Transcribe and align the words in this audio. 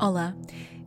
Olá, 0.00 0.34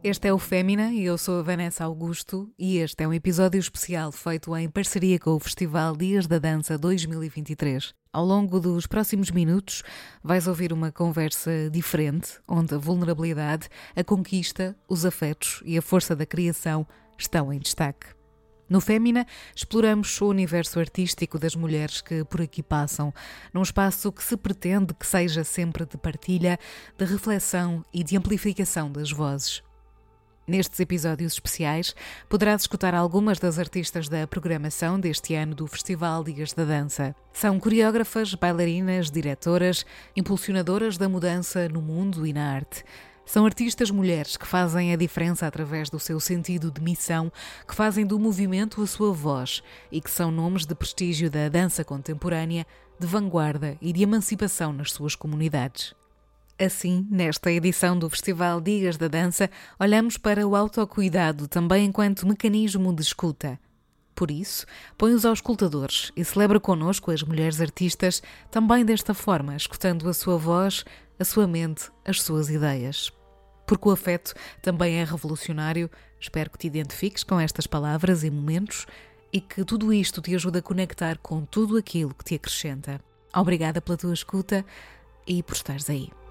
este 0.04 0.28
é 0.28 0.34
o 0.34 0.40
Fémina 0.40 0.92
e 0.92 1.06
eu 1.06 1.20
sou 1.20 1.40
a 1.40 1.44
Vanessa 1.44 1.84
Augusto 1.84 2.52
e 2.58 2.80
este 2.80 3.04
é 3.04 3.08
um 3.08 3.14
episódio 3.14 3.60
especial 3.60 4.12
feito 4.12 4.58
em 4.58 4.68
parceria 4.68 5.20
com 5.20 5.36
o 5.36 5.40
Festival 5.40 5.96
Dias 5.96 6.26
da 6.26 6.40
Dança 6.40 6.80
2023. 6.80 7.94
Ao 8.12 8.26
longo 8.26 8.60
dos 8.60 8.88
próximos 8.88 9.30
minutos 9.30 9.84
vais 10.24 10.48
ouvir 10.48 10.74
uma 10.74 10.92
conversa 10.92 11.70
diferente, 11.72 12.40
onde 12.48 12.74
a 12.74 12.80
vulnerabilidade, 12.80 13.70
a 13.96 14.04
conquista, 14.04 14.76
os 14.90 15.06
afetos 15.06 15.62
e 15.64 15.78
a 15.78 15.82
força 15.84 16.16
da 16.16 16.26
criação 16.26 16.88
estão 17.16 17.54
em 17.54 17.60
destaque. 17.60 18.23
No 18.70 18.80
Fémina, 18.80 19.26
exploramos 19.56 20.20
o 20.22 20.28
universo 20.28 20.80
artístico 20.80 21.38
das 21.38 21.56
mulheres 21.56 22.02
que 22.02 22.24
por 22.24 22.42
aqui 22.42 22.64
passam, 22.64 23.14
num 23.54 23.62
espaço 23.62 24.12
que 24.12 24.24
se 24.24 24.38
pretende 24.38 24.94
que 24.94 25.06
seja 25.06 25.44
sempre 25.44 25.86
de 25.86 25.98
partilha, 25.98 26.58
de 26.98 27.06
reflexão 27.06 27.84
e 27.94 28.04
de 28.04 28.18
amplificação 28.18 28.92
das 28.92 29.12
vozes. 29.12 29.62
Nestes 30.46 30.78
episódios 30.82 31.34
especiais, 31.34 31.96
poderás 32.28 32.64
escutar 32.64 32.94
algumas 32.94 33.40
das 33.40 33.58
artistas 33.58 34.10
da 34.10 34.28
programação 34.28 35.00
deste 35.00 35.36
ano 35.36 35.56
do 35.56 35.66
Festival 35.68 36.22
Dias 36.22 36.52
da 36.52 36.66
Dança. 36.66 37.16
São 37.32 37.58
coreógrafas, 37.58 38.34
bailarinas, 38.36 39.10
diretoras, 39.10 39.86
impulsionadoras 40.18 40.98
da 40.98 41.08
mudança 41.08 41.70
no 41.70 41.82
mundo 41.82 42.28
e 42.28 42.34
na 42.34 42.56
arte. 42.56 42.84
São 43.26 43.46
artistas 43.46 43.90
mulheres 43.90 44.38
que 44.38 44.46
fazem 44.46 44.94
a 44.94 44.96
diferença 44.96 45.48
através 45.48 45.90
do 45.90 46.00
seu 46.00 46.20
sentido 46.20 46.70
de 46.70 46.82
missão, 46.82 47.32
que 47.68 47.74
fazem 47.74 48.06
do 48.06 48.20
movimento 48.20 48.82
a 48.82 48.88
sua 48.88 49.14
voz 49.14 49.64
e 49.92 50.02
que 50.02 50.12
são 50.12 50.30
nomes 50.30 50.66
de 50.66 50.76
prestígio 50.76 51.30
da 51.30 51.48
dança 51.50 51.84
contemporânea, 51.84 52.66
de 53.00 53.08
vanguarda 53.08 53.78
e 53.82 53.92
de 53.92 54.04
emancipação 54.04 54.72
nas 54.74 54.92
suas 54.92 55.16
comunidades. 55.16 55.96
Assim, 56.60 57.08
nesta 57.10 57.52
edição 57.52 57.98
do 57.98 58.10
Festival 58.10 58.62
Dias 58.62 58.96
da 58.96 59.08
Dança, 59.08 59.50
olhamos 59.80 60.18
para 60.18 60.48
o 60.48 60.56
autocuidado 60.56 61.48
também 61.48 61.86
enquanto 61.86 62.28
mecanismo 62.28 62.94
de 62.94 63.02
escuta. 63.02 63.60
Por 64.14 64.30
isso, 64.30 64.66
põe-os 64.96 65.26
aos 65.26 65.40
escutadores 65.40 66.12
e 66.16 66.24
celebra 66.24 66.60
connosco 66.60 67.10
as 67.10 67.24
mulheres 67.24 67.60
artistas 67.60 68.22
também 68.52 68.86
desta 68.86 69.14
forma, 69.16 69.56
escutando 69.56 70.08
a 70.08 70.14
sua 70.14 70.38
voz, 70.38 70.86
a 71.20 71.26
sua 71.26 71.48
mente, 71.48 71.90
as 72.06 72.22
suas 72.22 72.50
ideias. 72.50 73.12
Porque 73.66 73.88
o 73.88 73.92
afeto 73.92 74.34
também 74.62 74.96
é 74.96 75.04
revolucionário, 75.04 75.90
espero 76.20 76.50
que 76.50 76.58
te 76.58 76.68
identifiques 76.68 77.24
com 77.24 77.40
estas 77.40 77.66
palavras 77.66 78.24
e 78.24 78.30
momentos 78.30 78.86
e 79.32 79.42
que 79.42 79.64
tudo 79.66 79.92
isto 79.92 80.22
te 80.22 80.36
ajude 80.36 80.60
a 80.60 80.62
conectar 80.62 81.18
com 81.18 81.44
tudo 81.44 81.78
aquilo 81.78 82.14
que 82.14 82.24
te 82.24 82.36
acrescenta. 82.36 83.02
Obrigada 83.36 83.82
pela 83.82 83.98
tua 83.98 84.14
escuta 84.14 84.64
e 85.26 85.42
por 85.42 85.56
estares 85.56 85.90
aí. 85.90 86.23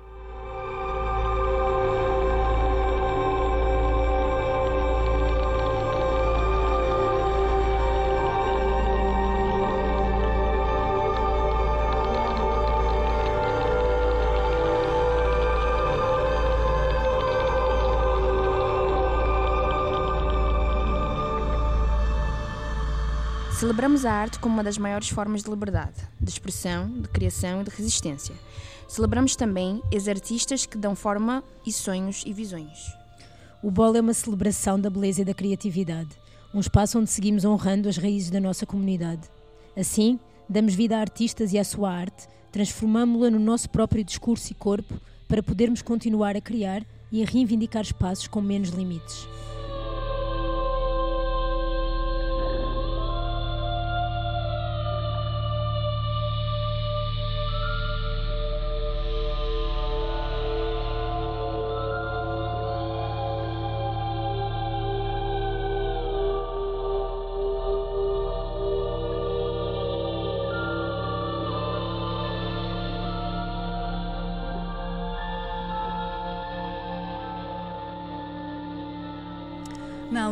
Celebramos 23.62 24.04
a 24.04 24.12
arte 24.12 24.40
como 24.40 24.54
uma 24.54 24.64
das 24.64 24.76
maiores 24.76 25.08
formas 25.08 25.44
de 25.44 25.48
liberdade, 25.48 25.94
de 26.20 26.28
expressão, 26.28 26.90
de 27.00 27.08
criação 27.08 27.60
e 27.60 27.64
de 27.64 27.70
resistência. 27.70 28.34
Celebramos 28.88 29.36
também 29.36 29.80
os 29.94 30.08
artistas 30.08 30.66
que 30.66 30.76
dão 30.76 30.96
forma 30.96 31.44
e 31.64 31.72
sonhos 31.72 32.24
e 32.26 32.32
visões. 32.32 32.92
O 33.62 33.70
bolo 33.70 33.96
é 33.96 34.00
uma 34.00 34.14
celebração 34.14 34.80
da 34.80 34.90
beleza 34.90 35.22
e 35.22 35.24
da 35.24 35.32
criatividade, 35.32 36.08
um 36.52 36.58
espaço 36.58 36.98
onde 36.98 37.08
seguimos 37.08 37.44
honrando 37.44 37.88
as 37.88 37.96
raízes 37.96 38.30
da 38.30 38.40
nossa 38.40 38.66
comunidade. 38.66 39.30
Assim, 39.76 40.18
damos 40.48 40.74
vida 40.74 40.96
a 40.96 41.00
artistas 41.00 41.52
e 41.52 41.58
à 41.60 41.62
sua 41.62 41.92
arte, 41.92 42.26
transformamos-la 42.50 43.30
no 43.30 43.38
nosso 43.38 43.70
próprio 43.70 44.02
discurso 44.02 44.50
e 44.50 44.56
corpo 44.56 45.00
para 45.28 45.40
podermos 45.40 45.82
continuar 45.82 46.36
a 46.36 46.40
criar 46.40 46.84
e 47.12 47.22
a 47.22 47.26
reivindicar 47.26 47.82
espaços 47.82 48.26
com 48.26 48.40
menos 48.40 48.70
limites. 48.70 49.24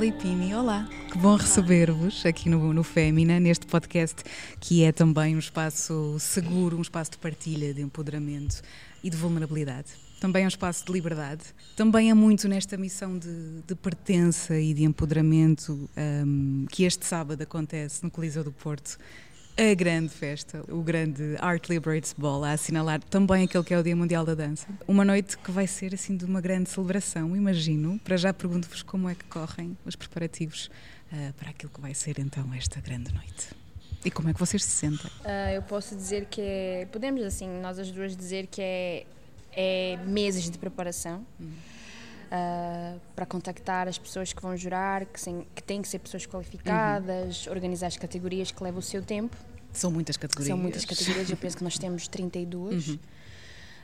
Nali 0.01 0.13
Pini, 0.13 0.55
olá. 0.55 0.89
Que 1.13 1.19
bom 1.19 1.37
receber-vos 1.37 2.25
aqui 2.25 2.49
no, 2.49 2.73
no 2.73 2.83
Fémina, 2.83 3.39
neste 3.39 3.67
podcast 3.67 4.25
que 4.59 4.83
é 4.83 4.93
também 4.93 5.37
um 5.37 5.39
espaço 5.39 6.17
seguro, 6.19 6.79
um 6.79 6.81
espaço 6.81 7.11
de 7.11 7.19
partilha, 7.19 7.75
de 7.75 7.83
empoderamento 7.83 8.63
e 9.05 9.11
de 9.11 9.17
vulnerabilidade. 9.19 9.89
Também 10.19 10.45
é 10.45 10.47
um 10.47 10.49
espaço 10.49 10.87
de 10.87 10.93
liberdade. 10.93 11.43
Também 11.77 12.09
é 12.09 12.15
muito 12.15 12.49
nesta 12.49 12.79
missão 12.79 13.19
de, 13.19 13.61
de 13.67 13.75
pertença 13.75 14.59
e 14.59 14.73
de 14.73 14.85
empoderamento 14.85 15.91
um, 16.25 16.65
que 16.71 16.85
este 16.85 17.05
sábado 17.05 17.43
acontece 17.43 18.03
no 18.03 18.11
Coliseu 18.11 18.43
do 18.43 18.53
Porto 18.53 18.99
a 19.61 19.75
grande 19.75 20.09
festa, 20.09 20.65
o 20.71 20.81
grande 20.81 21.37
Art 21.39 21.69
Liberates 21.69 22.15
Ball, 22.17 22.45
a 22.45 22.53
assinalar 22.53 22.99
também 23.03 23.45
aquele 23.45 23.63
que 23.63 23.75
é 23.75 23.79
o 23.79 23.83
Dia 23.83 23.95
Mundial 23.95 24.25
da 24.25 24.35
Dança. 24.35 24.67
Uma 24.89 25.05
noite 25.05 25.37
que 25.37 25.51
vai 25.51 25.67
ser 25.67 25.93
assim 25.93 26.17
de 26.17 26.25
uma 26.25 26.41
grande 26.41 26.71
celebração, 26.71 27.37
imagino. 27.37 27.99
Para 28.03 28.17
já 28.17 28.33
pergunto-vos 28.33 28.83
como 28.83 29.07
é 29.07 29.15
que 29.15 29.25
correm 29.25 29.77
os 29.85 29.95
preparativos 29.95 30.71
uh, 31.13 31.35
para 31.35 31.51
aquilo 31.51 31.71
que 31.71 31.79
vai 31.79 31.93
ser 31.93 32.19
então 32.19 32.49
esta 32.55 32.81
grande 32.81 33.13
noite. 33.13 33.49
E 34.03 34.11
como 34.11 34.31
é 34.31 34.33
que 34.33 34.41
vocês 34.41 34.65
se 34.65 34.71
sentem? 34.71 35.11
Uh, 35.21 35.51
eu 35.55 35.63
posso 35.63 35.95
dizer 35.95 36.25
que 36.25 36.41
é, 36.41 36.89
podemos 36.91 37.23
assim, 37.23 37.47
nós 37.61 37.79
as 37.79 37.91
duas 37.91 38.17
dizer 38.17 38.47
que 38.47 38.63
é, 38.63 39.07
é 39.53 39.99
meses 40.07 40.49
de 40.51 40.57
preparação. 40.57 41.27
Uh, 41.39 42.99
para 43.17 43.27
contactar 43.27 43.89
as 43.89 43.99
pessoas 43.99 44.33
que 44.33 44.41
vão 44.41 44.57
jurar, 44.57 45.05
que, 45.05 45.21
sem, 45.21 45.45
que 45.53 45.61
têm 45.61 45.83
que 45.83 45.89
ser 45.89 45.99
pessoas 45.99 46.25
qualificadas, 46.25 47.45
uhum. 47.45 47.53
organizar 47.53 47.89
as 47.89 47.97
categorias 47.97 48.53
que 48.53 48.63
levam 48.63 48.79
o 48.79 48.83
seu 48.83 49.03
tempo. 49.03 49.37
São 49.73 49.91
muitas 49.91 50.17
categorias. 50.17 50.49
São 50.49 50.59
muitas 50.59 50.85
categorias, 50.85 51.31
eu 51.31 51.37
penso 51.37 51.57
que 51.57 51.65
nós 51.65 51.79
temos 51.79 52.09
32. 52.09 52.89
Uhum. 52.89 52.99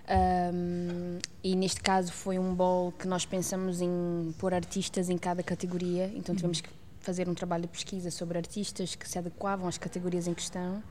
Um, 0.09 1.19
e 1.43 1.57
neste 1.57 1.81
caso 1.81 2.13
foi 2.13 2.39
um 2.39 2.55
bol 2.55 2.93
que 2.93 3.09
nós 3.09 3.27
pensamos 3.27 3.81
em 3.81 4.33
pôr 4.39 4.55
artistas 4.55 5.11
em 5.11 5.19
cada 5.19 5.43
categoria, 5.43 6.07
então 6.15 6.33
uhum. 6.33 6.37
tivemos 6.37 6.61
que 6.61 6.69
fazer 7.01 7.29
um 7.29 7.35
trabalho 7.35 7.63
de 7.63 7.69
pesquisa 7.69 8.11
sobre 8.11 8.39
artistas 8.39 8.95
que 8.95 9.09
se 9.09 9.19
adequavam 9.19 9.67
às 9.67 9.79
categorias 9.79 10.27
em 10.29 10.35
questão 10.35 10.83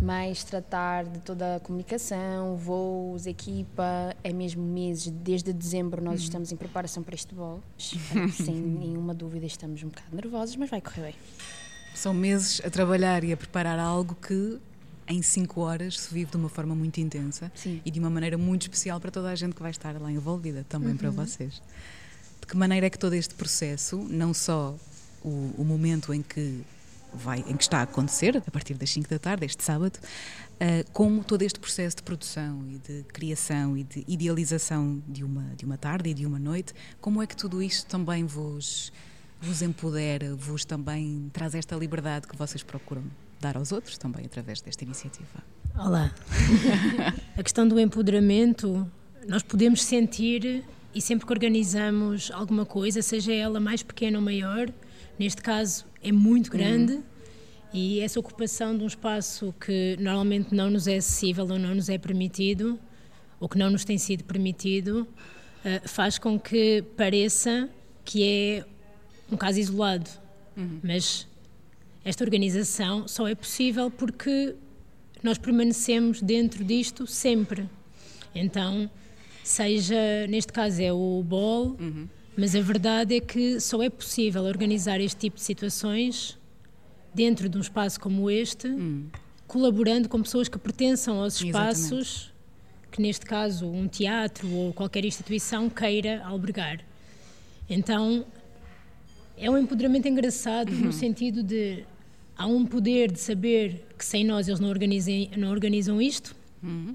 mas 0.00 0.44
tratar 0.44 1.04
de 1.04 1.18
toda 1.20 1.56
a 1.56 1.60
comunicação, 1.60 2.56
voos, 2.56 3.26
equipa, 3.26 4.14
é 4.22 4.32
mesmo 4.32 4.62
meses, 4.62 5.10
desde 5.10 5.52
dezembro 5.52 6.02
nós 6.02 6.20
uhum. 6.20 6.24
estamos 6.24 6.52
em 6.52 6.56
preparação 6.56 7.02
para 7.02 7.14
este 7.14 7.34
voo, 7.34 7.62
sem 7.78 8.54
nenhuma 8.54 9.14
dúvida 9.14 9.46
estamos 9.46 9.82
um 9.82 9.88
bocado 9.88 10.14
nervosos, 10.14 10.56
mas 10.56 10.68
vai 10.68 10.80
correr 10.80 11.02
bem. 11.02 11.14
São 11.96 12.12
meses 12.12 12.60
a 12.62 12.68
trabalhar 12.68 13.24
e 13.24 13.32
a 13.32 13.36
preparar 13.36 13.78
algo 13.78 14.14
que 14.14 14.58
em 15.08 15.22
cinco 15.22 15.62
horas 15.62 15.98
se 15.98 16.12
vive 16.12 16.30
de 16.30 16.36
uma 16.36 16.50
forma 16.50 16.74
muito 16.74 17.00
intensa 17.00 17.50
Sim. 17.54 17.80
e 17.84 17.90
de 17.90 17.98
uma 17.98 18.10
maneira 18.10 18.36
muito 18.36 18.62
especial 18.62 19.00
para 19.00 19.10
toda 19.10 19.30
a 19.30 19.34
gente 19.34 19.54
que 19.54 19.62
vai 19.62 19.70
estar 19.70 19.98
lá 20.00 20.12
envolvida, 20.12 20.64
também 20.68 20.90
uhum. 20.90 20.96
para 20.96 21.10
vocês. 21.10 21.62
De 22.40 22.46
que 22.46 22.54
maneira 22.54 22.86
é 22.86 22.90
que 22.90 22.98
todo 22.98 23.14
este 23.14 23.34
processo, 23.34 23.96
não 24.10 24.34
só 24.34 24.76
o, 25.24 25.54
o 25.56 25.64
momento 25.64 26.12
em 26.12 26.20
que 26.20 26.62
vai, 27.14 27.38
em 27.48 27.56
que 27.56 27.62
está 27.62 27.78
a 27.78 27.82
acontecer, 27.82 28.36
a 28.46 28.50
partir 28.50 28.74
das 28.74 28.90
5 28.90 29.08
da 29.08 29.18
tarde, 29.18 29.46
este 29.46 29.64
sábado, 29.64 29.96
uh, 29.96 30.90
como 30.92 31.24
todo 31.24 31.42
este 31.42 31.58
processo 31.58 31.96
de 31.96 32.02
produção 32.02 32.62
e 32.68 32.78
de 32.78 33.04
criação 33.04 33.76
e 33.76 33.84
de 33.84 34.04
idealização 34.06 35.02
de 35.08 35.24
uma, 35.24 35.54
de 35.56 35.64
uma 35.64 35.78
tarde 35.78 36.10
e 36.10 36.14
de 36.14 36.26
uma 36.26 36.38
noite, 36.38 36.74
como 37.00 37.22
é 37.22 37.26
que 37.26 37.36
tudo 37.36 37.62
isto 37.62 37.86
também 37.88 38.24
vos, 38.24 38.92
vos 39.40 39.62
empodera, 39.62 40.34
vos 40.34 40.64
também 40.64 41.30
traz 41.32 41.54
esta 41.54 41.76
liberdade 41.76 42.26
que 42.26 42.36
vocês 42.36 42.62
procuram 42.62 43.04
dar 43.40 43.56
aos 43.56 43.72
outros 43.72 43.98
também 43.98 44.24
através 44.24 44.60
desta 44.60 44.84
iniciativa? 44.84 45.42
Olá. 45.78 46.14
a 47.36 47.42
questão 47.42 47.68
do 47.68 47.78
empoderamento, 47.78 48.90
nós 49.28 49.42
podemos 49.42 49.82
sentir 49.82 50.64
e 50.94 51.00
sempre 51.00 51.26
que 51.26 51.32
organizamos 51.32 52.30
alguma 52.32 52.64
coisa, 52.64 53.02
seja 53.02 53.32
ela 53.32 53.60
mais 53.60 53.82
pequena 53.82 54.18
ou 54.18 54.24
maior, 54.24 54.72
neste 55.18 55.42
caso 55.42 55.84
é 56.02 56.10
muito 56.10 56.50
grande 56.50 56.94
uhum. 56.94 57.02
e 57.74 58.00
essa 58.00 58.18
ocupação 58.18 58.76
de 58.76 58.82
um 58.82 58.86
espaço 58.86 59.54
que 59.60 59.96
normalmente 60.00 60.54
não 60.54 60.70
nos 60.70 60.86
é 60.86 60.96
acessível 60.96 61.46
ou 61.50 61.58
não 61.58 61.74
nos 61.74 61.90
é 61.90 61.98
permitido, 61.98 62.78
ou 63.38 63.48
que 63.48 63.58
não 63.58 63.68
nos 63.68 63.84
tem 63.84 63.98
sido 63.98 64.24
permitido, 64.24 65.06
uh, 65.60 65.86
faz 65.86 66.18
com 66.18 66.40
que 66.40 66.82
pareça 66.96 67.68
que 68.02 68.22
é 68.24 68.64
um 69.30 69.36
caso 69.36 69.58
isolado. 69.58 70.08
Uhum. 70.56 70.80
Mas 70.82 71.26
esta 72.04 72.24
organização 72.24 73.06
só 73.08 73.26
é 73.26 73.34
possível 73.34 73.90
porque 73.90 74.54
nós 75.22 75.38
permanecemos 75.38 76.22
dentro 76.22 76.64
disto 76.64 77.06
sempre. 77.06 77.68
Então, 78.34 78.88
seja, 79.42 80.26
neste 80.28 80.52
caso 80.52 80.80
é 80.80 80.92
o 80.92 81.22
BOL, 81.26 81.76
uhum. 81.80 82.06
mas 82.36 82.54
a 82.54 82.60
verdade 82.60 83.16
é 83.16 83.20
que 83.20 83.58
só 83.60 83.82
é 83.82 83.90
possível 83.90 84.44
organizar 84.44 85.00
este 85.00 85.16
tipo 85.18 85.36
de 85.36 85.42
situações 85.42 86.38
dentro 87.14 87.48
de 87.48 87.56
um 87.56 87.60
espaço 87.60 87.98
como 87.98 88.30
este, 88.30 88.68
uhum. 88.68 89.06
colaborando 89.46 90.08
com 90.08 90.22
pessoas 90.22 90.48
que 90.48 90.58
pertençam 90.58 91.22
aos 91.22 91.40
espaços 91.40 91.92
Exatamente. 91.92 92.32
que, 92.92 93.02
neste 93.02 93.24
caso, 93.24 93.66
um 93.66 93.88
teatro 93.88 94.48
ou 94.52 94.72
qualquer 94.72 95.04
instituição 95.04 95.70
queira 95.70 96.22
albergar. 96.24 96.84
Então, 97.68 98.24
é 99.36 99.50
um 99.50 99.58
empoderamento 99.58 100.08
engraçado 100.08 100.70
uhum. 100.72 100.86
no 100.86 100.92
sentido 100.92 101.42
de 101.42 101.84
há 102.36 102.46
um 102.46 102.64
poder 102.64 103.10
de 103.10 103.18
saber 103.18 103.84
que 103.96 104.04
sem 104.04 104.24
nós 104.24 104.48
eles 104.48 104.60
não, 104.60 104.68
organizem, 104.68 105.30
não 105.36 105.50
organizam 105.50 106.00
isto. 106.00 106.34
Uhum. 106.62 106.94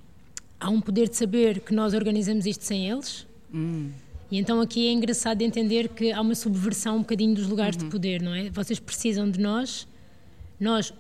Há 0.60 0.70
um 0.70 0.80
poder 0.80 1.10
de 1.10 1.16
saber 1.16 1.62
que 1.62 1.74
nós 1.74 1.94
organizamos 1.94 2.46
isto 2.46 2.64
sem 2.64 2.90
eles. 2.90 3.28
Uhum. 3.54 3.92
E 4.30 4.38
então 4.38 4.62
aqui 4.62 4.88
é 4.88 4.92
engraçado 4.92 5.40
de 5.40 5.46
entender 5.46 5.90
que 5.90 6.12
há 6.12 6.22
uma 6.22 6.36
subversão 6.36 6.98
um 6.98 7.00
bocadinho 7.00 7.36
dos 7.36 7.48
lugares 7.48 7.76
de 7.76 7.84
uhum. 7.84 7.90
poder, 7.90 8.22
não 8.22 8.34
é? 8.34 8.50
Vocês 8.50 8.80
precisam 8.80 9.30
de 9.30 9.40
nós, 9.40 9.88
nós 10.60 10.94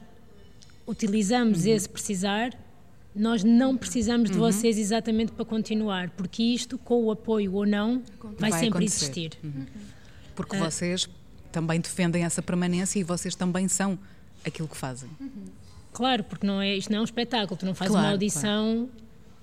utilizamos 0.88 1.66
uhum. 1.66 1.74
esse 1.74 1.88
precisar, 1.88 2.54
nós 3.16 3.44
não 3.44 3.78
precisamos 3.78 4.30
de 4.30 4.38
uhum. 4.38 4.52
vocês 4.52 4.78
exatamente 4.78 5.32
para 5.32 5.46
continuar, 5.46 6.10
porque 6.12 6.44
isto, 6.44 6.78
com 6.78 7.06
o 7.06 7.12
apoio 7.12 7.54
ou 7.54 7.66
não, 7.66 8.02
vai, 8.38 8.50
vai 8.50 8.60
sempre 8.60 8.68
acontecer. 8.80 9.06
existir. 9.06 9.38
Porque 10.36 10.56
uh, 10.56 10.60
vocês 10.60 11.08
também 11.52 11.80
defendem 11.80 12.24
essa 12.24 12.42
permanência 12.42 13.00
e 13.00 13.04
vocês 13.04 13.36
também 13.36 13.68
são 13.68 13.98
aquilo 14.46 14.68
que 14.68 14.78
fazem. 14.78 15.10
Claro, 15.94 16.24
porque 16.24 16.48
não 16.48 16.62
é, 16.62 16.76
isto 16.76 16.92
não 16.92 17.00
é 17.00 17.02
um 17.02 17.06
espetáculo, 17.06 17.58
tu 17.58 17.66
não 17.66 17.76
fazes 17.76 17.92
claro, 17.92 18.08
uma 18.08 18.14
audição 18.14 18.88
claro. 18.88 18.90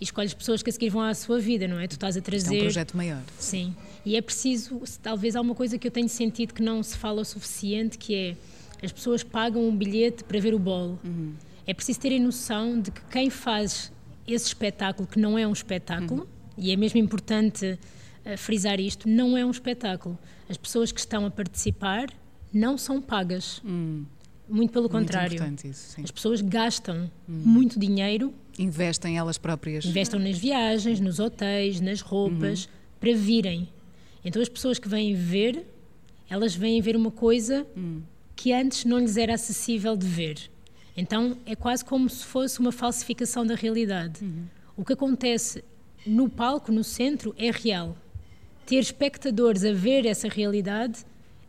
e 0.01 0.05
escolhes 0.05 0.35
pessoas 0.35 0.63
que 0.63 0.71
a 0.71 0.73
seguir 0.73 0.89
vão 0.89 1.03
à 1.03 1.15
sua 1.15 1.39
vida, 1.39 1.69
não 1.69 1.79
é? 1.79 1.87
Tu 1.87 1.93
estás 1.93 2.17
a 2.17 2.21
trazer. 2.21 2.47
Isto 2.47 2.55
é 2.55 2.59
um 2.59 2.63
projeto 2.63 2.97
maior. 2.97 3.23
Sim. 3.39 3.77
E 4.05 4.17
é 4.17 4.23
preciso, 4.23 4.81
talvez 5.03 5.37
há 5.37 5.41
uma 5.41 5.55
coisa 5.55 5.77
que 5.79 5.87
eu 5.87 5.91
tenho 5.91 6.09
sentido 6.09 6.55
que 6.55 6.63
não 6.63 6.83
se 6.83 6.97
fala 6.97 7.21
o 7.21 7.25
suficiente, 7.25 7.99
que 7.99 8.15
é 8.15 8.37
as 8.83 8.93
pessoas 8.93 9.23
pagam 9.23 9.69
um 9.69 9.77
bilhete 9.77 10.25
para 10.25 10.41
ver 10.41 10.55
o 10.55 10.59
bolo. 10.59 10.99
Uhum. 11.05 11.35
É 11.67 11.75
preciso 11.75 12.01
terem 12.01 12.21
noção 12.21 12.81
de 12.81 12.91
que 12.91 13.01
quem 13.11 13.29
faz 13.29 13.93
esse 14.27 14.47
espetáculo, 14.47 15.07
que 15.07 15.19
não 15.19 15.39
é 15.39 15.47
um 15.47 15.53
espetáculo, 15.53 16.23
uhum. 16.23 16.27
e 16.57 16.71
é 16.73 16.77
mesmo 16.77 16.99
importante 16.99 17.79
uh, 18.25 18.39
frisar 18.39 18.81
isto, 18.81 19.09
não 19.09 19.37
é 19.37 19.45
um 19.45 19.51
espetáculo. 19.51 20.19
As 20.49 20.57
pessoas 20.57 20.93
que 20.93 21.01
estão 21.01 21.27
a 21.27 21.31
participar 21.31 22.09
não 22.53 22.79
são 22.79 23.01
pagas. 23.01 23.61
Uhum. 23.65 24.05
Muito 24.49 24.73
pelo 24.73 24.89
muito 24.91 25.05
contrário. 25.07 25.55
Isso, 25.65 26.01
As 26.03 26.11
pessoas 26.11 26.41
gastam 26.41 27.11
hum. 27.29 27.43
muito 27.45 27.79
dinheiro. 27.79 28.33
Investem 28.59 29.19
elas 29.19 29.37
próprias. 29.37 29.85
Investem 29.85 30.21
nas 30.21 30.39
viagens, 30.39 31.01
nos 31.01 31.21
hotéis, 31.21 31.81
nas 31.81 32.01
roupas, 32.01 32.65
uhum. 32.65 32.71
para 32.99 33.15
virem. 33.15 33.69
Então 34.25 34.41
as 34.41 34.49
pessoas 34.49 34.79
que 34.79 34.89
vêm 34.89 35.15
ver, 35.15 35.67
elas 36.31 36.55
vêm 36.55 36.81
ver 36.81 36.97
uma 36.97 37.11
coisa 37.11 37.67
hum. 37.77 38.01
que 38.35 38.53
antes 38.53 38.87
não 38.87 38.99
lhes 38.99 39.19
era 39.19 39.35
acessível 39.35 39.97
de 39.97 40.07
ver. 40.07 40.51
Então 40.97 41.37
é 41.45 41.55
quase 41.55 41.85
como 41.85 42.09
se 42.09 42.25
fosse 42.25 42.59
uma 42.59 42.73
falsificação 42.73 43.47
da 43.47 43.55
realidade. 43.55 44.25
Uhum. 44.25 44.47
O 44.77 44.85
que 44.85 44.95
acontece 44.95 45.63
no 46.07 46.29
palco, 46.29 46.73
no 46.73 46.83
centro, 46.83 47.35
é 47.37 47.51
real. 47.51 47.97
Ter 48.69 48.81
espectadores 48.81 49.65
a 49.65 49.73
ver 49.73 50.05
essa 50.05 50.29
realidade 50.29 50.99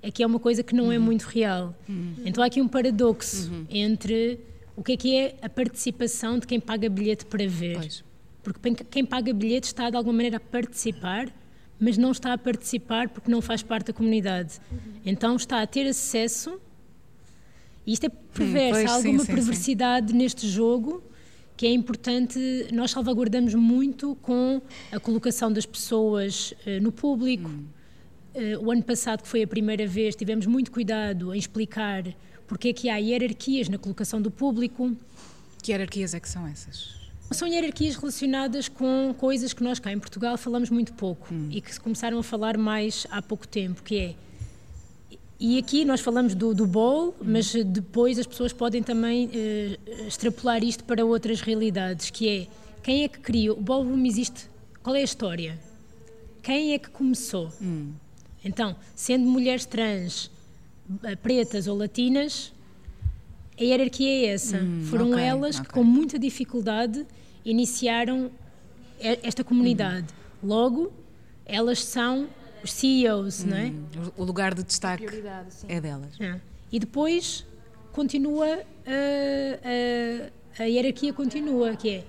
é 0.01 0.09
que 0.09 0.23
é 0.23 0.25
uma 0.25 0.39
coisa 0.39 0.63
que 0.63 0.73
não 0.73 0.85
é 0.85 0.87
uhum. 0.87 0.93
é 0.93 0.99
muito 0.99 1.23
real. 1.23 1.75
Uhum. 1.87 2.13
Então 2.23 2.41
há 2.41 2.47
aqui 2.47 2.61
um 2.61 2.67
paradoxo 2.67 3.51
uhum. 3.51 3.65
entre 3.69 4.39
o 4.73 4.81
que 4.81 4.93
é 4.93 4.97
que 4.97 5.17
é 5.17 5.35
a 5.41 5.49
participação 5.49 6.39
de 6.39 6.47
quem 6.47 6.61
paga 6.61 6.87
bilhete 6.87 7.25
para 7.25 7.45
ver. 7.45 7.75
Pois. 7.75 8.05
Porque 8.41 8.85
quem 8.85 9.03
paga 9.03 9.33
bilhete 9.33 9.67
está 9.67 9.89
de 9.89 9.97
alguma 9.97 10.15
maneira 10.15 10.37
a 10.37 10.39
participar, 10.39 11.27
mas 11.77 11.97
não 11.97 12.11
está 12.11 12.31
a 12.31 12.37
participar 12.37 13.09
porque 13.09 13.29
não 13.29 13.41
faz 13.41 13.61
parte 13.61 13.87
da 13.87 13.93
comunidade. 13.93 14.57
Uhum. 14.71 14.77
Então 15.05 15.35
está 15.35 15.61
a 15.61 15.67
ter 15.67 15.87
acesso. 15.87 16.57
E 17.85 17.91
isto 17.91 18.05
é 18.05 18.09
perverso, 18.09 18.89
há 18.89 18.95
alguma 18.95 19.25
sim, 19.25 19.33
perversidade 19.33 20.13
sim. 20.13 20.17
neste 20.17 20.47
jogo 20.47 21.03
que 21.59 21.67
é 21.67 21.73
importante, 21.73 22.39
nós 22.71 22.91
salvaguardamos 22.91 23.53
muito 23.53 24.15
com 24.21 24.61
a 24.93 24.97
colocação 24.97 25.51
das 25.51 25.65
pessoas 25.65 26.53
uh, 26.65 26.81
no 26.81 26.89
público, 26.89 27.49
hum. 27.49 27.65
Uh, 28.33 28.63
o 28.63 28.71
ano 28.71 28.81
passado, 28.81 29.23
que 29.23 29.27
foi 29.27 29.43
a 29.43 29.47
primeira 29.47 29.85
vez, 29.85 30.15
tivemos 30.15 30.45
muito 30.45 30.71
cuidado 30.71 31.35
em 31.35 31.37
explicar 31.37 32.05
porque 32.47 32.69
é 32.69 32.73
que 32.73 32.87
há 32.87 32.95
hierarquias 32.95 33.67
na 33.67 33.77
colocação 33.77 34.21
do 34.21 34.31
público. 34.31 34.95
Que 35.61 35.73
hierarquias 35.73 36.13
é 36.13 36.19
que 36.21 36.29
são 36.29 36.47
essas? 36.47 36.95
São 37.31 37.45
hierarquias 37.45 37.97
relacionadas 37.97 38.69
com 38.69 39.13
coisas 39.17 39.51
que 39.51 39.61
nós 39.61 39.79
cá 39.79 39.91
em 39.91 39.99
Portugal 39.99 40.37
falamos 40.37 40.69
muito 40.69 40.93
pouco 40.93 41.33
hum. 41.33 41.49
e 41.51 41.59
que 41.59 41.73
se 41.73 41.79
começaram 41.81 42.19
a 42.19 42.23
falar 42.23 42.57
mais 42.57 43.05
há 43.11 43.21
pouco 43.21 43.45
tempo, 43.45 43.83
que 43.83 43.97
é 43.97 44.15
e 45.39 45.57
aqui 45.57 45.85
nós 45.85 46.01
falamos 46.01 46.35
do, 46.35 46.53
do 46.53 46.67
bowl, 46.67 47.15
mas 47.21 47.53
depois 47.53 48.19
as 48.19 48.27
pessoas 48.27 48.51
podem 48.51 48.83
também 48.83 49.27
uh, 49.27 50.07
extrapolar 50.07 50.63
isto 50.63 50.83
para 50.83 51.05
outras 51.05 51.39
realidades, 51.39 52.09
que 52.09 52.27
é 52.27 52.47
quem 52.83 53.03
é 53.03 53.07
que 53.07 53.19
criou? 53.19 53.57
O 53.57 53.61
ballroom 53.61 54.05
existe, 54.05 54.49
qual 54.83 54.95
é 54.95 54.99
a 54.99 55.03
história? 55.03 55.59
Quem 56.41 56.73
é 56.73 56.79
que 56.79 56.89
começou? 56.89 57.51
Hum. 57.61 57.93
Então, 58.43 58.75
sendo 58.95 59.25
mulheres 59.25 59.65
trans, 59.65 60.31
eh, 61.03 61.15
pretas 61.15 61.67
ou 61.67 61.77
latinas, 61.77 62.53
a 63.59 63.63
hierarquia 63.63 64.09
é 64.09 64.33
essa. 64.33 64.57
Hum, 64.57 64.85
Foram 64.89 65.11
okay, 65.11 65.23
elas 65.23 65.55
okay. 65.55 65.67
que, 65.67 65.73
com 65.73 65.83
muita 65.83 66.17
dificuldade, 66.17 67.05
iniciaram 67.43 68.31
esta 68.99 69.43
comunidade. 69.43 70.07
Hum. 70.41 70.47
Logo, 70.47 70.93
elas 71.45 71.83
são 71.83 72.27
os 72.63 72.71
CEOs, 72.71 73.43
hum, 73.43 73.47
não 73.47 73.57
é? 73.57 73.65
Hum, 73.65 74.11
o 74.17 74.23
lugar 74.23 74.53
de 74.53 74.63
destaque 74.63 75.05
é 75.67 75.81
delas. 75.81 76.19
É. 76.19 76.39
E 76.71 76.79
depois 76.79 77.45
continua 77.91 78.59
a, 78.85 80.59
a, 80.59 80.63
a 80.63 80.65
hierarquia 80.65 81.13
continua, 81.13 81.75
que 81.75 81.89
é 81.89 82.03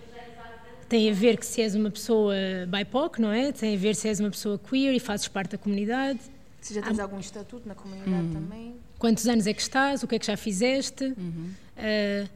tem 0.91 1.09
a 1.09 1.15
ver 1.15 1.39
que 1.39 1.47
se 1.47 1.63
és 1.63 1.77
uma 1.77 1.89
pessoa 1.89 2.35
BIPOC, 2.67 3.21
não 3.21 3.31
é? 3.31 3.53
Tem 3.53 3.77
a 3.77 3.79
ver 3.79 3.95
se 3.95 4.09
és 4.09 4.19
uma 4.19 4.29
pessoa 4.29 4.59
queer 4.59 4.93
e 4.93 4.99
fazes 4.99 5.29
parte 5.29 5.53
da 5.53 5.59
comunidade. 5.59 6.19
Se 6.61 6.75
já 6.75 6.83
tens 6.83 6.99
Há... 6.99 7.05
algum 7.05 7.21
estatuto 7.21 7.67
na 7.67 7.77
comunidade 7.77 8.13
uhum. 8.13 8.33
também. 8.33 8.75
Quantos 8.99 9.27
anos 9.29 9.47
é 9.47 9.55
que 9.55 9.63
estás? 9.63 10.03
O 10.03 10.09
que 10.09 10.17
é 10.17 10.19
que 10.19 10.27
já 10.27 10.37
fizeste? 10.37 11.05
Uhum. 11.17 11.53
Uh, 11.77 12.29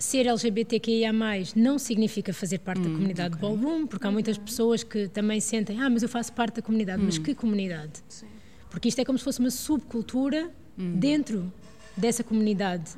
ser 0.00 0.26
LGBTQIA+, 0.26 1.12
não 1.54 1.78
significa 1.78 2.32
fazer 2.32 2.58
parte 2.58 2.80
da 2.80 2.88
comunidade 2.88 3.34
okay. 3.34 3.48
Ballroom, 3.48 3.86
porque 3.86 4.06
há 4.06 4.10
muitas 4.10 4.38
pessoas 4.38 4.82
que 4.82 5.08
também 5.08 5.40
sentem, 5.40 5.78
ah, 5.78 5.90
mas 5.90 6.02
eu 6.02 6.08
faço 6.08 6.32
parte 6.32 6.56
da 6.56 6.62
comunidade. 6.62 7.02
Mas 7.02 7.18
que 7.18 7.34
comunidade? 7.34 8.02
Sim. 8.08 8.26
Porque 8.70 8.88
isto 8.88 8.98
é 8.98 9.04
como 9.04 9.18
se 9.18 9.24
fosse 9.24 9.40
uma 9.40 9.50
subcultura 9.50 10.50
dentro 10.76 11.52
dessa 11.96 12.24
comunidade. 12.24 12.92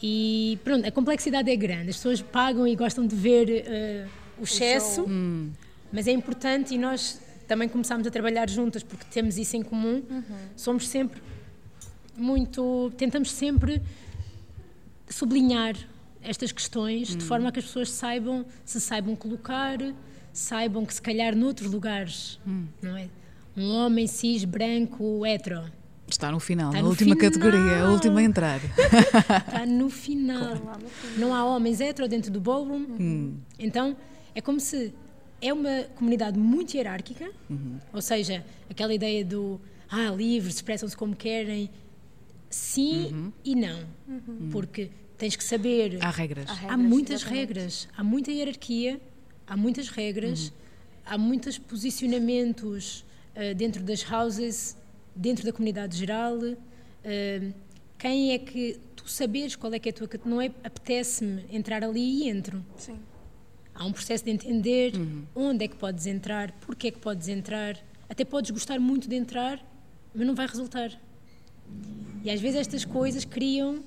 E 0.00 0.58
pronto, 0.62 0.86
a 0.86 0.92
complexidade 0.92 1.50
é 1.50 1.56
grande. 1.56 1.90
As 1.90 1.96
pessoas 1.96 2.22
pagam 2.22 2.66
e 2.68 2.76
gostam 2.76 3.06
de 3.06 3.16
ver 3.16 3.48
uh, 3.48 4.40
o 4.40 4.44
excesso, 4.44 5.02
hum. 5.02 5.50
mas 5.92 6.06
é 6.06 6.12
importante 6.12 6.74
e 6.74 6.78
nós 6.78 7.20
também 7.48 7.68
começámos 7.68 8.06
a 8.06 8.10
trabalhar 8.10 8.48
juntas 8.48 8.82
porque 8.82 9.04
temos 9.10 9.38
isso 9.38 9.56
em 9.56 9.62
comum. 9.62 10.02
Uhum. 10.08 10.22
Somos 10.56 10.88
sempre 10.88 11.20
muito. 12.16 12.92
tentamos 12.96 13.30
sempre 13.32 13.82
sublinhar 15.08 15.76
estas 16.22 16.52
questões 16.52 17.08
de 17.08 17.24
hum. 17.24 17.26
forma 17.26 17.48
a 17.48 17.52
que 17.52 17.58
as 17.58 17.66
pessoas 17.66 17.90
saibam, 17.90 18.44
se 18.64 18.80
saibam 18.80 19.14
colocar, 19.16 19.78
saibam 20.32 20.84
que 20.86 20.94
se 20.94 21.02
calhar 21.02 21.34
noutros 21.36 21.70
lugares, 21.70 22.38
hum. 22.46 22.66
não 22.80 22.96
é? 22.96 23.08
Um 23.56 23.70
homem 23.70 24.06
cis, 24.06 24.44
branco, 24.44 25.26
hetero. 25.26 25.64
Está 26.08 26.30
no 26.30 26.40
final, 26.40 26.68
Está 26.68 26.78
na 26.78 26.82
no 26.82 26.90
última 26.90 27.14
final. 27.14 27.30
categoria, 27.30 27.84
a 27.84 27.90
última 27.90 28.20
a 28.20 28.22
entrar. 28.22 28.60
Está 29.46 29.66
no 29.66 29.88
final. 29.88 30.78
Não 31.16 31.34
há 31.34 31.44
homens 31.44 31.80
hetero 31.80 32.08
dentro 32.08 32.30
do 32.30 32.40
ballroom. 32.40 32.86
Hum. 32.98 33.36
Então, 33.58 33.96
é 34.34 34.40
como 34.40 34.60
se 34.60 34.94
é 35.40 35.52
uma 35.52 35.82
comunidade 35.96 36.38
muito 36.38 36.74
hierárquica, 36.76 37.30
uhum. 37.50 37.78
ou 37.92 38.00
seja, 38.00 38.44
aquela 38.70 38.94
ideia 38.94 39.24
do 39.24 39.60
ah, 39.90 40.10
livres, 40.10 40.54
expressam-se 40.54 40.96
como 40.96 41.16
querem, 41.16 41.68
sim 42.48 43.06
uhum. 43.12 43.32
e 43.44 43.54
não, 43.56 43.84
uhum. 44.08 44.48
porque 44.52 44.90
tens 45.22 45.36
que 45.36 45.44
saber. 45.44 45.98
Há 46.00 46.10
regras. 46.10 46.50
Há, 46.50 46.52
regras, 46.52 46.72
há 46.72 46.76
muitas 46.76 47.20
exatamente. 47.20 47.46
regras, 47.46 47.88
há 47.96 48.02
muita 48.02 48.32
hierarquia, 48.32 49.00
há 49.46 49.56
muitas 49.56 49.88
regras, 49.88 50.48
uhum. 50.48 50.52
há 51.06 51.16
muitos 51.16 51.58
posicionamentos 51.58 53.04
uh, 53.36 53.54
dentro 53.54 53.84
das 53.84 54.02
houses, 54.10 54.76
dentro 55.14 55.44
da 55.44 55.52
comunidade 55.52 55.96
geral. 55.96 56.38
Uh, 56.38 57.54
quem 57.96 58.32
é 58.32 58.38
que 58.38 58.80
tu 58.96 59.08
saberes 59.08 59.54
qual 59.54 59.72
é 59.72 59.78
que 59.78 59.90
é 59.90 59.92
a 59.92 59.94
tua. 59.94 60.08
Não 60.24 60.40
é 60.40 60.46
apetece-me 60.64 61.44
entrar 61.52 61.84
ali 61.84 62.24
e 62.24 62.28
entro. 62.28 62.64
Sim. 62.76 62.98
Há 63.72 63.86
um 63.86 63.92
processo 63.92 64.24
de 64.24 64.32
entender 64.32 64.96
uhum. 64.96 65.22
onde 65.36 65.66
é 65.66 65.68
que 65.68 65.76
podes 65.76 66.04
entrar, 66.06 66.50
porque 66.62 66.88
é 66.88 66.90
que 66.90 66.98
podes 66.98 67.28
entrar, 67.28 67.78
até 68.10 68.24
podes 68.24 68.50
gostar 68.50 68.80
muito 68.80 69.08
de 69.08 69.14
entrar, 69.14 69.64
mas 70.12 70.26
não 70.26 70.34
vai 70.34 70.48
resultar. 70.48 70.90
E 72.24 72.30
às 72.30 72.40
vezes 72.40 72.58
estas 72.58 72.84
coisas 72.84 73.24
criam 73.24 73.84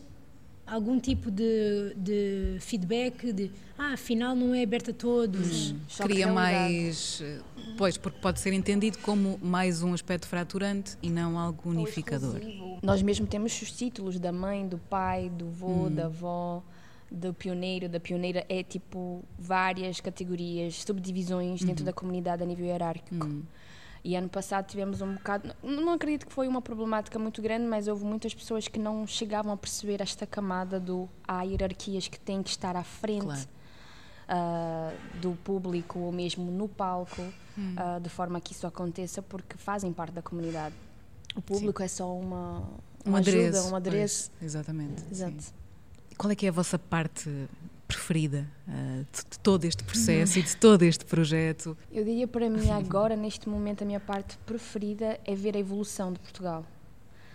algum 0.66 1.00
tipo 1.00 1.30
de, 1.30 1.94
de 1.96 2.58
feedback 2.60 3.32
de 3.32 3.52
ah, 3.78 3.94
afinal 3.94 4.36
não 4.36 4.54
é 4.54 4.64
aberto 4.64 4.92
a 4.92 4.94
todos. 4.94 5.72
Hum, 5.72 5.80
Cria 6.00 6.28
mais. 6.28 7.22
Eh, 7.22 7.40
pois, 7.78 7.98
porque 7.98 8.20
pode 8.20 8.40
ser 8.40 8.54
entendido 8.54 8.98
como 9.00 9.38
mais 9.42 9.84
um 9.84 9.94
aspecto 9.94 10.28
fraturante 10.28 10.98
e 11.02 11.10
não 11.10 11.38
algo 11.38 11.70
unificador. 11.70 12.40
Nós 12.82 13.02
mesmo 13.02 13.28
temos 13.28 13.62
os 13.62 13.72
títulos 13.72 14.18
da 14.18 14.32
mãe, 14.32 14.68
do 14.68 14.78
pai, 14.78 15.30
do 15.30 15.50
vô, 15.50 15.88
hum. 15.88 15.92
da 15.92 16.06
avó, 16.06 16.64
do 17.12 17.34
pioneiro, 17.34 17.90
da 17.90 18.00
pioneira. 18.00 18.46
É 18.48 18.64
tipo 18.64 19.24
várias 19.38 20.00
categorias, 20.00 20.82
subdivisões 20.84 21.62
dentro 21.62 21.84
hum. 21.84 21.86
da 21.86 21.94
comunidade 21.94 22.44
a 22.44 22.46
nível 22.46 22.66
hierárquico. 22.66 23.28
E 24.06 24.16
ano 24.16 24.30
passado 24.30 24.68
tivemos 24.68 25.02
um 25.02 25.16
bocado. 25.16 25.52
Não 25.64 25.92
acredito 25.92 26.28
que 26.28 26.32
foi 26.32 26.48
uma 26.48 26.62
problemática 26.62 27.18
muito 27.18 27.42
grande, 27.42 27.66
mas 27.66 27.88
houve 27.88 28.06
muitas 28.06 28.36
pessoas 28.36 28.68
que 28.68 28.78
não 28.78 29.08
chegavam 29.08 29.52
a 29.52 29.58
perceber 29.58 30.00
esta 30.00 30.28
camada 30.28 30.80
do. 30.80 31.10
Há 31.28 31.42
hierarquias 31.42 32.08
que 32.08 32.20
têm 32.20 32.44
que 32.44 32.52
estar 32.52 32.76
à 32.76 32.84
frente 32.84 33.26
claro. 33.26 33.48
uh, 34.30 35.18
do 35.20 35.32
público 35.44 35.98
ou 35.98 36.12
mesmo 36.12 36.52
no 36.52 36.70
palco, 36.70 37.20
hum. 37.58 37.76
uh, 37.80 38.00
de 38.00 38.08
forma 38.08 38.40
que 38.40 38.54
isso 38.54 38.68
aconteça, 38.68 39.24
porque 39.24 39.58
fazem 39.58 39.92
parte 39.92 40.14
da 40.14 40.22
comunidade. 40.22 40.76
O 41.36 41.42
público 41.42 41.80
Sim. 41.80 41.86
é 41.86 41.88
só 41.88 42.16
uma, 42.16 42.60
uma 43.04 43.14
um 43.14 43.16
ajuda, 43.16 43.40
adereço, 43.40 43.70
um 43.72 43.76
adereço. 43.76 44.32
Pois, 44.38 44.52
exatamente. 44.52 45.04
Exato. 45.10 45.42
Sim. 45.42 45.54
Qual 46.16 46.32
é 46.32 46.36
que 46.36 46.46
é 46.46 46.50
a 46.50 46.52
vossa 46.52 46.78
parte 46.78 47.28
preferida 47.88 48.48
uh, 48.68 49.06
de, 49.12 49.30
de, 49.30 49.40
todo 49.40 49.66
este 49.66 49.84
processo 49.84 50.40
e 50.40 50.44
de 50.44 50.56
todo 50.58 50.84
este 50.84 51.06
projeto? 51.06 51.78
Eu 51.92 52.04
diria 52.04 52.28
para 52.28 52.50
mim 52.50 52.70
agora, 52.72 53.16
neste 53.16 53.48
momento, 53.48 53.84
a 53.84 53.86
minha 53.86 54.00
parte 54.00 54.38
preferida 54.40 55.20
é 55.26 55.36
ver 55.36 55.56
a 55.56 55.60
evolução 55.60 56.12
de 56.12 56.20
Portugal. 56.20 56.66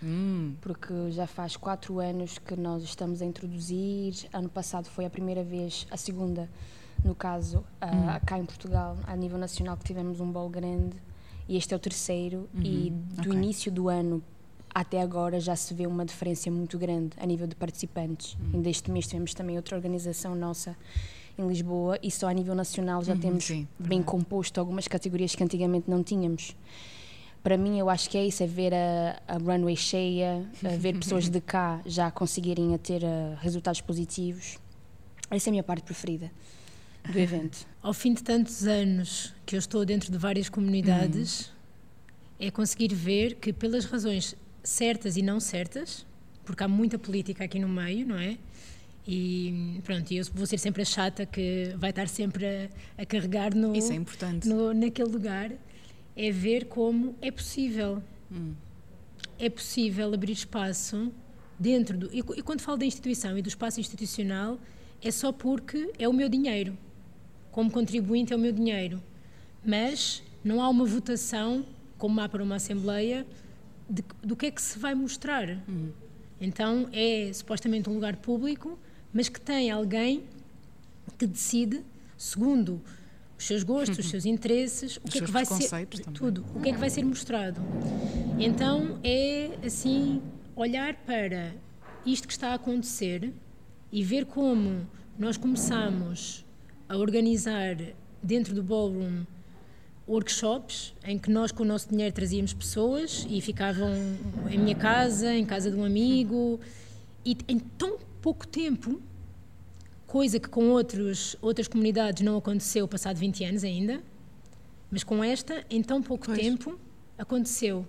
Hum. 0.03 0.55
Porque 0.61 1.11
já 1.11 1.27
faz 1.27 1.55
quatro 1.55 1.99
anos 1.99 2.37
que 2.37 2.55
nós 2.55 2.83
estamos 2.83 3.21
a 3.21 3.25
introduzir. 3.25 4.27
Ano 4.33 4.49
passado 4.49 4.85
foi 4.85 5.05
a 5.05 5.09
primeira 5.09 5.43
vez, 5.43 5.85
a 5.91 5.97
segunda, 5.97 6.49
no 7.03 7.13
caso, 7.13 7.59
uh, 7.59 7.85
hum. 7.85 8.19
cá 8.25 8.37
em 8.37 8.45
Portugal, 8.45 8.97
a 9.05 9.15
nível 9.15 9.37
nacional, 9.37 9.77
que 9.77 9.85
tivemos 9.85 10.19
um 10.19 10.31
bolo 10.31 10.49
grande. 10.49 10.97
E 11.47 11.57
este 11.57 11.73
é 11.73 11.77
o 11.77 11.79
terceiro. 11.79 12.49
Uhum. 12.53 12.61
E 12.63 12.89
do 12.89 13.21
okay. 13.21 13.33
início 13.33 13.71
do 13.71 13.89
ano 13.89 14.23
até 14.73 15.01
agora 15.01 15.39
já 15.39 15.55
se 15.55 15.73
vê 15.73 15.85
uma 15.85 16.05
diferença 16.05 16.49
muito 16.49 16.77
grande 16.77 17.11
a 17.17 17.25
nível 17.25 17.47
de 17.47 17.55
participantes. 17.55 18.33
Uhum. 18.35 18.51
Ainda 18.55 18.69
este 18.69 18.89
mês 18.89 19.07
tivemos 19.07 19.33
também 19.33 19.57
outra 19.57 19.75
organização 19.75 20.35
nossa 20.35 20.75
em 21.37 21.47
Lisboa 21.47 21.97
e 22.01 22.09
só 22.11 22.27
a 22.27 22.33
nível 22.33 22.55
nacional 22.55 23.03
já 23.03 23.13
uhum, 23.13 23.19
temos 23.19 23.45
sim, 23.45 23.67
bem 23.79 24.01
composto 24.01 24.59
algumas 24.59 24.87
categorias 24.87 25.35
que 25.35 25.43
antigamente 25.43 25.89
não 25.89 26.03
tínhamos. 26.03 26.55
Para 27.43 27.57
mim, 27.57 27.79
eu 27.79 27.89
acho 27.89 28.09
que 28.09 28.17
é 28.17 28.25
isso: 28.25 28.43
é 28.43 28.47
ver 28.47 28.73
a, 28.73 29.21
a 29.27 29.37
runway 29.37 29.75
cheia, 29.75 30.45
ver 30.79 30.97
pessoas 30.97 31.27
de 31.27 31.41
cá 31.41 31.81
já 31.85 32.11
conseguirem 32.11 32.73
a 32.75 32.77
ter 32.77 33.03
uh, 33.03 33.35
resultados 33.39 33.81
positivos. 33.81 34.57
Essa 35.29 35.49
é 35.49 35.51
a 35.51 35.51
minha 35.51 35.63
parte 35.63 35.83
preferida 35.83 36.31
do 37.11 37.17
evento. 37.17 37.65
Ao 37.81 37.93
fim 37.93 38.13
de 38.13 38.21
tantos 38.21 38.65
anos 38.67 39.33
que 39.45 39.55
eu 39.55 39.59
estou 39.59 39.83
dentro 39.85 40.11
de 40.11 40.17
várias 40.17 40.49
comunidades, 40.49 41.47
uhum. 41.47 42.47
é 42.47 42.51
conseguir 42.51 42.93
ver 42.93 43.35
que, 43.35 43.51
pelas 43.51 43.85
razões 43.85 44.35
certas 44.63 45.17
e 45.17 45.21
não 45.21 45.39
certas, 45.39 46.05
porque 46.45 46.63
há 46.63 46.67
muita 46.67 46.97
política 46.99 47.43
aqui 47.43 47.59
no 47.59 47.69
meio, 47.69 48.07
não 48.07 48.17
é? 48.17 48.37
E 49.07 49.79
pronto, 49.83 50.11
eu 50.13 50.23
vou 50.33 50.45
ser 50.45 50.57
sempre 50.57 50.83
a 50.83 50.85
chata 50.85 51.25
que 51.25 51.73
vai 51.77 51.89
estar 51.89 52.07
sempre 52.07 52.45
a, 52.45 53.01
a 53.01 53.05
carregar 53.05 53.55
no, 53.55 53.75
Isso 53.75 53.91
é 53.91 53.95
importante. 53.95 54.47
No, 54.47 54.73
naquele 54.73 55.09
lugar. 55.09 55.51
É 56.15 56.29
ver 56.29 56.65
como 56.65 57.15
é 57.21 57.31
possível. 57.31 58.03
Hum. 58.31 58.53
É 59.39 59.49
possível 59.49 60.13
abrir 60.13 60.33
espaço 60.33 61.11
dentro 61.57 61.97
do. 61.97 62.13
E, 62.13 62.19
e 62.19 62.41
quando 62.43 62.61
falo 62.61 62.77
da 62.77 62.85
instituição 62.85 63.37
e 63.37 63.41
do 63.41 63.47
espaço 63.47 63.79
institucional, 63.79 64.59
é 65.01 65.09
só 65.09 65.31
porque 65.31 65.91
é 65.97 66.07
o 66.07 66.13
meu 66.13 66.29
dinheiro. 66.29 66.77
Como 67.51 67.71
contribuinte, 67.71 68.33
é 68.33 68.35
o 68.35 68.39
meu 68.39 68.51
dinheiro. 68.51 69.01
Mas 69.65 70.21
não 70.43 70.61
há 70.61 70.69
uma 70.69 70.85
votação, 70.85 71.65
como 71.97 72.19
há 72.19 72.29
para 72.29 72.43
uma 72.43 72.55
Assembleia, 72.55 73.25
de, 73.91 74.03
do 74.23 74.35
que 74.35 74.45
é 74.45 74.51
que 74.51 74.61
se 74.61 74.79
vai 74.79 74.95
mostrar. 74.95 75.49
Uhum. 75.67 75.91
Então 76.39 76.87
é 76.93 77.31
supostamente 77.33 77.89
um 77.89 77.93
lugar 77.93 78.15
público, 78.15 78.79
mas 79.13 79.27
que 79.27 79.39
tem 79.39 79.69
alguém 79.69 80.23
que 81.17 81.27
decide 81.27 81.83
segundo 82.17 82.81
os 83.37 83.45
seus 83.45 83.63
gostos, 83.63 83.99
os 83.99 84.07
seus 84.09 84.25
interesses, 84.25 84.97
o 84.97 85.01
os 85.03 85.11
que 85.11 85.19
é 85.19 85.21
que 85.21 85.31
vai 85.31 85.45
ser 85.45 85.69
também. 85.69 86.13
tudo, 86.13 86.45
o 86.55 86.61
que 86.61 86.69
é 86.69 86.73
que 86.73 86.79
vai 86.79 86.89
ser 86.89 87.03
mostrado. 87.03 87.61
Então 88.39 88.97
é 89.03 89.57
assim 89.65 90.21
olhar 90.55 90.95
para 91.05 91.53
isto 92.05 92.27
que 92.27 92.33
está 92.33 92.49
a 92.51 92.53
acontecer 92.55 93.33
e 93.91 94.03
ver 94.03 94.25
como 94.25 94.87
nós 95.19 95.37
começamos 95.37 96.45
a 96.87 96.97
organizar 96.97 97.75
dentro 98.23 98.55
do 98.55 98.63
ballroom 98.63 99.23
workshops 100.07 100.93
em 101.03 101.17
que 101.17 101.29
nós 101.29 101.51
com 101.51 101.63
o 101.63 101.65
nosso 101.65 101.89
dinheiro 101.89 102.13
trazíamos 102.13 102.53
pessoas 102.53 103.25
e 103.29 103.39
ficavam 103.41 103.91
em 104.49 104.57
minha 104.57 104.75
casa, 104.75 105.33
em 105.33 105.45
casa 105.45 105.71
de 105.71 105.77
um 105.77 105.83
amigo 105.83 106.59
e 107.25 107.37
em 107.47 107.59
tão 107.59 107.97
pouco 108.21 108.47
tempo, 108.47 109.01
coisa 110.05 110.39
que 110.39 110.49
com 110.49 110.69
outros, 110.69 111.35
outras 111.41 111.67
comunidades 111.67 112.23
não 112.23 112.37
aconteceu 112.37 112.87
passado 112.87 113.17
20 113.17 113.45
anos 113.45 113.63
ainda, 113.63 114.01
mas 114.89 115.03
com 115.03 115.23
esta, 115.23 115.65
em 115.69 115.81
tão 115.81 116.01
pouco 116.01 116.25
pois. 116.25 116.37
tempo, 116.37 116.79
aconteceu. 117.17 117.87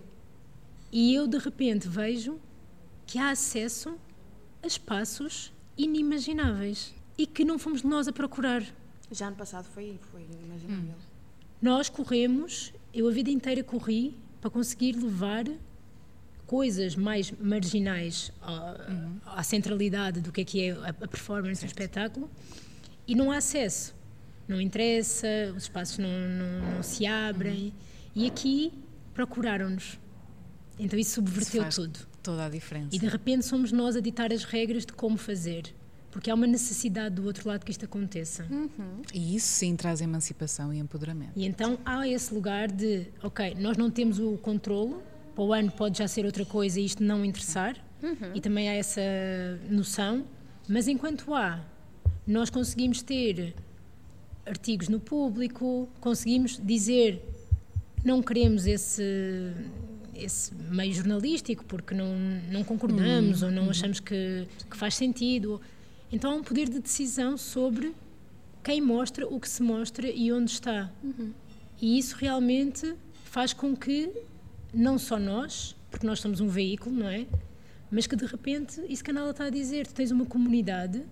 E 0.90 1.14
eu 1.14 1.26
de 1.26 1.38
repente 1.38 1.88
vejo 1.88 2.38
que 3.06 3.18
há 3.18 3.30
acesso 3.30 3.98
a 4.62 4.66
espaços 4.66 5.52
inimagináveis 5.76 6.94
e 7.16 7.26
que 7.26 7.44
não 7.44 7.58
fomos 7.58 7.82
nós 7.82 8.06
a 8.06 8.12
procurar. 8.12 8.62
Já 9.10 9.28
ano 9.28 9.36
passado 9.36 9.64
foi, 9.64 9.98
foi 10.10 10.22
inimaginável. 10.22 10.94
Hum. 10.94 11.11
Nós 11.62 11.88
corremos, 11.88 12.74
eu 12.92 13.06
a 13.06 13.12
vida 13.12 13.30
inteira 13.30 13.62
corri 13.62 14.16
para 14.40 14.50
conseguir 14.50 14.96
levar 14.96 15.44
coisas 16.44 16.96
mais 16.96 17.30
marginais 17.30 18.32
à, 18.42 18.76
uhum. 18.90 19.16
à 19.24 19.42
centralidade 19.44 20.20
do 20.20 20.32
que 20.32 20.40
é, 20.40 20.44
que 20.44 20.68
é 20.68 20.72
a, 20.72 20.92
performance 20.92 21.64
do 21.64 21.66
espetáculo 21.66 22.28
e 23.06 23.14
não 23.14 23.30
há 23.30 23.36
acesso. 23.36 23.94
Não 24.48 24.60
interessa, 24.60 25.28
os 25.56 25.62
espaços 25.62 25.98
não, 25.98 26.08
não, 26.08 26.74
não 26.74 26.82
se 26.82 27.06
abrem. 27.06 27.66
Uhum. 27.66 27.72
E 28.16 28.26
aqui 28.26 28.72
procuraram-nos. 29.14 30.00
Então 30.80 30.98
isso 30.98 31.12
subverteu 31.12 31.62
isso 31.68 31.82
tudo. 31.82 32.00
Toda 32.24 32.46
a 32.46 32.48
diferença. 32.48 32.88
E 32.94 32.98
de 32.98 33.06
repente 33.06 33.46
somos 33.46 33.70
nós 33.70 33.94
a 33.94 34.00
ditar 34.00 34.32
as 34.32 34.42
regras 34.42 34.84
de 34.84 34.92
como 34.92 35.16
fazer 35.16 35.72
porque 36.12 36.30
há 36.30 36.34
uma 36.34 36.46
necessidade 36.46 37.14
do 37.14 37.24
outro 37.24 37.48
lado 37.48 37.64
que 37.64 37.70
isto 37.70 37.86
aconteça. 37.86 38.46
Uhum. 38.50 39.00
E 39.14 39.34
isso 39.34 39.46
sim 39.46 39.74
traz 39.74 40.02
emancipação 40.02 40.72
e 40.72 40.78
empoderamento. 40.78 41.32
E 41.34 41.46
então 41.46 41.78
há 41.86 42.06
esse 42.06 42.32
lugar 42.32 42.70
de, 42.70 43.06
ok, 43.22 43.56
nós 43.58 43.78
não 43.78 43.90
temos 43.90 44.20
o 44.20 44.36
controlo, 44.36 45.02
para 45.34 45.42
o 45.42 45.52
ano 45.54 45.72
pode 45.72 45.98
já 45.98 46.06
ser 46.06 46.26
outra 46.26 46.44
coisa 46.44 46.78
e 46.78 46.84
isto 46.84 47.02
não 47.02 47.24
interessar, 47.24 47.74
uhum. 48.02 48.32
e 48.34 48.40
também 48.42 48.68
há 48.68 48.74
essa 48.74 49.00
noção, 49.70 50.26
mas 50.68 50.86
enquanto 50.86 51.32
há, 51.32 51.64
nós 52.26 52.50
conseguimos 52.50 53.02
ter 53.02 53.54
artigos 54.44 54.88
no 54.88 55.00
público, 55.00 55.88
conseguimos 55.98 56.60
dizer 56.62 57.26
não 58.04 58.22
queremos 58.22 58.66
esse 58.66 59.02
esse 60.14 60.54
meio 60.54 60.92
jornalístico 60.92 61.64
porque 61.64 61.94
não, 61.94 62.14
não 62.50 62.62
concordamos 62.62 63.40
uhum. 63.40 63.48
ou 63.48 63.54
não 63.54 63.62
uhum. 63.64 63.70
achamos 63.70 63.98
que, 63.98 64.46
que 64.70 64.76
faz 64.76 64.94
sentido 64.94 65.58
então 66.12 66.30
há 66.30 66.34
um 66.34 66.42
poder 66.42 66.68
de 66.68 66.78
decisão 66.78 67.36
sobre 67.38 67.94
quem 68.62 68.80
mostra, 68.80 69.26
o 69.26 69.40
que 69.40 69.48
se 69.48 69.62
mostra 69.62 70.08
e 70.08 70.30
onde 70.30 70.52
está. 70.52 70.92
Uhum. 71.02 71.32
E 71.80 71.98
isso 71.98 72.14
realmente 72.16 72.94
faz 73.24 73.52
com 73.52 73.74
que 73.74 74.12
não 74.72 74.98
só 74.98 75.18
nós, 75.18 75.74
porque 75.90 76.06
nós 76.06 76.20
somos 76.20 76.40
um 76.40 76.48
veículo, 76.48 76.94
não 76.94 77.08
é? 77.08 77.26
Mas 77.90 78.06
que 78.06 78.14
de 78.14 78.26
repente, 78.26 78.80
isso 78.88 79.02
que 79.02 79.10
a 79.10 79.14
Nala 79.14 79.30
está 79.30 79.46
a 79.46 79.50
dizer, 79.50 79.86
tu 79.86 79.94
tens 79.94 80.10
uma 80.10 80.24
comunidade 80.24 81.02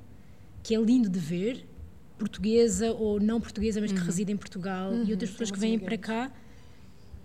que 0.62 0.74
é 0.74 0.78
lindo 0.78 1.08
de 1.08 1.18
ver, 1.18 1.66
portuguesa 2.18 2.92
ou 2.92 3.18
não 3.18 3.40
portuguesa, 3.40 3.80
mas 3.80 3.90
que 3.90 3.98
uhum. 3.98 4.04
reside 4.04 4.32
em 4.32 4.36
Portugal, 4.36 4.92
uhum. 4.92 5.04
e 5.04 5.12
outras 5.12 5.30
pessoas 5.30 5.50
que 5.50 5.58
vêm 5.58 5.78
para 5.78 5.96
cá 5.96 6.30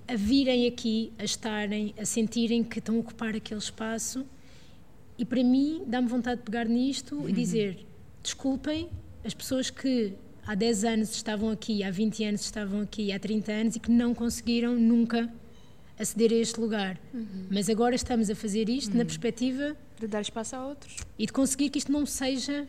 a 0.08 0.15
virem 0.15 0.67
aqui, 0.67 1.12
a 1.17 1.24
estarem, 1.24 1.94
a 2.00 2.05
sentirem 2.05 2.63
que 2.63 2.79
estão 2.79 2.96
a 2.96 3.00
ocupar 3.00 3.36
aquele 3.36 3.60
espaço 3.60 4.25
e 5.17 5.24
para 5.24 5.43
mim, 5.43 5.84
dá-me 5.88 6.07
vontade 6.07 6.39
de 6.39 6.45
pegar 6.45 6.65
nisto 6.65 7.15
uhum. 7.15 7.29
e 7.29 7.34
dizer: 7.34 7.86
desculpem 8.22 8.89
as 9.24 9.34
pessoas 9.34 9.69
que 9.69 10.13
há 10.45 10.53
10 10.53 10.84
anos 10.84 11.15
estavam 11.15 11.50
aqui, 11.50 11.84
há 11.84 11.89
20 11.89 12.24
anos 12.25 12.41
estavam 12.41 12.81
aqui, 12.81 13.12
há 13.12 13.19
30 13.19 13.51
anos 13.51 13.75
e 13.75 13.79
que 13.79 13.89
não 13.89 14.13
conseguiram 14.13 14.75
nunca 14.75 15.31
aceder 15.98 16.31
a 16.31 16.36
este 16.36 16.60
lugar. 16.60 17.00
Uhum. 17.13 17.48
Mas 17.50 17.69
agora 17.69 17.95
estamos 17.95 18.29
a 18.29 18.36
fazer 18.36 18.69
isto 18.69 18.91
uhum. 18.91 19.00
na 19.00 19.05
perspectiva 19.05 19.75
de 20.00 20.07
dar 20.07 20.22
espaço 20.22 20.55
a 20.55 20.65
outros 20.65 20.98
e 21.17 21.25
de 21.25 21.31
conseguir 21.31 21.69
que 21.69 21.77
isto 21.77 21.91
não 21.91 22.05
seja 22.05 22.67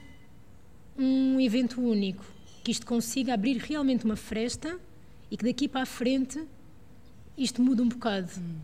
um 0.96 1.40
evento 1.40 1.80
único, 1.80 2.24
que 2.62 2.70
isto 2.70 2.86
consiga 2.86 3.34
abrir 3.34 3.58
realmente 3.58 4.04
uma 4.04 4.16
fresta 4.16 4.78
e 5.30 5.36
que 5.36 5.44
daqui 5.44 5.68
para 5.68 5.82
a 5.82 5.86
frente 5.86 6.42
isto 7.36 7.60
muda 7.60 7.82
um 7.82 7.88
bocado. 7.88 8.30
Hum. 8.38 8.56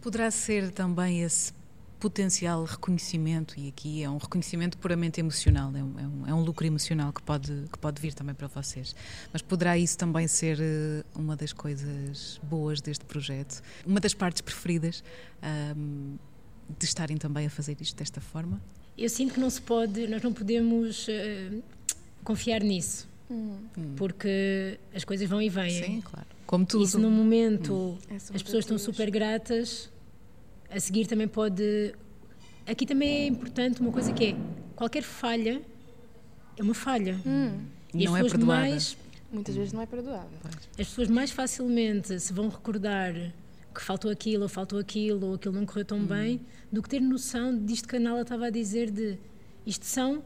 Poderá 0.00 0.30
ser 0.30 0.70
também 0.70 1.22
esse 1.22 1.52
potencial 2.04 2.64
reconhecimento, 2.64 3.58
e 3.58 3.68
aqui 3.68 4.02
é 4.02 4.10
um 4.10 4.18
reconhecimento 4.18 4.76
puramente 4.76 5.20
emocional, 5.20 5.74
é 5.74 5.82
um, 5.82 5.98
é 5.98 6.02
um, 6.02 6.26
é 6.26 6.34
um 6.34 6.42
lucro 6.42 6.66
emocional 6.66 7.10
que 7.14 7.22
pode, 7.22 7.64
que 7.72 7.78
pode 7.78 7.98
vir 7.98 8.12
também 8.12 8.34
para 8.34 8.46
vocês. 8.46 8.94
Mas 9.32 9.40
poderá 9.40 9.78
isso 9.78 9.96
também 9.96 10.28
ser 10.28 10.58
eh, 10.60 11.02
uma 11.14 11.34
das 11.34 11.54
coisas 11.54 12.38
boas 12.42 12.82
deste 12.82 13.06
projeto, 13.06 13.62
uma 13.86 14.00
das 14.00 14.12
partes 14.12 14.42
preferidas 14.42 15.02
um, 15.74 16.18
de 16.78 16.84
estarem 16.84 17.16
também 17.16 17.46
a 17.46 17.50
fazer 17.50 17.74
isto 17.80 17.96
desta 17.96 18.20
forma? 18.20 18.60
Eu 18.98 19.08
sinto 19.08 19.32
que 19.32 19.40
não 19.40 19.48
se 19.48 19.62
pode, 19.62 20.06
nós 20.06 20.20
não 20.20 20.32
podemos 20.34 21.08
uh, 21.08 21.62
confiar 22.22 22.62
nisso. 22.62 23.08
Hum. 23.30 23.56
Porque 23.96 24.78
as 24.94 25.04
coisas 25.04 25.26
vão 25.26 25.40
e 25.40 25.48
vêm. 25.48 25.82
Sim, 25.82 26.00
claro. 26.02 26.26
Como 26.46 26.66
tudo. 26.66 26.84
E 26.84 26.86
se 26.86 26.98
no 26.98 27.10
momento 27.10 27.72
hum. 27.72 27.98
as 28.14 28.42
pessoas 28.42 28.64
estão 28.66 28.76
super 28.76 29.10
gratas, 29.10 29.88
a 30.74 30.80
seguir 30.80 31.06
também 31.06 31.28
pode. 31.28 31.94
Aqui 32.66 32.84
também 32.84 33.08
é 33.08 33.26
importante 33.26 33.80
uma 33.80 33.92
coisa 33.92 34.12
que 34.12 34.24
é 34.24 34.36
qualquer 34.74 35.02
falha 35.02 35.62
é 36.56 36.62
uma 36.62 36.74
falha. 36.74 37.20
Hum. 37.26 37.60
E 37.92 38.04
não 38.04 38.16
é. 38.16 38.22
Mais, 38.38 38.96
Muitas 39.32 39.54
vezes 39.54 39.72
não 39.72 39.80
é 39.80 39.86
perdoável. 39.86 40.38
As 40.78 40.88
pessoas 40.88 41.08
mais 41.08 41.30
facilmente 41.30 42.18
se 42.18 42.32
vão 42.32 42.48
recordar 42.48 43.12
que 43.74 43.82
faltou 43.82 44.10
aquilo, 44.10 44.44
ou 44.44 44.48
faltou 44.48 44.78
aquilo, 44.78 45.26
ou 45.26 45.34
aquilo 45.34 45.54
não 45.54 45.66
correu 45.66 45.84
tão 45.84 45.98
hum. 45.98 46.06
bem, 46.06 46.40
do 46.70 46.82
que 46.82 46.88
ter 46.88 47.00
noção 47.00 47.56
disto 47.64 47.88
que 47.88 47.96
a 47.96 48.00
Nala 48.00 48.22
estava 48.22 48.46
a 48.46 48.50
dizer 48.50 48.90
de 48.90 49.18
isto 49.66 49.84
são 49.84 50.22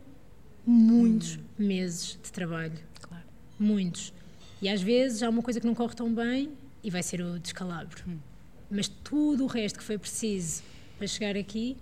muitos 0.66 1.36
hum. 1.36 1.40
meses 1.58 2.18
de 2.22 2.30
trabalho. 2.30 2.78
Claro. 3.00 3.24
Muitos. 3.58 4.12
E 4.60 4.68
às 4.68 4.82
vezes 4.82 5.22
há 5.22 5.28
uma 5.28 5.42
coisa 5.42 5.60
que 5.60 5.66
não 5.66 5.74
corre 5.74 5.94
tão 5.94 6.12
bem 6.12 6.50
e 6.82 6.90
vai 6.90 7.02
ser 7.02 7.20
o 7.22 7.38
descalabro. 7.38 8.02
Hum 8.06 8.18
mas 8.70 8.88
tudo 8.88 9.44
o 9.44 9.46
resto 9.46 9.78
que 9.78 9.84
foi 9.84 9.98
preciso 9.98 10.62
para 10.96 11.06
chegar 11.06 11.36
aqui. 11.36 11.76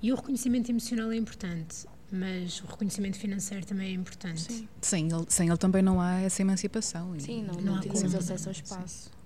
E 0.00 0.12
o 0.12 0.16
reconhecimento 0.16 0.70
emocional 0.70 1.10
é 1.10 1.16
importante, 1.16 1.86
mas 2.10 2.60
o 2.60 2.66
reconhecimento 2.66 3.18
financeiro 3.18 3.66
também 3.66 3.88
é 3.88 3.92
importante. 3.92 4.40
Sim. 4.40 4.68
Sem 4.80 5.12
ele, 5.12 5.26
sem 5.28 5.48
ele 5.48 5.58
também 5.58 5.82
não 5.82 6.00
há 6.00 6.20
essa 6.20 6.40
emancipação. 6.40 7.18
Sim, 7.18 7.42
não, 7.44 7.54
não, 7.54 7.74
não 7.74 7.80
temos 7.80 8.14
acesso 8.14 8.48
ao 8.48 8.52
espaço. 8.52 9.10
Sim. 9.10 9.18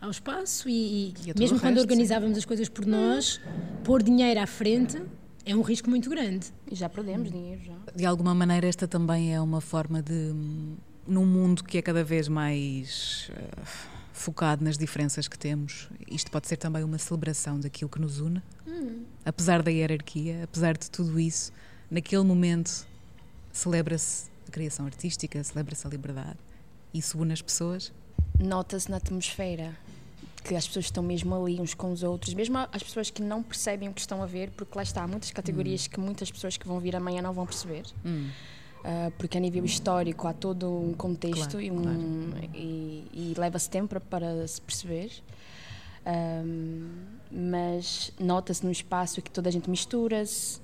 Ao 0.00 0.10
espaço 0.10 0.68
e, 0.68 1.08
e, 1.08 1.14
e 1.26 1.38
mesmo 1.38 1.58
quando 1.58 1.76
resto, 1.76 1.80
organizávamos 1.80 2.34
sim. 2.34 2.38
as 2.38 2.44
coisas 2.44 2.68
por 2.68 2.86
nós, 2.86 3.40
pôr 3.82 4.02
dinheiro 4.02 4.38
à 4.38 4.46
frente 4.46 5.02
é 5.46 5.54
um 5.54 5.62
risco 5.62 5.90
muito 5.90 6.08
grande. 6.08 6.46
E 6.70 6.74
já 6.74 6.88
perdemos 6.88 7.28
hum. 7.28 7.32
dinheiro. 7.32 7.60
Já. 7.64 7.74
De 7.94 8.06
alguma 8.06 8.34
maneira, 8.34 8.66
esta 8.66 8.88
também 8.88 9.34
é 9.34 9.40
uma 9.40 9.60
forma 9.60 10.02
de, 10.02 10.32
num 11.06 11.26
mundo 11.26 11.62
que 11.62 11.78
é 11.78 11.82
cada 11.82 12.02
vez 12.02 12.28
mais. 12.28 13.30
Uh, 13.30 14.03
focado 14.14 14.64
nas 14.64 14.78
diferenças 14.78 15.26
que 15.28 15.36
temos. 15.36 15.88
Isto 16.08 16.30
pode 16.30 16.46
ser 16.46 16.56
também 16.56 16.84
uma 16.84 16.96
celebração 16.96 17.58
daquilo 17.58 17.90
que 17.90 18.00
nos 18.00 18.20
une, 18.20 18.40
hum. 18.66 19.02
apesar 19.24 19.62
da 19.62 19.70
hierarquia, 19.70 20.44
apesar 20.44 20.78
de 20.78 20.88
tudo 20.88 21.18
isso, 21.18 21.52
naquele 21.90 22.22
momento 22.22 22.86
celebra-se 23.52 24.30
a 24.48 24.50
criação 24.50 24.86
artística, 24.86 25.42
celebra-se 25.42 25.86
a 25.86 25.90
liberdade. 25.90 26.38
Isso 26.94 27.18
une 27.18 27.32
as 27.32 27.42
pessoas. 27.42 27.92
Nota-se 28.38 28.88
na 28.88 28.98
atmosfera 28.98 29.76
que 30.44 30.54
as 30.54 30.66
pessoas 30.66 30.84
estão 30.84 31.02
mesmo 31.02 31.34
ali 31.34 31.60
uns 31.60 31.74
com 31.74 31.90
os 31.90 32.02
outros, 32.02 32.34
mesmo 32.34 32.56
as 32.58 32.82
pessoas 32.82 33.10
que 33.10 33.20
não 33.20 33.42
percebem 33.42 33.88
o 33.88 33.92
que 33.92 34.00
estão 34.00 34.22
a 34.22 34.26
ver, 34.26 34.50
porque 34.50 34.76
lá 34.76 34.82
está, 34.82 35.02
há 35.02 35.08
muitas 35.08 35.32
categorias 35.32 35.86
hum. 35.86 35.88
que 35.90 36.00
muitas 36.00 36.30
pessoas 36.30 36.56
que 36.56 36.68
vão 36.68 36.78
vir 36.78 36.94
amanhã 36.94 37.20
não 37.20 37.32
vão 37.32 37.44
perceber. 37.44 37.84
Hum 38.04 38.30
uh, 38.84 39.10
porque 39.18 39.38
a 39.38 39.40
nível 39.40 39.64
histórico 39.64 40.28
há 40.28 40.32
todo 40.32 40.70
um 40.70 40.92
contexto 40.92 41.52
claro, 41.52 41.62
e, 41.62 41.70
um, 41.70 41.82
claro. 41.82 42.50
e, 42.54 43.04
e 43.12 43.34
leva-se 43.36 43.68
tempo 43.68 43.98
para 44.00 44.46
se 44.46 44.60
perceber. 44.60 45.10
Um, 46.06 46.90
mas 47.32 48.12
nota-se 48.20 48.64
no 48.64 48.70
espaço 48.70 49.22
que 49.22 49.30
toda 49.30 49.48
a 49.48 49.52
gente 49.52 49.70
mistura-se, 49.70 50.60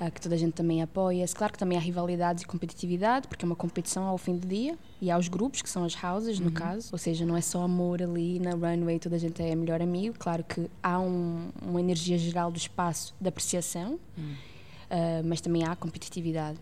uh, 0.00 0.10
que 0.10 0.20
toda 0.20 0.34
a 0.34 0.38
gente 0.38 0.54
também 0.54 0.82
apoia-se. 0.82 1.34
Claro 1.34 1.52
que 1.52 1.58
também 1.58 1.78
há 1.78 1.80
rivalidades 1.80 2.42
e 2.42 2.46
competitividade, 2.46 3.28
porque 3.28 3.44
é 3.44 3.46
uma 3.46 3.54
competição 3.54 4.04
ao 4.04 4.18
fim 4.18 4.36
do 4.36 4.46
dia, 4.46 4.76
e 5.00 5.10
há 5.10 5.16
os 5.16 5.28
grupos, 5.28 5.62
que 5.62 5.70
são 5.70 5.84
as 5.84 5.94
houses, 6.02 6.40
no 6.40 6.46
uhum. 6.46 6.52
caso, 6.52 6.88
ou 6.90 6.98
seja, 6.98 7.24
não 7.24 7.36
é 7.36 7.40
só 7.40 7.62
amor 7.62 8.02
ali 8.02 8.40
na 8.40 8.50
runway, 8.50 8.98
toda 8.98 9.14
a 9.14 9.18
gente 9.18 9.40
é 9.40 9.54
melhor 9.54 9.80
amigo. 9.80 10.16
Claro 10.18 10.42
que 10.42 10.68
há 10.82 10.98
um, 10.98 11.50
uma 11.62 11.80
energia 11.80 12.18
geral 12.18 12.50
do 12.50 12.58
espaço 12.58 13.14
de 13.20 13.28
apreciação, 13.28 14.00
uhum. 14.18 14.32
uh, 14.32 15.24
mas 15.24 15.40
também 15.40 15.64
há 15.64 15.76
competitividade. 15.76 16.58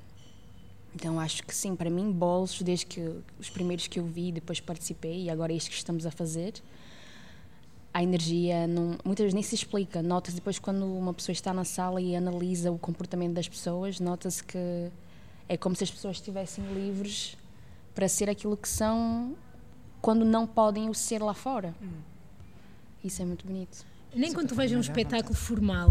Então 0.95 1.21
acho 1.21 1.45
que 1.45 1.55
sim, 1.55 1.77
para 1.77 1.89
mim, 1.89 2.11
bolos, 2.11 2.61
desde 2.63 2.87
que 2.87 3.01
os 3.39 3.49
primeiros 3.49 3.87
que 3.87 4.01
eu 4.01 4.05
vi, 4.05 4.33
depois 4.33 4.61
participei 4.61 5.25
e 5.25 5.31
agora 5.31 5.53
é 5.53 5.57
isto 5.57 5.71
que 5.71 5.77
estamos 5.77 6.05
a 6.05 6.11
fazer, 6.11 6.55
a 7.93 8.03
energia 8.03 8.67
não, 8.67 8.99
muitas 9.05 9.25
vezes 9.25 9.35
nem 9.35 9.43
se 9.43 9.55
explica. 9.55 10.03
Nota-se 10.03 10.37
depois 10.37 10.59
quando 10.59 10.85
uma 10.85 11.13
pessoa 11.13 11.33
está 11.33 11.53
na 11.53 11.65
sala 11.65 12.01
e 12.01 12.15
analisa 12.15 12.71
o 12.71 12.79
comportamento 12.79 13.35
das 13.35 13.49
pessoas, 13.49 14.01
nota-se 14.01 14.43
que 14.43 14.91
é 15.49 15.57
como 15.57 15.75
se 15.75 15.85
as 15.85 15.91
pessoas 15.91 16.17
estivessem 16.17 16.65
livres 16.73 17.37
para 17.95 18.09
ser 18.09 18.31
aquilo 18.31 18.57
que 18.57 18.69
são 18.69 19.35
quando 20.01 20.25
não 20.25 20.47
podem 20.47 20.89
o 20.89 20.95
ser 20.95 21.23
lá 21.23 21.35
fora. 21.35 21.75
Hum. 21.83 22.01
Isso 23.03 23.21
é 23.23 23.25
muito 23.25 23.47
bonito. 23.47 23.85
Nem 24.15 24.33
quando 24.33 24.49
tu 24.49 24.55
vejas 24.55 24.77
um 24.77 24.81
espetáculo 24.81 25.35
formal, 25.35 25.91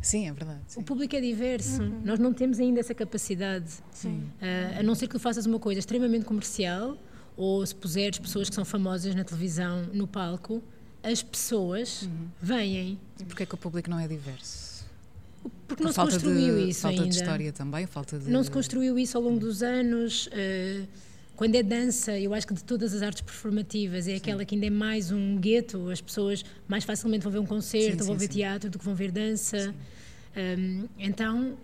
Sim, 0.00 0.28
é 0.28 0.32
verdade. 0.32 0.60
Sim. 0.68 0.80
O 0.80 0.82
público 0.82 1.14
é 1.16 1.20
diverso. 1.20 1.82
Uhum. 1.82 2.02
Nós 2.04 2.18
não 2.18 2.32
temos 2.32 2.58
ainda 2.58 2.80
essa 2.80 2.94
capacidade. 2.94 3.72
Sim. 3.92 4.22
Uh, 4.40 4.80
a 4.80 4.82
não 4.82 4.94
ser 4.94 5.06
que 5.06 5.12
tu 5.14 5.20
faças 5.20 5.46
uma 5.46 5.58
coisa 5.58 5.78
extremamente 5.78 6.24
comercial 6.24 6.96
ou 7.36 7.64
se 7.64 7.74
puseres 7.74 8.18
pessoas 8.18 8.48
que 8.48 8.54
são 8.54 8.64
famosas 8.64 9.14
na 9.14 9.24
televisão 9.24 9.86
no 9.92 10.06
palco, 10.06 10.62
as 11.02 11.22
pessoas 11.22 12.02
uhum. 12.02 12.28
vêm. 12.40 12.98
E 13.20 13.24
porquê 13.24 13.44
é 13.44 13.46
que 13.46 13.54
o 13.54 13.58
público 13.58 13.88
não 13.88 13.98
é 13.98 14.08
diverso? 14.08 14.86
Porque 15.66 15.84
não 15.84 15.92
se 15.92 16.00
construiu 16.00 16.56
de, 16.56 16.70
isso 16.70 16.80
falta 16.80 16.94
ainda. 16.94 17.02
Falta 17.02 17.10
de 17.10 17.16
história 17.16 17.52
também, 17.52 17.86
falta 17.86 18.18
de... 18.18 18.30
Não 18.30 18.42
se 18.42 18.50
construiu 18.50 18.98
isso 18.98 19.16
ao 19.16 19.22
longo 19.22 19.38
dos 19.38 19.62
anos. 19.62 20.26
Uh, 20.28 20.86
quando 21.38 21.54
é 21.54 21.62
dança, 21.62 22.18
eu 22.18 22.34
acho 22.34 22.48
que 22.48 22.52
de 22.52 22.64
todas 22.64 22.92
as 22.92 23.00
artes 23.00 23.22
performativas 23.22 24.08
é 24.08 24.10
sim. 24.10 24.16
aquela 24.16 24.44
que 24.44 24.56
ainda 24.56 24.66
é 24.66 24.70
mais 24.70 25.12
um 25.12 25.38
gueto. 25.38 25.88
As 25.88 26.00
pessoas 26.00 26.44
mais 26.66 26.82
facilmente 26.82 27.22
vão 27.22 27.30
ver 27.30 27.38
um 27.38 27.46
concerto, 27.46 28.02
sim, 28.02 28.08
vão 28.08 28.18
sim, 28.18 28.26
ver 28.26 28.28
teatro 28.28 28.68
do 28.68 28.76
que 28.76 28.84
vão 28.84 28.92
ver 28.92 29.12
dança. 29.12 29.72
Um, 30.36 30.88
então 30.98 31.56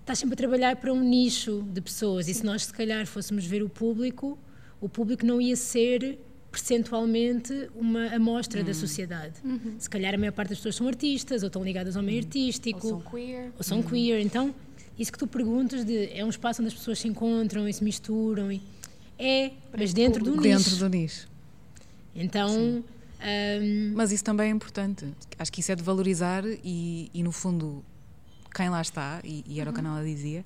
estás 0.00 0.18
sempre 0.18 0.34
a 0.34 0.36
trabalhar 0.36 0.74
para 0.74 0.92
um 0.92 1.00
nicho 1.00 1.62
de 1.72 1.80
pessoas 1.80 2.26
e 2.26 2.34
se 2.34 2.44
nós 2.44 2.64
se 2.64 2.72
calhar 2.72 3.06
fôssemos 3.06 3.46
ver 3.46 3.62
o 3.62 3.68
público, 3.68 4.36
o 4.80 4.88
público 4.88 5.24
não 5.24 5.40
ia 5.40 5.54
ser 5.54 6.18
percentualmente 6.50 7.70
uma 7.76 8.06
amostra 8.08 8.62
uhum. 8.62 8.66
da 8.66 8.74
sociedade. 8.74 9.34
Uhum. 9.44 9.76
Se 9.78 9.88
calhar 9.88 10.12
a 10.12 10.18
maior 10.18 10.32
parte 10.32 10.48
das 10.48 10.58
pessoas 10.58 10.74
são 10.74 10.88
artistas 10.88 11.44
ou 11.44 11.46
estão 11.46 11.62
ligadas 11.62 11.96
ao 11.96 12.02
meio 12.02 12.18
uhum. 12.18 12.24
artístico. 12.26 12.84
Ou 12.84 13.00
são 13.00 13.12
queer. 13.12 13.52
Ou 13.56 13.62
são 13.62 13.80
queer. 13.80 14.20
Então, 14.20 14.52
isso 14.98 15.12
que 15.12 15.18
tu 15.20 15.28
perguntas 15.28 15.84
de 15.84 16.06
é 16.12 16.24
um 16.24 16.30
espaço 16.30 16.60
onde 16.60 16.72
as 16.72 16.74
pessoas 16.74 16.98
se 16.98 17.06
encontram 17.06 17.68
e 17.68 17.72
se 17.72 17.84
misturam 17.84 18.50
e 18.50 18.60
é, 19.18 19.52
mas 19.76 19.92
dentro 19.92 20.22
do 20.22 20.32
nicho. 20.36 20.42
Dentro 20.42 20.76
do 20.76 20.88
nicho. 20.88 21.28
Então. 22.14 22.50
Um... 22.50 23.94
Mas 23.94 24.12
isso 24.12 24.22
também 24.22 24.48
é 24.48 24.50
importante. 24.50 25.06
Acho 25.38 25.50
que 25.50 25.60
isso 25.60 25.72
é 25.72 25.74
de 25.74 25.82
valorizar 25.82 26.44
e, 26.44 27.10
e 27.14 27.22
no 27.22 27.32
fundo, 27.32 27.82
quem 28.54 28.68
lá 28.68 28.82
está, 28.82 29.20
e, 29.24 29.42
e 29.46 29.60
era 29.60 29.70
uhum. 29.70 29.72
o 29.72 29.74
que 29.74 29.80
a 29.80 29.82
Nala 29.82 30.04
dizia, 30.04 30.44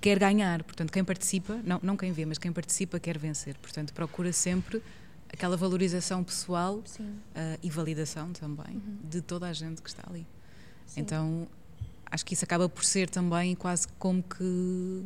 quer 0.00 0.18
ganhar. 0.18 0.62
Portanto, 0.64 0.90
quem 0.90 1.04
participa, 1.04 1.60
não, 1.64 1.78
não 1.82 1.96
quem 1.96 2.10
vê, 2.10 2.24
mas 2.24 2.38
quem 2.38 2.52
participa 2.52 2.98
quer 2.98 3.18
vencer. 3.18 3.56
Portanto, 3.58 3.92
procura 3.92 4.32
sempre 4.32 4.82
aquela 5.32 5.56
valorização 5.56 6.24
pessoal 6.24 6.76
uh, 6.76 7.58
e 7.62 7.70
validação 7.70 8.32
também 8.32 8.76
uhum. 8.76 8.98
de 9.08 9.20
toda 9.20 9.46
a 9.46 9.52
gente 9.52 9.82
que 9.82 9.88
está 9.88 10.02
ali. 10.08 10.26
Sim. 10.86 11.00
Então, 11.00 11.48
acho 12.06 12.24
que 12.24 12.34
isso 12.34 12.44
acaba 12.44 12.68
por 12.68 12.84
ser 12.84 13.10
também 13.10 13.54
quase 13.54 13.86
como 13.98 14.22
que 14.22 15.04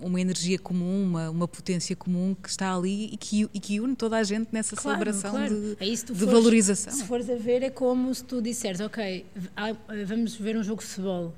uma 0.00 0.20
energia 0.20 0.58
comum, 0.58 1.02
uma, 1.02 1.30
uma 1.30 1.48
potência 1.48 1.94
comum 1.96 2.34
que 2.40 2.48
está 2.48 2.74
ali 2.74 3.06
e 3.06 3.16
que, 3.16 3.48
e 3.54 3.60
que 3.60 3.80
une 3.80 3.94
toda 3.94 4.16
a 4.16 4.22
gente 4.22 4.48
nessa 4.52 4.76
claro, 4.76 4.98
celebração 4.98 5.30
claro. 5.30 5.60
de, 5.60 5.76
é 5.80 5.84
de 5.84 5.96
fores, 5.96 6.20
valorização. 6.20 6.92
Se 6.92 7.04
fores 7.04 7.28
a 7.30 7.36
ver, 7.36 7.62
é 7.62 7.70
como 7.70 8.14
se 8.14 8.24
tu 8.24 8.42
disseres, 8.42 8.80
ok, 8.80 9.24
vamos 10.06 10.34
ver 10.34 10.56
um 10.56 10.62
jogo 10.62 10.82
de 10.82 10.88
futebol. 10.88 11.34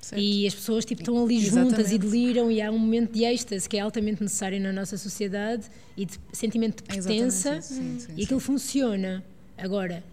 Certo. 0.00 0.22
E 0.22 0.46
as 0.46 0.54
pessoas 0.54 0.84
tipo, 0.84 1.02
estão 1.02 1.22
ali 1.22 1.36
Exatamente. 1.36 1.70
juntas 1.70 1.92
e 1.92 1.98
deliram, 1.98 2.50
e 2.50 2.62
há 2.62 2.70
um 2.70 2.78
momento 2.78 3.12
de 3.12 3.24
êxtase 3.24 3.68
que 3.68 3.76
é 3.76 3.80
altamente 3.80 4.22
necessário 4.22 4.60
na 4.60 4.72
nossa 4.72 4.96
sociedade 4.96 5.66
e 5.96 6.06
de 6.06 6.18
sentimento 6.32 6.76
de 6.76 6.82
pertença, 6.84 7.60
sim, 7.60 7.98
sim, 7.98 8.12
e 8.16 8.24
aquilo 8.24 8.38
funciona. 8.38 9.24
Agora, 9.56 10.04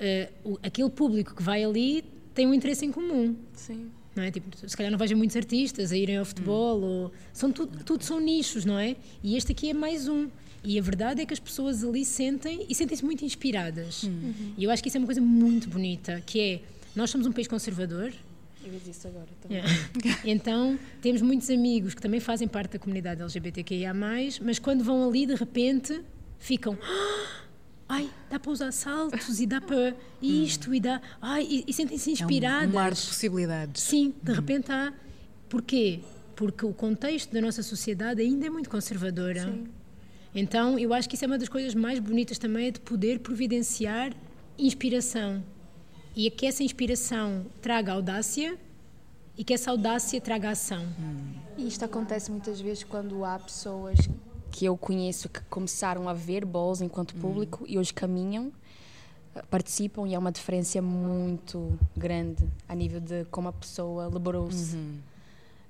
uh, 0.00 0.52
o, 0.52 0.58
aquele 0.62 0.88
público 0.88 1.34
que 1.34 1.42
vai 1.42 1.64
ali 1.64 2.04
tem 2.32 2.46
um 2.46 2.54
interesse 2.54 2.86
em 2.86 2.92
comum. 2.92 3.34
Sim 3.54 3.90
não 4.18 4.24
é? 4.24 4.30
Tipo, 4.30 4.68
se 4.68 4.76
calhar 4.76 4.90
não 4.90 4.98
vejo 4.98 5.16
muitos 5.16 5.36
artistas 5.36 5.92
a 5.92 5.96
irem 5.96 6.16
ao 6.16 6.24
futebol, 6.24 6.80
hum. 6.80 6.84
ou, 6.84 7.12
são 7.32 7.52
tudo, 7.52 7.84
tudo 7.84 8.04
são 8.04 8.20
nichos, 8.20 8.64
não 8.64 8.78
é? 8.78 8.96
E 9.22 9.36
este 9.36 9.52
aqui 9.52 9.70
é 9.70 9.74
mais 9.74 10.08
um. 10.08 10.28
E 10.64 10.76
a 10.78 10.82
verdade 10.82 11.22
é 11.22 11.26
que 11.26 11.32
as 11.32 11.38
pessoas 11.38 11.84
ali 11.84 12.04
sentem 12.04 12.66
e 12.68 12.74
sentem-se 12.74 13.04
muito 13.04 13.24
inspiradas. 13.24 14.02
Hum. 14.04 14.08
Uhum. 14.08 14.54
E 14.58 14.64
eu 14.64 14.70
acho 14.70 14.82
que 14.82 14.88
isso 14.88 14.98
é 14.98 15.00
uma 15.00 15.06
coisa 15.06 15.20
muito 15.20 15.68
bonita, 15.68 16.20
que 16.26 16.40
é 16.40 16.60
nós 16.96 17.10
somos 17.10 17.26
um 17.26 17.32
país 17.32 17.46
conservador. 17.46 18.12
Eu 18.64 18.72
vejo 18.72 18.90
isso 18.90 19.06
agora 19.06 19.28
também. 19.40 19.62
então, 20.26 20.78
temos 21.00 21.22
muitos 21.22 21.48
amigos 21.48 21.94
que 21.94 22.02
também 22.02 22.18
fazem 22.18 22.48
parte 22.48 22.72
da 22.72 22.78
comunidade 22.78 23.22
LGBTQIA+, 23.22 23.94
mas 23.94 24.58
quando 24.58 24.82
vão 24.82 25.08
ali, 25.08 25.26
de 25.26 25.34
repente, 25.34 26.02
ficam... 26.38 26.76
Ai, 27.88 28.10
dá 28.28 28.38
para 28.38 28.50
usar 28.50 28.70
saltos 28.70 29.40
e 29.40 29.46
dá 29.46 29.60
para 29.60 29.94
isto 30.20 30.74
e 30.74 30.80
dá, 30.80 31.00
ai, 31.22 31.46
e, 31.48 31.64
e 31.66 31.72
sentem-se 31.72 32.10
inspiradas. 32.10 32.64
É 32.64 32.66
um, 32.66 32.70
um 32.70 32.74
mar 32.74 32.92
de 32.92 33.00
possibilidades. 33.00 33.82
Sim, 33.82 34.14
de 34.22 34.32
repente 34.32 34.70
há. 34.70 34.92
Porquê? 35.48 36.00
Porque 36.36 36.66
o 36.66 36.74
contexto 36.74 37.32
da 37.32 37.40
nossa 37.40 37.62
sociedade 37.62 38.20
ainda 38.20 38.46
é 38.46 38.50
muito 38.50 38.68
conservadora. 38.68 39.44
Sim. 39.44 39.66
Então, 40.34 40.78
eu 40.78 40.92
acho 40.92 41.08
que 41.08 41.14
isso 41.14 41.24
é 41.24 41.26
uma 41.26 41.38
das 41.38 41.48
coisas 41.48 41.74
mais 41.74 41.98
bonitas 41.98 42.38
também, 42.38 42.68
é 42.68 42.70
de 42.70 42.80
poder 42.80 43.20
providenciar 43.20 44.12
inspiração. 44.58 45.42
E 46.14 46.26
é 46.26 46.30
que 46.30 46.46
essa 46.46 46.62
inspiração 46.62 47.46
traga 47.62 47.92
audácia 47.92 48.58
e 49.36 49.44
que 49.44 49.54
essa 49.54 49.70
audácia 49.70 50.20
traga 50.20 50.50
ação. 50.50 50.84
Hum. 51.00 51.32
E 51.56 51.66
isto 51.66 51.84
acontece 51.84 52.30
muitas 52.30 52.60
vezes 52.60 52.84
quando 52.84 53.24
há 53.24 53.38
pessoas 53.38 53.98
que 54.50 54.64
eu 54.64 54.76
conheço 54.76 55.28
que 55.28 55.40
começaram 55.44 56.08
a 56.08 56.12
ver 56.12 56.44
balls 56.44 56.80
enquanto 56.80 57.16
hum. 57.16 57.20
público 57.20 57.64
hum. 57.64 57.66
e 57.68 57.78
hoje 57.78 57.92
caminham, 57.92 58.52
participam 59.50 60.06
e 60.08 60.14
há 60.14 60.18
uma 60.18 60.32
diferença 60.32 60.80
muito 60.82 61.78
grande 61.96 62.46
a 62.68 62.74
nível 62.74 63.00
de 63.00 63.24
como 63.26 63.48
a 63.48 63.52
pessoa 63.52 64.08
liberou-se. 64.08 64.76
Uhum 64.76 64.98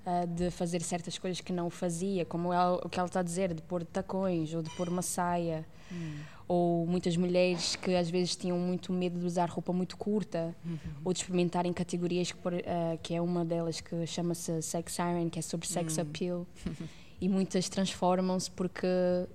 uh, 0.08 0.26
de 0.26 0.50
fazer 0.50 0.80
certas 0.82 1.18
coisas 1.18 1.40
que 1.40 1.52
não 1.52 1.68
fazia, 1.68 2.24
como 2.24 2.52
ela, 2.52 2.80
o 2.84 2.88
que 2.88 2.98
ela 2.98 3.06
está 3.06 3.20
a 3.20 3.22
dizer, 3.22 3.52
de 3.52 3.62
pôr 3.62 3.84
tacões 3.84 4.54
ou 4.54 4.62
de 4.62 4.70
pôr 4.70 4.88
uma 4.88 5.02
saia. 5.02 5.66
Hum. 5.92 6.18
Ou 6.46 6.86
muitas 6.86 7.14
mulheres 7.14 7.76
que 7.76 7.94
às 7.94 8.08
vezes 8.08 8.34
tinham 8.34 8.58
muito 8.58 8.90
medo 8.90 9.20
de 9.20 9.26
usar 9.26 9.50
roupa 9.50 9.70
muito 9.70 9.98
curta 9.98 10.56
uhum. 10.64 10.78
ou 11.04 11.12
de 11.12 11.18
experimentarem 11.18 11.74
categorias 11.74 12.32
que, 12.32 12.38
uh, 12.38 12.98
que 13.02 13.14
é 13.14 13.20
uma 13.20 13.44
delas 13.44 13.82
que 13.82 14.06
chama-se 14.06 14.62
Sex 14.62 14.94
Siren, 14.94 15.28
que 15.28 15.38
é 15.38 15.42
sobre 15.42 15.68
sex 15.68 15.98
hum. 15.98 16.02
appeal. 16.02 16.46
e 17.20 17.28
muitas 17.28 17.68
transformam-se 17.68 18.50
porque 18.50 18.86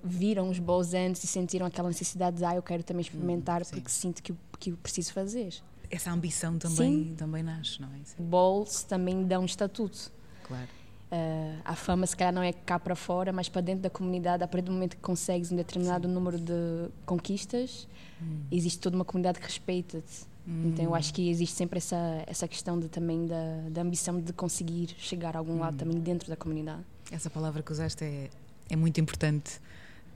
viram 0.02 0.48
os 0.48 0.58
balls 0.58 0.94
antes 0.94 1.22
e 1.24 1.26
sentiram 1.26 1.66
aquela 1.66 1.88
necessidade 1.88 2.38
de 2.38 2.44
ah, 2.44 2.54
eu 2.54 2.62
quero 2.62 2.82
também 2.82 3.02
experimentar 3.02 3.62
hum, 3.62 3.66
porque 3.70 3.90
sinto 3.90 4.22
que, 4.22 4.34
que 4.58 4.70
eu 4.70 4.76
preciso 4.76 5.12
fazer. 5.12 5.54
Essa 5.90 6.10
ambição 6.10 6.58
também, 6.58 7.14
também 7.14 7.42
nasce, 7.42 7.80
não 7.80 7.88
é? 7.88 8.22
Balls 8.22 8.82
também 8.84 9.24
dão 9.24 9.44
estatuto. 9.44 10.10
Claro. 10.44 10.68
Uh, 11.12 11.60
a 11.64 11.76
fama, 11.76 12.06
se 12.06 12.16
calhar, 12.16 12.32
não 12.32 12.42
é 12.42 12.52
cá 12.52 12.78
para 12.78 12.96
fora, 12.96 13.32
mas 13.32 13.48
para 13.48 13.60
dentro 13.60 13.82
da 13.82 13.90
comunidade, 13.90 14.42
a 14.42 14.48
partir 14.48 14.64
do 14.64 14.72
momento 14.72 14.96
que 14.96 15.02
consegues 15.02 15.52
um 15.52 15.56
determinado 15.56 16.08
Sim. 16.08 16.14
número 16.14 16.38
de 16.38 16.88
conquistas, 17.06 17.86
hum. 18.20 18.40
existe 18.50 18.80
toda 18.80 18.96
uma 18.96 19.04
comunidade 19.04 19.38
que 19.38 19.44
respeita-te. 19.44 20.24
Hum. 20.48 20.70
Então, 20.72 20.84
eu 20.84 20.94
acho 20.94 21.14
que 21.14 21.28
existe 21.28 21.54
sempre 21.54 21.76
essa, 21.76 22.24
essa 22.26 22.48
questão 22.48 22.80
de, 22.80 22.88
também 22.88 23.26
da, 23.26 23.68
da 23.70 23.82
ambição 23.82 24.20
de 24.20 24.32
conseguir 24.32 24.94
chegar 24.98 25.36
a 25.36 25.38
algum 25.38 25.54
hum. 25.54 25.60
lado 25.60 25.76
também 25.76 26.00
dentro 26.00 26.28
da 26.28 26.36
comunidade. 26.36 26.82
Essa 27.10 27.30
palavra 27.30 27.62
que 27.62 27.72
usaste 27.72 28.04
é, 28.04 28.30
é 28.68 28.76
muito 28.76 29.00
importante. 29.00 29.60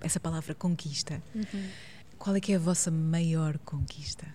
Essa 0.01 0.20
palavra 0.20 0.55
conquista. 0.55 1.22
Uhum. 1.35 1.68
Qual 2.18 2.35
é 2.35 2.40
que 2.40 2.53
é 2.53 2.57
a 2.57 2.59
vossa 2.59 2.90
maior 2.90 3.59
conquista? 3.59 4.27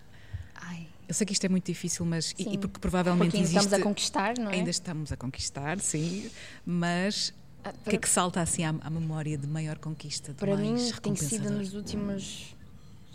Ai. 0.55 0.87
Eu 1.07 1.13
sei 1.13 1.25
que 1.25 1.33
isto 1.33 1.45
é 1.45 1.49
muito 1.49 1.65
difícil, 1.65 2.05
mas 2.05 2.33
e, 2.37 2.53
e, 2.53 2.57
porque 2.57 2.79
provavelmente 2.79 3.31
porque 3.31 3.37
ainda 3.37 3.49
existe, 3.49 3.65
estamos 3.65 3.81
a 3.81 3.83
conquistar, 3.83 4.37
não 4.37 4.51
é? 4.51 4.55
Ainda 4.55 4.69
estamos 4.69 5.11
a 5.11 5.17
conquistar, 5.17 5.79
sim, 5.79 6.29
mas 6.65 7.33
ah, 7.63 7.73
o 7.85 7.89
que 7.89 7.95
é 7.95 7.99
que 7.99 8.09
salta 8.09 8.41
assim 8.41 8.63
à, 8.63 8.69
à 8.81 8.89
memória 8.89 9.37
de 9.37 9.47
maior 9.47 9.77
conquista? 9.77 10.31
De 10.31 10.37
para 10.37 10.55
mim 10.55 10.75
tem 11.01 11.15
sido 11.15 11.49
nos 11.49 11.73
últimos, 11.73 12.55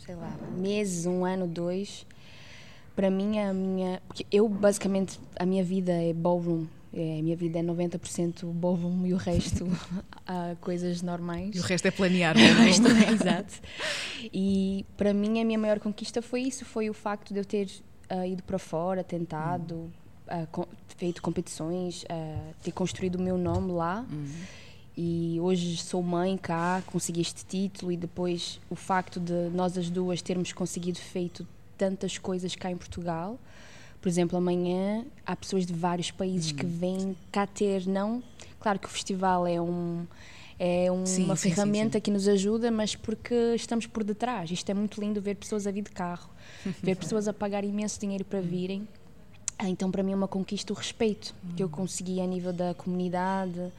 sei 0.05 0.15
lá, 0.15 0.31
meses, 0.57 1.07
um 1.07 1.25
ano, 1.25 1.47
dois. 1.47 2.07
Para 2.95 3.11
mim 3.11 3.39
a 3.39 3.53
minha, 3.55 4.03
porque 4.07 4.27
eu 4.31 4.49
basicamente 4.49 5.21
a 5.39 5.47
minha 5.47 5.63
vida 5.63 5.93
é 5.93 6.13
ballroom, 6.13 6.67
é, 6.93 7.19
a 7.19 7.23
minha 7.23 7.37
vida 7.37 7.59
é 7.59 7.63
90% 7.63 8.45
ballroom 8.53 9.07
e 9.07 9.13
o 9.13 9.17
resto 9.17 9.67
coisas 10.61 11.03
normais. 11.03 11.55
E 11.55 11.61
o 11.61 11.63
resto 11.63 11.87
é 11.87 11.91
planear. 11.91 12.35
o 12.39 12.39
resto, 12.39 12.87
é, 12.89 13.13
exato. 13.13 13.55
E 14.33 14.87
para 14.97 15.13
mim 15.13 15.41
a 15.41 15.45
minha 15.45 15.59
maior 15.59 15.79
conquista 15.81 16.23
foi 16.23 16.43
isso, 16.43 16.65
foi 16.65 16.89
o 16.89 16.95
facto 16.95 17.33
de 17.33 17.41
eu 17.41 17.45
ter 17.45 17.69
uh, 18.11 18.25
ido 18.25 18.43
para 18.43 18.59
fora, 18.59 19.05
tentado, 19.05 19.75
uhum. 19.75 20.63
uh, 20.63 20.69
feito 20.97 21.21
competições, 21.21 22.05
uh, 22.05 22.55
ter 22.63 22.73
construído 22.73 23.17
o 23.17 23.23
meu 23.23 23.37
nome 23.37 23.73
lá. 23.73 24.07
Uhum. 24.11 24.27
E 24.97 25.39
hoje 25.41 25.77
sou 25.77 26.03
mãe 26.03 26.37
cá, 26.37 26.83
consegui 26.87 27.21
este 27.21 27.45
título 27.45 27.93
e 27.93 27.97
depois 27.97 28.59
o 28.69 28.75
facto 28.75 29.21
de 29.21 29.49
nós 29.55 29.79
as 29.79 29.89
duas 29.89 30.21
termos 30.21 30.53
conseguido 30.53 30.99
feito 30.99 31.47
tantas 31.77 32.19
coisas 32.19 32.57
cá 32.57 32.69
em 32.71 32.77
Portugal 32.77 33.39
por 34.01 34.09
exemplo, 34.09 34.39
amanhã 34.39 35.05
há 35.27 35.35
pessoas 35.35 35.67
de 35.67 35.73
vários 35.73 36.11
países 36.11 36.53
hum. 36.53 36.57
que 36.57 36.67
vêm 36.67 37.17
cá 37.33 37.47
ter, 37.47 37.87
não. 37.87 38.23
Claro 38.61 38.79
que 38.79 38.87
o 38.87 38.91
festival 38.91 39.47
é 39.47 39.61
um 39.61 40.07
é 40.59 40.91
um, 40.91 41.07
sim, 41.07 41.25
uma 41.25 41.37
sim, 41.37 41.51
ferramenta 41.51 41.99
sim, 41.99 42.03
que 42.03 42.11
nos 42.11 42.27
ajuda, 42.27 42.69
mas 42.71 42.97
porque 42.97 43.35
estamos 43.55 43.87
por 43.87 44.03
detrás. 44.03 44.51
Isto 44.51 44.69
é 44.71 44.75
muito 44.75 45.01
lindo 45.01 45.21
ver 45.21 45.37
pessoas 45.37 45.67
a 45.69 45.71
vir 45.71 45.83
de 45.83 45.91
carro, 45.91 46.29
ver 46.83 46.97
pessoas 46.97 47.29
a 47.29 47.33
pagar 47.33 47.65
imenso 47.65 48.01
dinheiro 48.01 48.25
para 48.25 48.41
virem. 48.41 48.87
Ah, 49.57 49.69
então, 49.69 49.91
para 49.91 50.03
mim, 50.03 50.13
é 50.13 50.17
uma 50.17 50.29
conquista 50.29 50.73
o 50.73 50.77
respeito 50.77 51.35
que 51.57 51.63
eu 51.63 51.69
hum. 51.69 51.71
consegui 51.71 52.21
a 52.21 52.27
nível 52.27 52.53
da 52.53 52.75
comunidade, 52.75 53.73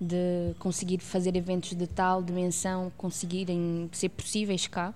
de 0.00 0.54
conseguir 0.58 0.98
fazer 0.98 1.34
eventos 1.34 1.74
de 1.74 1.86
tal 1.86 2.22
dimensão, 2.22 2.92
conseguirem 2.96 3.88
ser 3.92 4.10
possíveis 4.10 4.66
cá. 4.66 4.94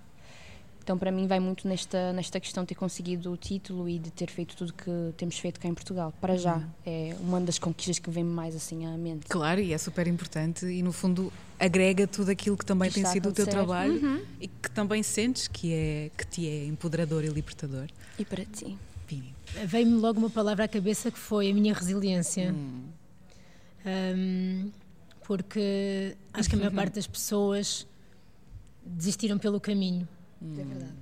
Então, 0.83 0.99
para 0.99 1.13
mim, 1.13 1.27
vai 1.27 1.39
muito 1.39 1.67
nesta, 1.69 2.13
nesta 2.13 2.41
questão 2.41 2.65
de 2.65 2.69
ter 2.69 2.75
conseguido 2.75 3.33
o 3.33 3.37
título 3.37 3.89
e 3.89 3.99
de 3.99 4.11
ter 4.11 4.29
feito 4.29 4.57
tudo 4.57 4.73
que 4.73 4.91
temos 5.17 5.39
feito 5.39 5.61
cá 5.61 5.69
em 5.69 5.75
Portugal. 5.75 6.13
Para 6.21 6.37
já, 6.37 6.57
uhum. 6.57 6.69
é 6.85 7.17
uma 7.21 7.41
das 7.41 7.59
conquistas 7.59 7.99
que 7.99 8.11
vem 8.11 8.25
mais 8.25 8.57
assim 8.57 8.85
à 8.87 8.97
mente. 8.97 9.27
Claro, 9.29 9.61
e 9.61 9.73
é 9.73 9.79
super 9.79 10.07
importante 10.09 10.67
e, 10.67 10.83
no 10.83 10.93
fundo, 10.93 11.33
agrega 11.59 12.07
tudo 12.07 12.31
aquilo 12.31 12.57
que 12.57 12.65
também 12.65 12.91
que 12.91 12.97
tem 12.97 13.07
sido 13.07 13.29
o 13.29 13.33
teu 13.33 13.47
trabalho 13.47 13.95
uhum. 13.95 14.21
e 14.41 14.49
que 14.49 14.71
também 14.71 15.03
sentes 15.03 15.47
que, 15.47 15.73
é, 15.73 16.11
que 16.17 16.27
te 16.27 16.49
é 16.49 16.67
empoderador 16.67 17.25
e 17.25 17.29
libertador. 17.29 17.87
E 18.19 18.25
para 18.25 18.45
ti? 18.45 18.77
Pini. 19.07 19.33
Veio-me 19.67 19.95
logo 19.95 20.19
uma 20.19 20.31
palavra 20.31 20.65
à 20.65 20.69
cabeça 20.69 21.11
que 21.11 21.19
foi 21.19 21.51
a 21.51 21.55
minha 21.55 21.73
resiliência. 21.73 22.53
Hum. 22.53 22.83
Um, 23.85 24.71
porque 25.25 26.17
acho 26.33 26.49
que 26.49 26.55
a 26.57 26.59
maior 26.59 26.73
parte 26.75 26.95
das 26.95 27.07
pessoas 27.07 27.87
desistiram 28.85 29.39
pelo 29.39 29.61
caminho. 29.61 30.09
Hum. 30.43 30.55
É 30.59 30.65
verdade. 30.65 30.93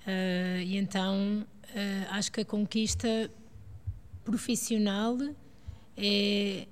Uh, 0.00 0.62
e 0.62 0.76
então 0.76 1.46
uh, 1.64 2.06
acho 2.10 2.30
que 2.32 2.40
a 2.40 2.44
conquista 2.44 3.30
profissional 4.24 5.16
é 5.96 6.66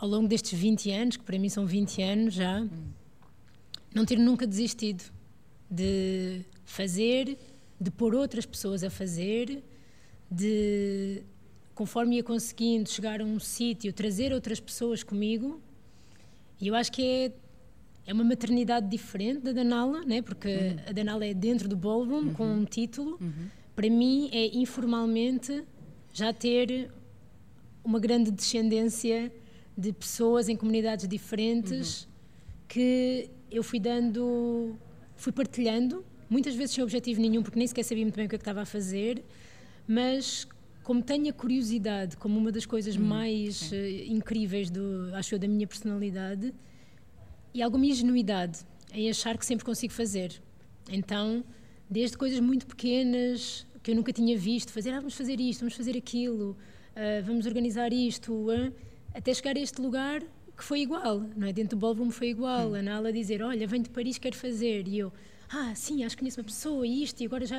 ao 0.00 0.08
longo 0.08 0.28
destes 0.28 0.58
20 0.58 0.90
anos, 0.90 1.16
que 1.16 1.24
para 1.24 1.38
mim 1.38 1.48
são 1.48 1.66
20 1.66 2.02
anos 2.02 2.34
já, 2.34 2.60
hum. 2.60 2.68
não 3.94 4.04
ter 4.04 4.18
nunca 4.18 4.46
desistido 4.46 5.04
de 5.70 6.42
fazer, 6.64 7.38
de 7.80 7.90
pôr 7.90 8.14
outras 8.14 8.46
pessoas 8.46 8.84
a 8.84 8.90
fazer, 8.90 9.62
de 10.30 11.22
conforme 11.74 12.16
ia 12.16 12.22
conseguindo 12.22 12.88
chegar 12.88 13.20
a 13.20 13.24
um 13.24 13.38
sítio, 13.38 13.92
trazer 13.92 14.32
outras 14.32 14.60
pessoas 14.60 15.02
comigo. 15.02 15.60
E 16.60 16.68
eu 16.68 16.74
acho 16.74 16.92
que 16.92 17.02
é 17.02 17.32
é 18.06 18.12
uma 18.12 18.24
maternidade 18.24 18.88
diferente 18.88 19.40
da 19.40 19.52
Danala, 19.52 20.04
né? 20.04 20.20
porque 20.20 20.48
uhum. 20.48 20.76
a 20.88 20.92
Danala 20.92 21.24
é 21.24 21.32
dentro 21.32 21.68
do 21.68 21.76
ballroom, 21.76 22.26
uhum. 22.26 22.34
com 22.34 22.46
um 22.46 22.64
título. 22.64 23.18
Uhum. 23.20 23.48
Para 23.74 23.88
mim, 23.88 24.28
é 24.32 24.56
informalmente 24.56 25.64
já 26.12 26.32
ter 26.32 26.90
uma 27.82 27.98
grande 27.98 28.30
descendência 28.30 29.32
de 29.76 29.92
pessoas 29.92 30.48
em 30.48 30.56
comunidades 30.56 31.08
diferentes 31.08 32.02
uhum. 32.02 32.08
que 32.68 33.30
eu 33.50 33.62
fui 33.62 33.80
dando, 33.80 34.76
fui 35.16 35.32
partilhando, 35.32 36.04
muitas 36.28 36.54
vezes 36.54 36.74
sem 36.74 36.84
objetivo 36.84 37.20
nenhum, 37.20 37.42
porque 37.42 37.58
nem 37.58 37.66
sequer 37.66 37.82
sabia 37.82 38.04
muito 38.04 38.16
bem 38.16 38.26
o 38.26 38.28
que, 38.28 38.34
é 38.36 38.38
que 38.38 38.42
estava 38.42 38.62
a 38.62 38.66
fazer, 38.66 39.24
mas 39.86 40.46
como 40.82 41.02
tenho 41.02 41.30
a 41.30 41.32
curiosidade 41.32 42.16
como 42.16 42.38
uma 42.38 42.52
das 42.52 42.66
coisas 42.66 42.96
uhum. 42.96 43.04
mais 43.04 43.72
uh, 43.72 43.76
incríveis 44.06 44.70
do, 44.70 45.10
acho 45.14 45.34
eu, 45.34 45.38
da 45.38 45.48
minha 45.48 45.66
personalidade, 45.66 46.54
e 47.54 47.62
alguma 47.62 47.86
ingenuidade 47.86 48.58
em 48.92 49.08
achar 49.08 49.38
que 49.38 49.46
sempre 49.46 49.64
consigo 49.64 49.92
fazer. 49.92 50.42
Então, 50.90 51.44
desde 51.88 52.18
coisas 52.18 52.40
muito 52.40 52.66
pequenas 52.66 53.66
que 53.82 53.92
eu 53.92 53.94
nunca 53.94 54.12
tinha 54.12 54.36
visto, 54.36 54.72
fazer, 54.72 54.90
ah, 54.90 54.96
vamos 54.98 55.14
fazer 55.14 55.40
isto, 55.40 55.60
vamos 55.60 55.74
fazer 55.74 55.96
aquilo, 55.96 56.56
uh, 56.96 57.24
vamos 57.24 57.46
organizar 57.46 57.92
isto, 57.92 58.32
uh, 58.32 58.72
até 59.14 59.32
chegar 59.32 59.56
a 59.56 59.60
este 59.60 59.80
lugar 59.80 60.22
que 60.56 60.64
foi 60.64 60.80
igual, 60.80 61.20
não 61.36 61.46
é? 61.46 61.52
Dentro 61.52 61.76
do 61.76 61.80
ballroom 61.80 62.10
foi 62.10 62.28
igual, 62.28 62.70
hum. 62.70 62.74
a 62.74 62.82
Nala 62.82 63.12
dizer, 63.12 63.42
olha, 63.42 63.66
venho 63.66 63.82
de 63.82 63.90
Paris, 63.90 64.18
quero 64.18 64.36
fazer, 64.36 64.88
e 64.88 64.98
eu, 64.98 65.12
ah, 65.50 65.74
sim, 65.74 66.04
acho 66.04 66.16
que 66.16 66.22
conheço 66.22 66.40
uma 66.40 66.44
pessoa, 66.44 66.86
e 66.86 67.02
isto, 67.02 67.20
e 67.20 67.26
agora 67.26 67.44
já? 67.44 67.58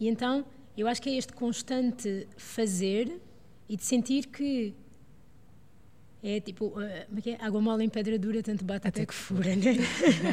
E 0.00 0.08
então, 0.08 0.44
eu 0.76 0.88
acho 0.88 1.00
que 1.00 1.08
é 1.08 1.16
este 1.16 1.32
constante 1.32 2.26
fazer 2.36 3.20
e 3.68 3.76
de 3.76 3.84
sentir 3.84 4.26
que 4.26 4.74
é 6.26 6.40
tipo, 6.40 6.68
uh, 6.68 6.80
é? 6.80 7.36
água 7.38 7.60
mole 7.60 7.84
em 7.84 7.88
pedra 7.90 8.18
dura, 8.18 8.42
tanto 8.42 8.64
bate 8.64 8.88
até, 8.88 9.02
até 9.02 9.06
que 9.06 9.12
fura, 9.12 9.54
né? 9.54 9.76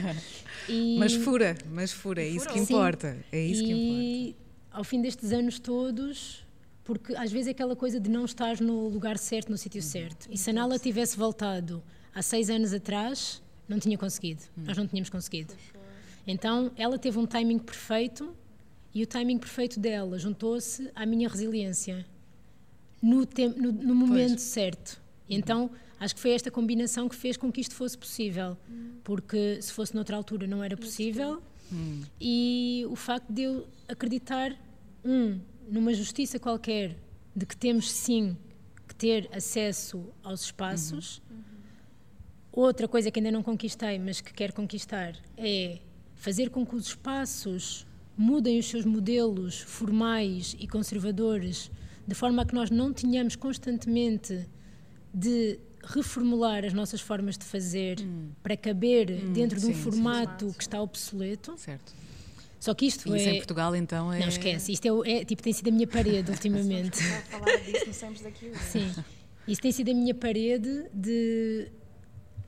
e... 0.69 0.97
Mas 0.97 1.13
fura, 1.13 1.57
mas 1.69 1.91
fura, 1.91 2.21
é 2.21 2.29
isso 2.29 2.47
que 2.47 2.57
importa. 2.57 3.17
É 3.29 3.45
isso 3.45 3.61
e 3.61 3.65
que 3.65 3.73
importa. 3.73 4.43
ao 4.71 4.83
fim 4.85 5.01
destes 5.01 5.33
anos 5.33 5.59
todos, 5.59 6.47
porque 6.85 7.13
às 7.13 7.29
vezes 7.29 7.49
é 7.49 7.51
aquela 7.51 7.75
coisa 7.75 7.99
de 7.99 8.09
não 8.09 8.23
estar 8.23 8.61
no 8.61 8.87
lugar 8.87 9.17
certo, 9.17 9.49
no 9.49 9.57
sítio 9.57 9.81
uhum. 9.81 9.87
certo. 9.87 10.29
E 10.31 10.37
se 10.37 10.49
a 10.49 10.53
Nala 10.53 10.79
tivesse 10.79 11.17
voltado 11.17 11.83
há 12.15 12.21
seis 12.21 12.49
anos 12.49 12.71
atrás, 12.73 13.41
não 13.67 13.77
tinha 13.77 13.97
conseguido. 13.97 14.43
Uhum. 14.55 14.63
Nós 14.63 14.77
não 14.77 14.87
tínhamos 14.87 15.09
conseguido. 15.09 15.53
Então 16.25 16.71
ela 16.77 16.97
teve 16.97 17.19
um 17.19 17.25
timing 17.25 17.59
perfeito 17.59 18.33
e 18.93 19.03
o 19.03 19.07
timing 19.07 19.39
perfeito 19.39 19.77
dela 19.77 20.17
juntou-se 20.17 20.89
à 20.95 21.05
minha 21.05 21.27
resiliência 21.27 22.05
no, 23.01 23.25
tempo, 23.25 23.59
no, 23.59 23.73
no 23.73 23.93
momento 23.93 24.35
pois. 24.35 24.41
certo. 24.41 25.00
Então, 25.35 25.71
acho 25.99 26.15
que 26.15 26.21
foi 26.21 26.31
esta 26.31 26.51
combinação 26.51 27.07
que 27.07 27.15
fez 27.15 27.37
com 27.37 27.51
que 27.51 27.61
isto 27.61 27.75
fosse 27.75 27.97
possível. 27.97 28.57
Porque 29.03 29.61
se 29.61 29.71
fosse 29.71 29.95
noutra 29.95 30.15
altura 30.15 30.45
não 30.47 30.63
era 30.63 30.75
possível. 30.75 31.41
Hum. 31.71 32.01
E 32.19 32.85
o 32.89 32.95
facto 32.95 33.31
de 33.31 33.43
eu 33.43 33.67
acreditar, 33.87 34.55
um, 35.03 35.39
numa 35.69 35.93
justiça 35.93 36.37
qualquer, 36.37 36.97
de 37.35 37.45
que 37.45 37.55
temos 37.55 37.89
sim 37.89 38.37
que 38.87 38.95
ter 38.95 39.29
acesso 39.31 40.05
aos 40.21 40.43
espaços. 40.43 41.21
Uhum. 41.29 41.41
Outra 42.51 42.87
coisa 42.87 43.09
que 43.09 43.19
ainda 43.19 43.31
não 43.31 43.41
conquistei, 43.41 43.97
mas 43.97 44.19
que 44.19 44.33
quero 44.33 44.53
conquistar, 44.53 45.15
é 45.37 45.79
fazer 46.15 46.49
com 46.49 46.65
que 46.65 46.75
os 46.75 46.87
espaços 46.87 47.87
mudem 48.17 48.59
os 48.59 48.67
seus 48.67 48.83
modelos 48.83 49.61
formais 49.61 50.55
e 50.59 50.67
conservadores, 50.67 51.71
de 52.05 52.13
forma 52.13 52.41
a 52.41 52.45
que 52.45 52.53
nós 52.53 52.69
não 52.69 52.91
tenhamos 52.91 53.37
constantemente 53.37 54.47
de 55.13 55.59
reformular 55.83 56.63
as 56.63 56.73
nossas 56.73 57.01
formas 57.01 57.37
de 57.37 57.45
fazer 57.45 57.99
hum. 58.01 58.29
para 58.41 58.55
caber 58.55 59.11
hum, 59.11 59.33
sim, 59.33 59.47
de 59.47 59.65
um 59.65 59.73
formato 59.73 60.49
sim, 60.49 60.53
que 60.53 60.63
está 60.63 60.81
obsoleto. 60.81 61.57
Certo. 61.57 61.93
Só 62.59 62.75
que 62.75 62.85
isto 62.85 63.09
e 63.09 63.17
isso 63.17 63.27
é... 63.27 63.31
em 63.33 63.37
Portugal 63.37 63.75
então 63.75 64.13
é... 64.13 64.19
Não, 64.19 64.27
esquece. 64.27 64.71
Isto 64.71 65.03
é, 65.03 65.11
é 65.11 65.25
tipo, 65.25 65.41
tem 65.41 65.51
sido 65.51 65.69
a 65.69 65.71
minha 65.71 65.87
parede 65.87 66.29
ultimamente. 66.31 67.01
falar 67.01 67.57
disso 67.57 68.05
no 68.05 68.23
daqui. 68.23 68.51
Sim. 68.59 68.93
Isso 69.47 69.61
tem 69.61 69.71
sido 69.71 69.89
a 69.89 69.93
minha 69.93 70.13
parede 70.13 70.85
de... 70.93 71.67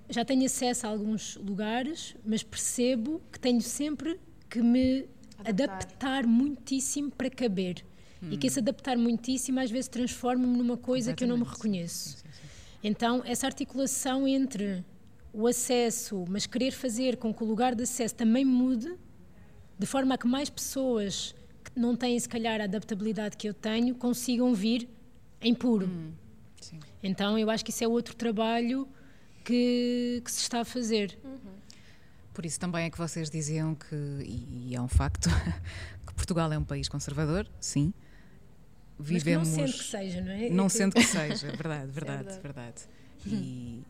Já 0.10 0.24
tenho 0.24 0.46
acesso 0.46 0.86
a 0.86 0.90
alguns 0.92 1.38
lugares, 1.38 2.16
mas 2.24 2.44
percebo 2.44 3.20
que 3.32 3.40
tenho 3.40 3.62
sempre 3.62 4.20
que 4.48 4.62
me 4.62 5.08
adaptar, 5.40 5.76
adaptar 5.76 6.28
muitíssimo 6.28 7.10
para 7.10 7.32
caber. 7.32 7.84
Hum. 8.22 8.30
E 8.32 8.38
que 8.38 8.46
esse 8.46 8.60
adaptar 8.60 8.96
muitíssimo 8.96 9.60
às 9.60 9.72
vezes 9.72 9.88
transforma-me 9.88 10.56
numa 10.56 10.78
coisa 10.78 11.14
que 11.14 11.24
eu 11.24 11.28
não 11.28 11.38
me 11.38 11.44
reconheço. 11.44 12.10
Sim, 12.10 12.18
sim. 12.18 12.33
Então, 12.84 13.24
essa 13.26 13.48
articulação 13.48 14.28
entre 14.28 14.84
o 15.32 15.48
acesso, 15.48 16.26
mas 16.28 16.46
querer 16.46 16.72
fazer 16.72 17.18
com 17.18 17.34
que 17.34 17.44
o 17.44 17.48
lugar 17.48 17.74
de 17.74 17.84
acesso 17.84 18.14
também 18.14 18.44
mude, 18.44 18.94
de 19.80 19.86
forma 19.86 20.16
a 20.16 20.18
que 20.18 20.28
mais 20.28 20.50
pessoas 20.50 21.34
que 21.64 21.80
não 21.80 21.96
têm, 21.96 22.20
se 22.20 22.28
calhar, 22.28 22.60
a 22.60 22.66
adaptabilidade 22.66 23.38
que 23.38 23.48
eu 23.48 23.54
tenho, 23.54 23.96
consigam 23.96 24.54
vir 24.54 24.88
em 25.42 25.56
puro. 25.56 25.88
Hum, 25.88 26.12
então, 27.02 27.40
eu 27.40 27.50
acho 27.50 27.64
que 27.64 27.72
isso 27.72 27.84
é 27.84 27.88
outro 27.88 28.16
trabalho 28.16 28.88
que, 29.44 30.22
que 30.24 30.32
se 30.32 30.42
está 30.42 30.62
a 30.62 30.66
fazer. 30.66 31.18
Uhum. 31.24 31.40
Por 32.34 32.46
isso 32.46 32.60
também 32.60 32.86
é 32.86 32.90
que 32.90 32.98
vocês 32.98 33.30
diziam 33.30 33.76
que, 33.76 33.96
e 34.26 34.76
é 34.76 34.82
um 34.82 34.88
facto, 34.88 35.30
que 36.06 36.14
Portugal 36.14 36.52
é 36.52 36.58
um 36.58 36.64
país 36.64 36.90
conservador, 36.90 37.48
sim, 37.60 37.94
vivemos. 39.00 39.50
Mas 39.50 39.58
não 39.58 39.68
sendo 39.68 39.78
que 39.78 39.84
seja, 39.84 40.22
não 40.22 40.32
é? 40.32 40.50
Não 40.50 40.70
sendo 40.70 40.94
que 40.96 41.04
seja, 41.04 41.48
verdade, 41.48 41.92
verdade, 41.92 42.30
é 42.30 42.40
verdade. 42.40 42.42
verdade. 42.42 42.82
E, 43.26 43.84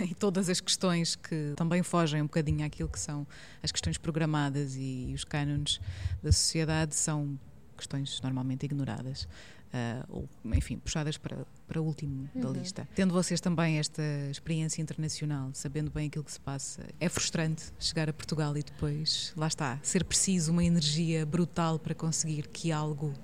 e, 0.10 0.14
todas 0.14 0.48
as 0.48 0.60
questões 0.60 1.16
que 1.16 1.54
também 1.56 1.82
fogem 1.82 2.22
um 2.22 2.26
bocadinho 2.26 2.64
àquilo 2.64 2.88
que 2.88 3.00
são 3.00 3.26
as 3.62 3.72
questões 3.72 3.98
programadas 3.98 4.76
e, 4.76 5.06
e 5.10 5.14
os 5.14 5.24
cânones 5.24 5.80
da 6.22 6.30
sociedade 6.30 6.94
são 6.94 7.38
questões 7.76 8.20
normalmente 8.22 8.64
ignoradas. 8.64 9.26
Uh, 9.72 10.04
ou, 10.10 10.28
enfim, 10.52 10.76
puxadas 10.76 11.16
para, 11.16 11.46
para 11.66 11.80
o 11.80 11.84
último 11.86 12.28
uhum. 12.34 12.42
da 12.42 12.50
lista. 12.50 12.86
Tendo 12.94 13.14
vocês 13.14 13.40
também 13.40 13.78
esta 13.78 14.02
experiência 14.30 14.82
internacional, 14.82 15.48
sabendo 15.54 15.90
bem 15.90 16.08
aquilo 16.08 16.22
que 16.22 16.32
se 16.32 16.40
passa, 16.40 16.84
é 17.00 17.08
frustrante 17.08 17.72
chegar 17.78 18.06
a 18.06 18.12
Portugal 18.12 18.54
e 18.54 18.62
depois, 18.62 19.32
lá 19.34 19.46
está, 19.46 19.78
ser 19.82 20.04
preciso 20.04 20.52
uma 20.52 20.62
energia 20.62 21.24
brutal 21.24 21.78
para 21.78 21.94
conseguir 21.94 22.48
que 22.48 22.70
algo 22.70 23.14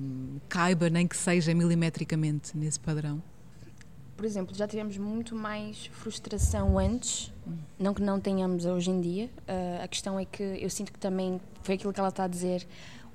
um, 0.00 0.38
caiba, 0.48 0.88
nem 0.88 1.06
que 1.06 1.16
seja 1.16 1.54
milimetricamente, 1.54 2.56
nesse 2.56 2.80
padrão? 2.80 3.22
Por 4.16 4.24
exemplo, 4.24 4.54
já 4.56 4.66
tivemos 4.66 4.96
muito 4.96 5.34
mais 5.34 5.86
frustração 5.92 6.78
antes, 6.78 7.32
hum. 7.46 7.56
não 7.78 7.92
que 7.92 8.02
não 8.02 8.18
tenhamos 8.18 8.64
hoje 8.64 8.90
em 8.90 9.00
dia. 9.00 9.26
Uh, 9.26 9.84
a 9.84 9.88
questão 9.88 10.18
é 10.18 10.24
que 10.24 10.42
eu 10.42 10.70
sinto 10.70 10.92
que 10.92 10.98
também 10.98 11.40
foi 11.62 11.74
aquilo 11.74 11.92
que 11.92 12.00
ela 12.00 12.08
está 12.08 12.24
a 12.24 12.28
dizer, 12.28 12.66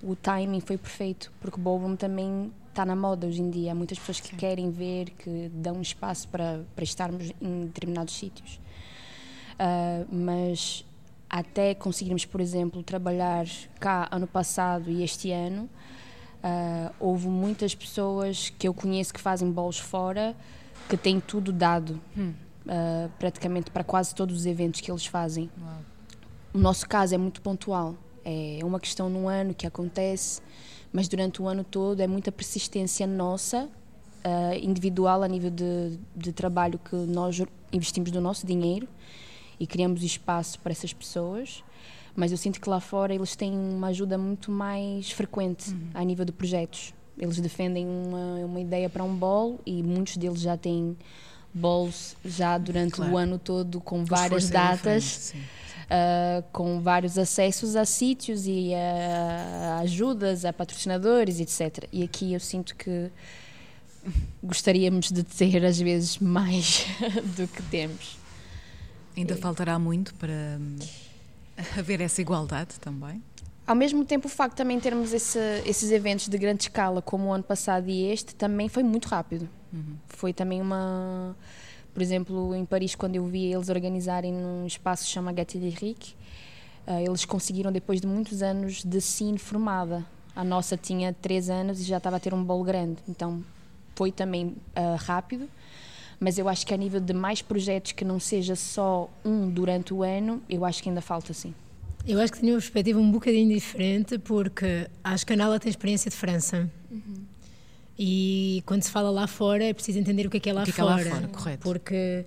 o 0.04 0.15
timing 0.15 0.62
foi 0.62 0.78
perfeito, 0.78 1.32
porque 1.41 1.60
o 1.60 1.63
ballroom 1.63 1.95
também 1.95 2.52
está 2.69 2.86
na 2.86 2.95
moda 2.95 3.28
hoje 3.28 3.41
em 3.41 3.50
dia. 3.50 3.71
Há 3.71 3.76
muitas 3.76 3.97
pessoas 4.00 4.19
que 4.19 4.30
Sim. 4.30 4.38
querem 4.38 4.71
ver, 4.71 5.12
que 5.12 5.50
dão 5.54 5.82
espaço 5.82 6.28
para, 6.28 6.63
para 6.76 6.84
estarmos 6.84 7.32
em 7.41 7.65
determinados 7.65 8.13
sítios. 8.13 8.60
Uh, 9.54 10.08
mas 10.12 10.86
até 11.30 11.74
conseguirmos, 11.74 12.26
por 12.26 12.41
exemplo, 12.41 12.84
trabalhar 12.84 13.45
cá 13.80 14.08
ano 14.12 14.28
passado 14.28 14.89
e 14.89 15.04
este 15.04 15.32
ano, 15.32 15.69
Uh, 16.43 16.91
houve 16.99 17.27
muitas 17.27 17.75
pessoas 17.75 18.51
que 18.58 18.67
eu 18.67 18.73
conheço 18.73 19.13
que 19.13 19.21
fazem 19.21 19.51
bolos 19.51 19.77
fora 19.77 20.36
que 20.89 20.97
têm 20.97 21.19
tudo 21.19 21.51
dado, 21.51 22.01
hum. 22.17 22.34
uh, 22.65 23.10
praticamente 23.19 23.69
para 23.69 23.84
quase 23.84 24.15
todos 24.15 24.36
os 24.36 24.45
eventos 24.47 24.82
que 24.82 24.91
eles 24.91 25.06
fazem. 25.06 25.49
Uau. 25.62 25.77
O 26.54 26.58
nosso 26.58 26.89
caso 26.89 27.13
é 27.13 27.17
muito 27.17 27.41
pontual, 27.41 27.95
é 28.25 28.60
uma 28.63 28.80
questão 28.80 29.10
no 29.10 29.27
ano 29.27 29.54
que 29.54 29.67
acontece, 29.67 30.41
mas 30.91 31.08
durante 31.08 31.41
o 31.41 31.47
ano 31.47 31.63
todo 31.63 32.01
é 32.01 32.08
muita 32.08 32.32
persistência 32.32 33.06
nossa, 33.06 33.69
uh, 34.25 34.56
individual, 34.62 35.23
a 35.23 35.27
nível 35.27 35.51
de, 35.51 35.97
de 36.15 36.32
trabalho 36.34 36.80
que 36.80 36.95
nós 36.95 37.41
investimos 37.71 38.12
do 38.12 38.19
nosso 38.19 38.45
dinheiro 38.45 38.88
e 39.60 39.67
criamos 39.67 40.04
espaço 40.04 40.60
para 40.60 40.71
essas 40.71 40.91
pessoas 40.91 41.63
mas 42.15 42.32
eu 42.32 42.38
sinto 42.38 42.60
que 42.60 42.69
lá 42.69 42.80
fora 42.80 43.13
eles 43.13 43.36
têm 43.36 43.52
uma 43.52 43.88
ajuda 43.88 44.17
muito 44.17 44.52
mais 44.52 45.12
frequente 45.12 45.71
uhum. 45.71 45.89
a 45.93 46.04
nível 46.04 46.26
de 46.26 46.32
projetos. 46.32 46.93
Eles 47.17 47.39
defendem 47.39 47.88
uma, 47.88 48.45
uma 48.45 48.60
ideia 48.60 48.89
para 48.89 49.04
um 49.04 49.15
bolo 49.15 49.60
e 49.65 49.84
muitos 49.84 50.17
deles 50.17 50.41
já 50.41 50.58
têm 50.58 50.97
bolos 51.54 52.15
já 52.24 52.58
durante 52.58 52.93
claro. 52.93 53.12
o 53.12 53.17
ano 53.17 53.38
todo 53.38 53.80
com 53.80 54.04
várias 54.04 54.50
datas. 54.50 55.04
Sim, 55.04 55.38
sim. 55.38 55.43
Uh, 55.91 56.41
com 56.54 56.80
vários 56.80 57.17
acessos 57.17 57.76
a 57.76 57.84
sítios 57.84 58.47
e 58.47 58.74
a, 58.74 59.76
a 59.76 59.80
ajudas 59.80 60.45
a 60.45 60.54
patrocinadores, 60.54 61.41
etc. 61.41 61.86
E 61.91 62.02
aqui 62.02 62.32
eu 62.32 62.39
sinto 62.39 62.78
que 62.78 63.12
gostaríamos 64.41 65.12
de 65.12 65.21
ter 65.24 65.65
às 65.65 65.80
vezes 65.80 66.17
mais 66.17 66.86
do 67.36 67.45
que 67.45 67.62
temos. 67.63 68.17
Ainda 69.17 69.36
faltará 69.36 69.78
muito 69.78 70.13
para 70.15 70.58
haver 71.78 72.02
essa 72.02 72.21
igualdade 72.21 72.80
também? 72.80 73.21
Ao 73.65 73.76
mesmo 73.76 74.04
tempo, 74.04 74.28
o 74.28 74.30
facto 74.30 74.54
de 74.54 74.58
também 74.58 74.80
termos 74.80 75.13
esse, 75.13 75.39
esses 75.65 75.91
eventos 75.91 76.28
de 76.28 76.38
grande 76.38 76.63
escala, 76.63 77.02
como 77.02 77.30
o 77.30 77.34
ano 77.34 77.43
passado 77.43 77.89
e 77.89 78.12
este, 78.12 78.36
também 78.36 78.67
foi 78.67 78.84
muito 78.84 79.08
rápido. 79.08 79.47
Uhum. 79.71 79.95
Foi 80.08 80.34
também 80.34 80.62
uma. 80.62 81.36
Por 81.93 82.02
exemplo, 82.02 82.56
em 82.56 82.65
Paris, 82.65 82.95
quando 82.95 83.15
eu 83.15 83.26
vi 83.26 83.52
eles 83.52 83.69
organizarem 83.69 84.34
num 84.34 84.65
espaço 84.65 85.04
que 85.04 85.10
se 85.10 85.13
chama 85.13 85.32
Gâteau 85.32 85.62
d'Eric, 85.62 86.15
uh, 86.88 87.00
eles 87.00 87.26
conseguiram, 87.26 87.71
depois 87.71 88.02
de 88.02 88.08
muitos 88.08 88.41
anos 88.41 88.84
de 88.84 89.00
cine 89.00 89.38
formada. 89.38 90.06
A 90.36 90.43
nossa 90.43 90.78
tinha 90.78 91.13
três 91.13 91.50
anos 91.50 91.82
e 91.82 91.84
já 91.84 91.97
estava 91.97 92.15
a 92.15 92.19
ter 92.19 92.34
um 92.34 92.43
bolo 92.43 92.63
grande. 92.63 92.97
Então, 93.08 93.43
foi 93.95 94.12
também 94.12 94.47
uh, 94.47 94.95
rápido 94.97 95.47
mas 96.21 96.38
eu 96.38 96.47
acho 96.47 96.67
que 96.67 96.71
a 96.71 96.77
nível 96.77 97.01
de 97.01 97.13
mais 97.13 97.41
projetos 97.41 97.93
que 97.93 98.05
não 98.05 98.19
seja 98.19 98.55
só 98.55 99.10
um 99.25 99.49
durante 99.49 99.91
o 99.91 100.03
ano, 100.03 100.39
eu 100.47 100.63
acho 100.63 100.84
que 100.84 100.88
ainda 100.88 101.01
falta 101.01 101.34
sim. 101.34 101.51
Eu 102.07 102.21
acho 102.21 102.31
que 102.31 102.39
tenho 102.39 102.53
uma 102.53 102.60
perspectiva 102.60 102.99
um 102.99 103.12
bocadinho 103.12 103.51
diferente, 103.51 104.19
porque 104.19 104.88
acho 105.03 105.25
que 105.25 105.34
a 105.34 105.36
Nala 105.36 105.60
tem 105.60 105.71
experiência 105.71 106.12
de 106.12 106.15
França. 106.15 106.69
Uhum. 106.91 107.25
E 107.97 108.62
quando 108.67 108.84
se 108.84 108.91
fala 108.91 109.10
lá 109.10 109.25
fora, 109.25 109.63
é 109.63 109.73
preciso 109.73 109.97
entender 109.97 110.27
o 110.27 110.29
que 110.29 110.38
é 110.38 110.39
que 110.39 110.49
é 110.51 110.53
lá, 110.53 110.63
que 110.63 110.71
fora, 110.71 111.01
é, 111.01 111.07
é 111.07 111.10
lá 111.10 111.15
fora. 111.15 111.27
Correto. 111.29 111.63
Porque, 111.63 112.23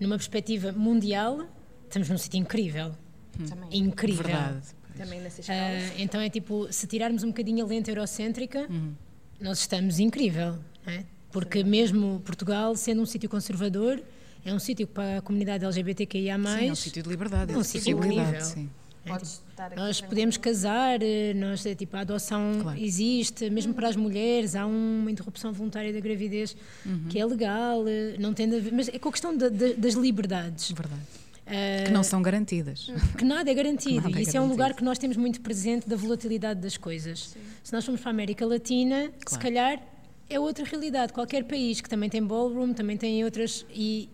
numa 0.00 0.16
perspectiva 0.16 0.72
mundial, 0.72 1.46
estamos 1.86 2.08
num 2.08 2.16
sítio 2.16 2.38
incrível. 2.38 2.90
Hum. 3.38 3.44
Incrível. 3.70 4.24
Verdade. 4.24 4.66
Também. 4.96 5.20
Uh, 5.20 5.94
então 5.98 6.20
é 6.22 6.30
tipo, 6.30 6.72
se 6.72 6.86
tirarmos 6.86 7.22
um 7.22 7.28
bocadinho 7.28 7.64
a 7.64 7.68
lente 7.68 7.90
eurocêntrica, 7.90 8.66
uhum. 8.68 8.94
nós 9.38 9.60
estamos 9.60 9.98
incrível. 9.98 10.58
Não 10.86 10.92
é? 10.92 11.04
Porque 11.30 11.62
mesmo 11.62 12.20
Portugal, 12.24 12.74
sendo 12.76 13.02
um 13.02 13.06
sítio 13.06 13.28
conservador, 13.28 14.02
é 14.44 14.52
um 14.52 14.58
sítio 14.58 14.86
para 14.86 15.18
a 15.18 15.22
comunidade 15.22 15.64
LGBTQIA+. 15.64 16.36
Sim, 16.38 16.68
é 16.68 16.72
um 16.72 16.74
sítio 16.74 17.02
de 17.02 17.08
liberdade. 17.08 17.52
É 17.52 17.56
um 17.56 17.64
sítio 17.64 17.96
incrível. 17.96 18.40
Sim. 18.40 18.70
É, 19.04 19.16
tipo, 19.16 19.76
nós 19.76 20.00
podemos 20.00 20.36
casar, 20.36 20.98
nós, 21.34 21.64
é, 21.64 21.74
tipo, 21.74 21.96
a 21.96 22.00
adoção 22.00 22.58
claro. 22.60 22.78
existe, 22.78 23.48
mesmo 23.48 23.72
para 23.72 23.88
as 23.88 23.96
mulheres, 23.96 24.54
há 24.54 24.66
uma 24.66 25.10
interrupção 25.10 25.52
voluntária 25.52 25.90
da 25.92 26.00
gravidez 26.00 26.54
uhum. 26.84 27.06
que 27.08 27.18
é 27.18 27.24
legal, 27.24 27.82
não 28.18 28.34
tem 28.34 28.46
a 28.46 28.58
ver, 28.58 28.72
mas 28.72 28.88
é 28.88 28.98
com 28.98 29.08
a 29.08 29.12
questão 29.12 29.34
de, 29.36 29.48
de, 29.48 29.74
das 29.74 29.94
liberdades. 29.94 30.70
Verdade. 30.70 31.00
Uh, 31.46 31.86
que 31.86 31.90
não 31.90 32.04
são 32.04 32.22
garantidas. 32.22 32.92
Que 33.16 33.24
nada 33.24 33.50
é 33.50 33.54
garantido. 33.54 34.02
Nada 34.08 34.18
é 34.18 34.20
e 34.20 34.22
isso 34.22 34.36
é, 34.36 34.38
é 34.38 34.40
um 34.40 34.46
lugar 34.46 34.74
que 34.74 34.84
nós 34.84 34.98
temos 34.98 35.16
muito 35.16 35.40
presente 35.40 35.88
da 35.88 35.96
volatilidade 35.96 36.60
das 36.60 36.76
coisas. 36.76 37.30
Sim. 37.30 37.40
Se 37.64 37.72
nós 37.72 37.84
formos 37.84 38.00
para 38.00 38.10
a 38.10 38.12
América 38.12 38.46
Latina, 38.46 39.08
claro. 39.08 39.30
se 39.30 39.38
calhar 39.38 39.82
é 40.30 40.38
outra 40.38 40.64
realidade. 40.64 41.12
Qualquer 41.12 41.44
país 41.44 41.80
que 41.80 41.88
também 41.88 42.08
tem 42.08 42.22
ballroom, 42.22 42.72
também 42.72 42.96
tem 42.96 43.22
outras. 43.24 43.66
E 43.74 44.08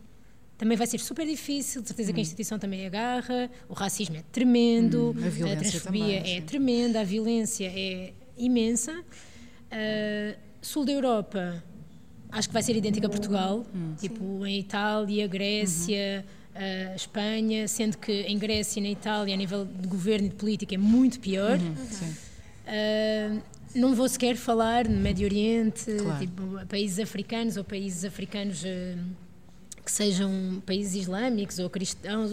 também 0.59 0.77
vai 0.77 0.87
ser 0.87 0.99
super 0.99 1.27
difícil, 1.27 1.83
de 1.83 1.89
certeza 1.89 2.13
que 2.13 2.19
a 2.19 2.23
instituição 2.23 2.59
também 2.59 2.87
agarra, 2.87 3.51
o 3.69 3.75
racismo 3.75 4.17
é 4.17 4.23
tremendo, 4.33 5.15
Hum, 5.17 5.27
a 5.27 5.29
violência 5.29 5.71
transfobia 5.71 6.03
também, 6.03 6.17
é 6.17 6.41
sim. 6.41 6.47
tremenda, 6.47 7.01
a 7.01 7.05
violência 7.05 7.67
é 7.67 8.15
imensa. 8.39 8.93
Uh, 8.93 10.37
sul 10.63 10.87
da 10.87 10.93
Europa, 10.93 11.63
acho 12.31 12.49
que 12.49 12.55
vai 12.55 12.63
ser 12.63 12.75
idêntica 12.75 13.07
a 13.07 13.11
Portugal, 13.11 13.67
tipo 14.01 14.47
em 14.47 14.59
Itália, 14.61 15.27
Grécia, 15.27 16.25
uh, 16.55 16.97
Espanha, 16.97 17.69
sendo 17.69 17.99
que 17.99 18.23
em 18.23 18.39
Grécia 18.39 18.81
e 18.81 18.83
na 18.83 18.89
Itália, 18.89 19.35
a 19.35 19.37
nível 19.37 19.67
de 19.67 19.87
governo 19.87 20.27
e 20.27 20.31
de 20.31 20.37
política, 20.37 20.75
é 20.75 20.79
muito 20.79 21.21
pior. 21.21 21.59
Sim. 21.91 22.17
Uh, 22.67 23.43
não 23.77 23.95
vou 23.95 24.09
sequer 24.09 24.37
falar 24.37 24.89
no 24.89 24.99
Médio 24.99 25.27
Oriente, 25.27 25.85
Claro. 26.03 26.19
tipo, 26.21 26.67
países 26.67 26.99
africanos 26.99 27.57
ou 27.57 27.65
países 27.65 28.05
africanos 28.05 28.63
uh, 28.65 28.99
que 29.85 29.93
sejam 29.93 30.63
países 30.67 30.95
islâmicos 31.03 31.59
ou 31.59 31.69
cristãos. 31.71 32.33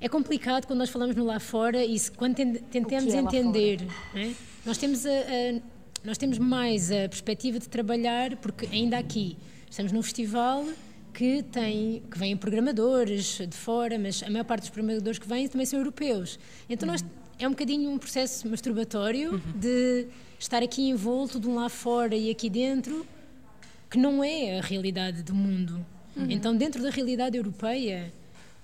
É 0.00 0.08
complicado 0.08 0.66
quando 0.66 0.78
nós 0.78 0.88
falamos 0.90 1.14
no 1.14 1.24
lá 1.24 1.38
fora 1.38 1.84
e 1.84 1.98
quando 2.16 2.34
ten- 2.34 2.54
tentamos 2.54 3.12
é 3.12 3.18
entender. 3.18 3.86
né? 4.14 4.34
Nós, 4.64 4.78
temos 4.78 5.04
a, 5.04 5.10
a- 5.10 5.60
nós 6.04 6.16
temos 6.18 6.38
mais 6.38 6.90
a 6.90 7.08
perspectiva 7.08 7.58
de 7.58 7.68
trabalhar, 7.68 8.36
porque 8.36 8.66
ainda 8.72 8.98
aqui 8.98 9.36
estamos 9.70 9.92
num 9.92 10.02
festival 10.02 10.66
que 11.12 11.42
tem 11.42 12.02
que 12.10 12.18
vêm 12.18 12.36
programadores 12.36 13.38
de 13.46 13.56
fora, 13.56 13.98
mas 13.98 14.22
a 14.22 14.30
maior 14.30 14.44
parte 14.44 14.62
dos 14.62 14.70
programadores 14.70 15.18
que 15.18 15.28
vêm 15.28 15.46
também 15.48 15.66
são 15.66 15.78
europeus. 15.78 16.38
Então 16.68 16.86
nós 16.86 17.04
é 17.40 17.48
um 17.48 17.52
bocadinho 17.52 17.90
um 17.90 17.98
processo 17.98 18.46
masturbatório 18.46 19.42
de 19.56 20.06
estar 20.38 20.62
aqui 20.62 20.82
envolto 20.82 21.40
de 21.40 21.48
um 21.48 21.54
lá 21.54 21.70
fora 21.70 22.14
e 22.14 22.30
aqui 22.30 22.50
dentro 22.50 23.06
que 23.90 23.98
não 23.98 24.22
é 24.22 24.58
a 24.58 24.62
realidade 24.62 25.22
do 25.22 25.34
mundo. 25.34 25.84
Então, 26.28 26.54
dentro 26.54 26.82
da 26.82 26.90
realidade 26.90 27.36
europeia, 27.36 28.12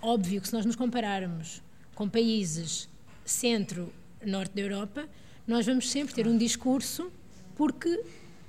óbvio 0.03 0.41
que 0.43 0.49
se 0.49 0.53
nós 0.55 0.67
nos 0.67 0.77
compararmos 0.77 1.63
com 1.95 2.07
países 2.07 2.87
centro-norte 3.25 4.55
da 4.55 4.61
Europa, 4.61 5.09
nós 5.47 5.65
vamos 5.65 5.91
sempre 5.91 6.15
ter 6.15 6.27
um 6.29 6.37
discurso, 6.37 7.11
porque 7.57 8.03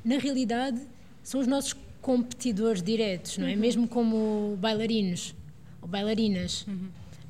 na 0.03 0.17
realidade 0.17 0.81
são 1.23 1.39
os 1.39 1.47
nossos 1.47 1.73
competidores 2.01 2.83
diretos, 2.83 3.37
não 3.37 3.47
é? 3.47 3.55
Mesmo 3.55 3.87
como 3.87 4.57
bailarinos 4.59 5.33
ou 5.81 5.87
bailarinas. 5.87 6.65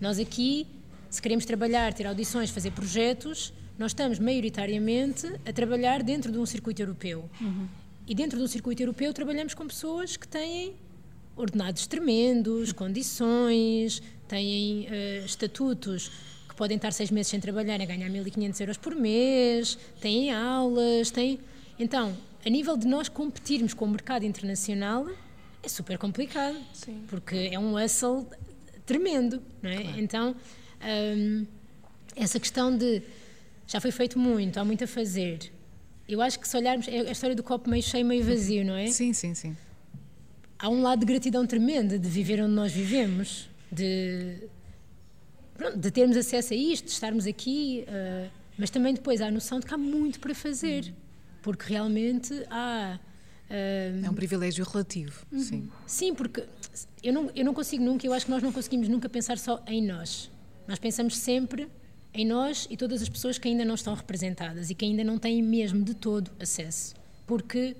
Nós 0.02 0.18
aqui, 0.20 0.66
se 1.10 1.22
queremos 1.22 1.46
trabalhar, 1.46 1.94
ter 1.94 2.08
audições, 2.08 2.50
fazer 2.50 2.72
projetos, 2.72 3.54
nós 3.78 3.92
estamos 3.92 4.20
maioritariamente 4.20 5.28
a 5.46 5.54
trabalhar 5.54 6.02
dentro 6.04 6.32
de 6.32 6.38
um 6.38 6.46
circuito 6.46 6.82
europeu. 6.82 7.30
E 8.08 8.16
dentro 8.16 8.40
do 8.40 8.48
circuito 8.48 8.82
europeu 8.82 9.14
trabalhamos 9.14 9.54
com 9.54 9.68
pessoas 9.68 10.18
que 10.18 10.28
têm 10.28 10.76
ordenados 11.36 11.86
tremendos, 11.86 12.72
condições, 12.72 14.02
têm 14.28 14.88
eh, 14.90 15.24
estatutos 15.26 16.10
que 16.50 16.56
podem 16.56 16.78
estar 16.78 16.92
seis 16.92 17.12
meses 17.12 17.28
sem 17.28 17.40
trabalhar 17.40 17.80
e 17.80 17.86
ganhar 17.86 18.10
1.500 18.10 18.62
euros 18.62 18.78
por 18.78 18.96
mês, 18.96 19.78
têm 20.02 20.32
aulas, 20.32 21.12
têm... 21.12 21.40
Então, 21.78 22.18
a 22.44 22.50
nível 22.50 22.76
de 22.76 22.88
nós 22.88 23.08
competirmos 23.08 23.74
com 23.74 23.86
o 23.86 23.90
mercado 23.90 24.26
internacional, 24.26 25.06
é 25.62 25.68
super 25.68 25.98
complicado, 25.98 26.58
Sim. 26.74 27.04
porque 27.08 27.50
é 27.52 27.60
um 27.60 27.76
hustle 27.76 28.26
tremendo, 28.86 29.44
não 29.62 29.70
é? 29.70 30.00
Então, 30.00 30.36
hum, 30.84 31.46
essa 32.16 32.40
questão 32.40 32.76
de 32.76 33.02
já 33.68 33.80
foi 33.82 33.92
feito 33.92 34.18
muito, 34.18 34.58
há 34.60 34.66
muito 34.66 34.84
a 34.84 34.88
fazer. 34.88 35.52
Eu 36.08 36.22
acho 36.22 36.40
que 36.40 36.48
se 36.48 36.56
olharmos, 36.56 36.88
é 36.88 37.00
a 37.02 37.12
história 37.12 37.36
do 37.36 37.44
copo 37.44 37.70
meio 37.70 37.84
cheio, 37.84 38.06
meio 38.06 38.24
vazio, 38.24 38.64
não 38.66 38.76
é? 38.76 38.88
Sim, 38.92 39.12
sim, 39.14 39.34
sim. 39.34 39.56
há 40.58 40.70
um 40.70 40.82
lado 40.82 41.00
de 41.02 41.06
gratidão 41.06 41.46
tremenda 41.46 42.00
de 42.00 42.08
viver 42.10 42.42
onde 42.42 42.54
nós 42.54 42.72
vivemos, 42.72 43.50
de, 43.72 44.38
pronto, 45.56 45.78
de 45.78 45.92
termos 45.92 46.16
acesso 46.16 46.54
a 46.54 46.56
isto, 46.56 46.86
de 46.86 46.92
estarmos 46.92 47.28
aqui, 47.28 47.84
eh, 47.88 48.30
mas 48.58 48.70
também 48.70 48.94
depois 48.94 49.20
há 49.22 49.28
a 49.28 49.32
noção 49.32 49.60
de 49.60 49.66
que 49.66 49.74
há 49.74 49.78
muito 49.78 50.20
para 50.22 50.34
fazer, 50.34 50.94
porque 51.42 51.66
realmente 51.74 52.34
há. 52.50 52.98
eh, 53.50 54.00
É 54.02 54.10
um 54.10 54.14
privilégio 54.14 54.64
relativo. 54.66 55.26
Sim. 55.38 55.70
Sim, 55.86 56.16
porque 56.16 56.46
eu 57.04 57.12
não, 57.12 57.30
eu 57.36 57.44
não 57.44 57.54
consigo 57.54 57.84
nunca, 57.84 58.08
eu 58.08 58.14
acho 58.14 58.26
que 58.26 58.32
nós 58.32 58.42
não 58.42 58.54
conseguimos 58.54 58.88
nunca 58.88 59.10
pensar 59.10 59.38
só 59.38 59.62
em 59.68 59.82
nós. 59.86 60.32
Nós 60.68 60.80
pensamos 60.80 61.18
sempre 61.18 61.68
em 62.14 62.26
nós 62.26 62.68
e 62.70 62.76
todas 62.76 63.02
as 63.02 63.10
pessoas 63.10 63.38
que 63.38 63.48
ainda 63.48 63.64
não 63.64 63.76
estão 63.76 63.94
representadas 63.94 64.70
e 64.70 64.76
que 64.76 64.84
ainda 64.86 65.04
não 65.04 65.18
têm 65.18 65.42
mesmo 65.42 65.84
de 65.84 65.94
todo 65.94 66.32
acesso. 66.40 66.96
Porque 67.26 67.76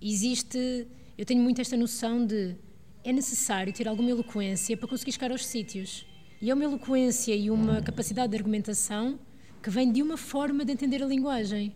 existe. 0.00 0.86
Eu 1.16 1.24
tenho 1.24 1.42
muito 1.42 1.60
esta 1.60 1.76
noção 1.76 2.24
de. 2.26 2.56
É 3.04 3.12
necessário 3.12 3.72
ter 3.72 3.86
alguma 3.86 4.10
eloquência 4.10 4.76
para 4.76 4.88
conseguir 4.88 5.12
chegar 5.12 5.30
aos 5.30 5.46
sítios. 5.46 6.06
E 6.40 6.50
é 6.50 6.54
uma 6.54 6.64
eloquência 6.64 7.34
e 7.34 7.50
uma 7.50 7.80
capacidade 7.82 8.30
de 8.30 8.36
argumentação 8.36 9.18
que 9.62 9.70
vem 9.70 9.90
de 9.90 10.02
uma 10.02 10.16
forma 10.16 10.64
de 10.64 10.72
entender 10.72 11.02
a 11.02 11.06
linguagem 11.06 11.74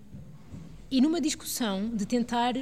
e 0.90 1.00
numa 1.00 1.20
discussão 1.20 1.88
de 1.88 2.06
tentar 2.06 2.54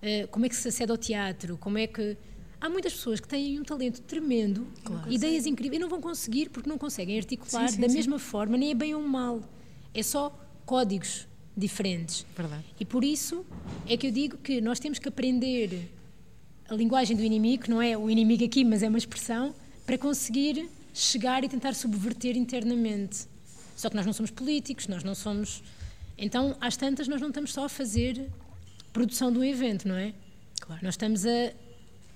eh, 0.00 0.26
como 0.30 0.46
é 0.46 0.48
que 0.48 0.54
se 0.54 0.68
acede 0.68 0.92
ao 0.92 0.98
teatro, 0.98 1.56
como 1.56 1.78
é 1.78 1.86
que 1.86 2.16
há 2.62 2.70
muitas 2.70 2.92
pessoas 2.92 3.18
que 3.18 3.26
têm 3.26 3.58
um 3.58 3.64
talento 3.64 4.00
tremendo, 4.02 4.64
ideias 5.10 5.46
incríveis, 5.46 5.78
e 5.78 5.80
não 5.80 5.88
vão 5.88 6.00
conseguir 6.00 6.48
porque 6.48 6.68
não 6.68 6.78
conseguem 6.78 7.18
articular 7.18 7.68
Sim, 7.68 7.74
sim, 7.74 7.80
da 7.80 7.88
sim. 7.88 7.96
mesma 7.96 8.20
forma, 8.20 8.56
nem 8.56 8.70
é 8.70 8.74
bem 8.74 8.94
ou 8.94 9.02
mal, 9.02 9.42
é 9.92 10.02
só 10.02 10.30
códigos 10.64 11.26
diferentes. 11.56 12.24
Verdade. 12.36 12.64
E 12.78 12.84
por 12.84 13.02
isso 13.02 13.44
é 13.88 13.96
que 13.96 14.06
eu 14.06 14.12
digo 14.12 14.38
que 14.38 14.60
nós 14.60 14.78
temos 14.78 15.00
que 15.00 15.08
aprender 15.08 15.90
a 16.68 16.74
linguagem 16.74 17.16
do 17.16 17.22
inimigo, 17.24 17.64
que 17.64 17.70
não 17.70 17.82
é 17.82 17.98
o 17.98 18.08
inimigo 18.08 18.44
aqui, 18.44 18.64
mas 18.64 18.84
é 18.84 18.88
uma 18.88 18.96
expressão, 18.96 19.52
para 19.84 19.98
conseguir 19.98 20.70
chegar 20.94 21.42
e 21.42 21.48
tentar 21.48 21.74
subverter 21.74 22.36
internamente. 22.36 23.26
Só 23.74 23.90
que 23.90 23.96
nós 23.96 24.06
não 24.06 24.12
somos 24.12 24.30
políticos, 24.30 24.86
nós 24.86 25.02
não 25.02 25.16
somos. 25.16 25.64
Então, 26.16 26.56
às 26.60 26.76
tantas, 26.76 27.08
nós 27.08 27.20
não 27.20 27.28
estamos 27.28 27.52
só 27.52 27.64
a 27.64 27.68
fazer 27.68 28.30
produção 28.92 29.32
de 29.32 29.38
um 29.38 29.44
evento, 29.44 29.88
não 29.88 29.96
é? 29.96 30.14
Claro. 30.60 30.80
Nós 30.84 30.94
estamos 30.94 31.26
a 31.26 31.52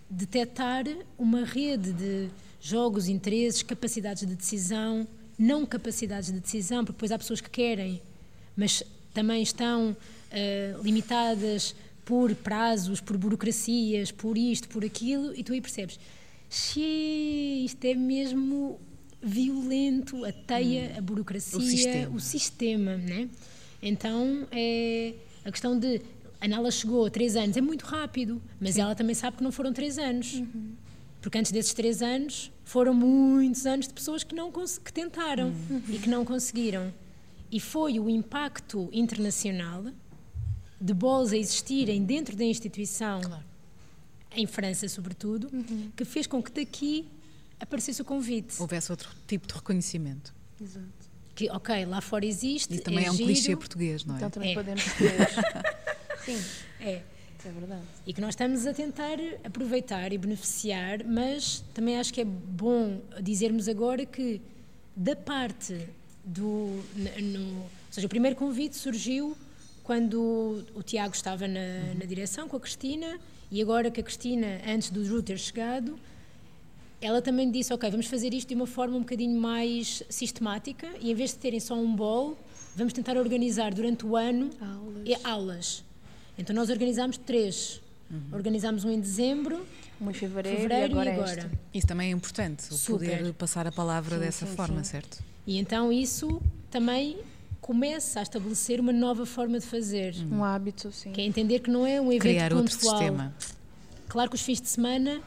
detectar 0.08 0.84
uma 1.18 1.44
rede 1.44 1.92
de 1.92 2.28
jogos, 2.60 3.08
interesses, 3.08 3.62
capacidades 3.62 4.26
de 4.26 4.34
decisão, 4.34 5.06
não 5.38 5.66
capacidades 5.66 6.32
de 6.32 6.40
decisão, 6.40 6.84
porque 6.84 6.96
depois 6.96 7.12
há 7.12 7.18
pessoas 7.18 7.40
que 7.40 7.50
querem, 7.50 8.00
mas 8.56 8.82
também 9.12 9.42
estão 9.42 9.96
eh, 10.30 10.74
limitadas 10.82 11.74
por 12.04 12.34
prazos, 12.36 13.00
por 13.00 13.16
burocracias, 13.18 14.10
por 14.12 14.38
isto, 14.38 14.68
por 14.68 14.84
aquilo, 14.84 15.34
e 15.34 15.42
tu 15.42 15.52
aí 15.52 15.60
percebes, 15.60 15.98
"Xê, 16.48 16.80
isto 17.64 17.84
é 17.84 17.94
mesmo 17.94 18.78
violento, 19.22 20.24
a 20.24 20.32
teia, 20.32 20.94
a 20.96 21.00
burocracia, 21.00 21.58
O 21.58 21.62
sistema. 21.62 22.16
o 22.16 22.20
sistema, 22.20 22.96
né? 22.96 23.28
Então 23.82 24.46
é 24.52 25.14
a 25.44 25.50
questão 25.50 25.78
de 25.78 26.00
a 26.46 26.48
Nala 26.48 26.70
chegou 26.70 27.04
a 27.04 27.10
três 27.10 27.34
anos, 27.34 27.56
é 27.56 27.60
muito 27.60 27.84
rápido, 27.84 28.40
mas 28.60 28.78
ela 28.78 28.94
também 28.94 29.14
sabe 29.14 29.36
que 29.36 29.42
não 29.42 29.50
foram 29.50 29.72
três 29.72 29.98
anos. 29.98 30.42
Porque 31.20 31.36
antes 31.36 31.50
desses 31.50 31.74
três 31.74 32.02
anos 32.02 32.52
foram 32.64 32.94
muitos 32.94 33.66
anos 33.66 33.88
de 33.88 33.92
pessoas 33.92 34.22
que, 34.22 34.32
não 34.34 34.52
que 34.52 34.92
tentaram 34.92 35.52
e 35.88 35.98
que 35.98 36.08
não 36.08 36.24
conseguiram. 36.24 36.94
E 37.50 37.58
foi 37.58 37.98
o 37.98 38.08
impacto 38.08 38.88
internacional 38.92 39.84
de 40.80 40.94
bols 40.94 41.32
a 41.32 41.36
existirem 41.36 42.04
dentro 42.04 42.36
da 42.36 42.44
instituição, 42.44 43.20
em 44.36 44.46
França 44.46 44.88
sobretudo, 44.88 45.50
que 45.96 46.04
fez 46.04 46.28
com 46.28 46.40
que 46.40 46.52
daqui 46.52 47.08
aparecesse 47.58 48.00
o 48.00 48.04
convite. 48.04 48.60
Houvesse 48.60 48.92
outro 48.92 49.08
tipo 49.26 49.48
de 49.48 49.54
reconhecimento. 49.54 50.32
Exato. 50.60 50.86
Que, 51.34 51.50
ok, 51.50 51.84
lá 51.86 52.00
fora 52.00 52.24
existe. 52.24 52.72
E 52.74 52.78
também 52.78 53.04
é, 53.04 53.10
um 53.10 53.14
giro, 53.14 53.26
clichê 53.26 53.56
português, 53.56 54.04
não 54.04 54.14
é? 54.14 54.18
Então 54.18 54.30
também 54.30 54.52
É. 54.52 54.54
podemos 54.54 54.84
ter. 54.84 55.16
Sim, 56.26 56.38
É. 56.80 57.00
é 57.44 57.50
verdade. 57.50 57.82
E 58.06 58.12
que 58.12 58.20
nós 58.20 58.30
estamos 58.30 58.66
a 58.66 58.74
tentar 58.74 59.16
aproveitar 59.44 60.12
e 60.12 60.18
beneficiar, 60.18 61.04
mas 61.04 61.62
também 61.72 61.98
acho 61.98 62.12
que 62.12 62.20
é 62.20 62.24
bom 62.24 63.00
dizermos 63.22 63.68
agora 63.68 64.04
que, 64.04 64.40
da 64.94 65.14
parte 65.16 65.78
do. 66.24 66.82
No, 66.96 67.60
ou 67.60 67.70
seja, 67.90 68.06
o 68.06 68.10
primeiro 68.10 68.36
convite 68.36 68.76
surgiu 68.76 69.36
quando 69.84 70.64
o 70.74 70.82
Tiago 70.82 71.14
estava 71.14 71.46
na, 71.46 71.94
na 71.98 72.04
direção 72.04 72.48
com 72.48 72.56
a 72.56 72.60
Cristina 72.60 73.18
e 73.50 73.62
agora 73.62 73.88
que 73.90 74.00
a 74.00 74.02
Cristina, 74.02 74.60
antes 74.66 74.90
do 74.90 75.04
Ju 75.04 75.22
ter 75.22 75.38
chegado, 75.38 75.96
ela 77.00 77.22
também 77.22 77.48
disse: 77.48 77.72
Ok, 77.72 77.88
vamos 77.88 78.06
fazer 78.06 78.34
isto 78.34 78.48
de 78.48 78.54
uma 78.56 78.66
forma 78.66 78.96
um 78.96 79.00
bocadinho 79.00 79.40
mais 79.40 80.02
sistemática 80.10 80.88
e 81.00 81.12
em 81.12 81.14
vez 81.14 81.30
de 81.30 81.36
terem 81.36 81.60
só 81.60 81.74
um 81.74 81.94
bol, 81.94 82.36
vamos 82.74 82.92
tentar 82.92 83.16
organizar 83.16 83.72
durante 83.72 84.04
o 84.04 84.16
ano 84.16 84.50
Aulas. 84.60 85.24
aulas. 85.24 85.84
Então 86.38 86.54
nós 86.54 86.70
organizámos 86.70 87.16
três. 87.18 87.80
Organizámos 88.32 88.84
um 88.84 88.90
em 88.90 89.00
dezembro, 89.00 89.66
Um 90.00 90.10
em 90.10 90.14
fevereiro, 90.14 90.60
fevereiro 90.60 90.88
e 90.88 90.92
agora, 90.92 91.10
e 91.10 91.12
agora. 91.14 91.38
este. 91.40 91.50
Isso 91.74 91.86
também 91.88 92.08
é 92.08 92.12
importante, 92.12 92.72
o 92.72 92.74
Super. 92.76 93.18
poder 93.18 93.32
passar 93.34 93.66
a 93.66 93.72
palavra 93.72 94.14
Sim, 94.16 94.20
dessa 94.22 94.46
sim, 94.46 94.54
forma, 94.54 94.84
sim. 94.84 94.90
certo? 94.92 95.18
E 95.44 95.58
então 95.58 95.92
isso 95.92 96.40
também 96.70 97.18
começa 97.60 98.20
a 98.20 98.22
estabelecer 98.22 98.78
uma 98.78 98.92
nova 98.92 99.26
forma 99.26 99.58
de 99.58 99.66
fazer. 99.66 100.14
Um 100.30 100.44
hábito, 100.44 100.92
sim. 100.92 101.10
Que 101.10 101.20
é 101.20 101.24
entender 101.24 101.58
que 101.58 101.68
não 101.70 101.84
é 101.84 102.00
um 102.00 102.12
evento 102.12 102.22
Criar 102.22 102.52
outro 102.52 102.72
pontual. 102.78 102.96
sistema. 102.98 103.34
Claro 104.08 104.30
que 104.30 104.36
os 104.36 104.42
fins 104.42 104.60
de 104.60 104.68
semana 104.68 105.20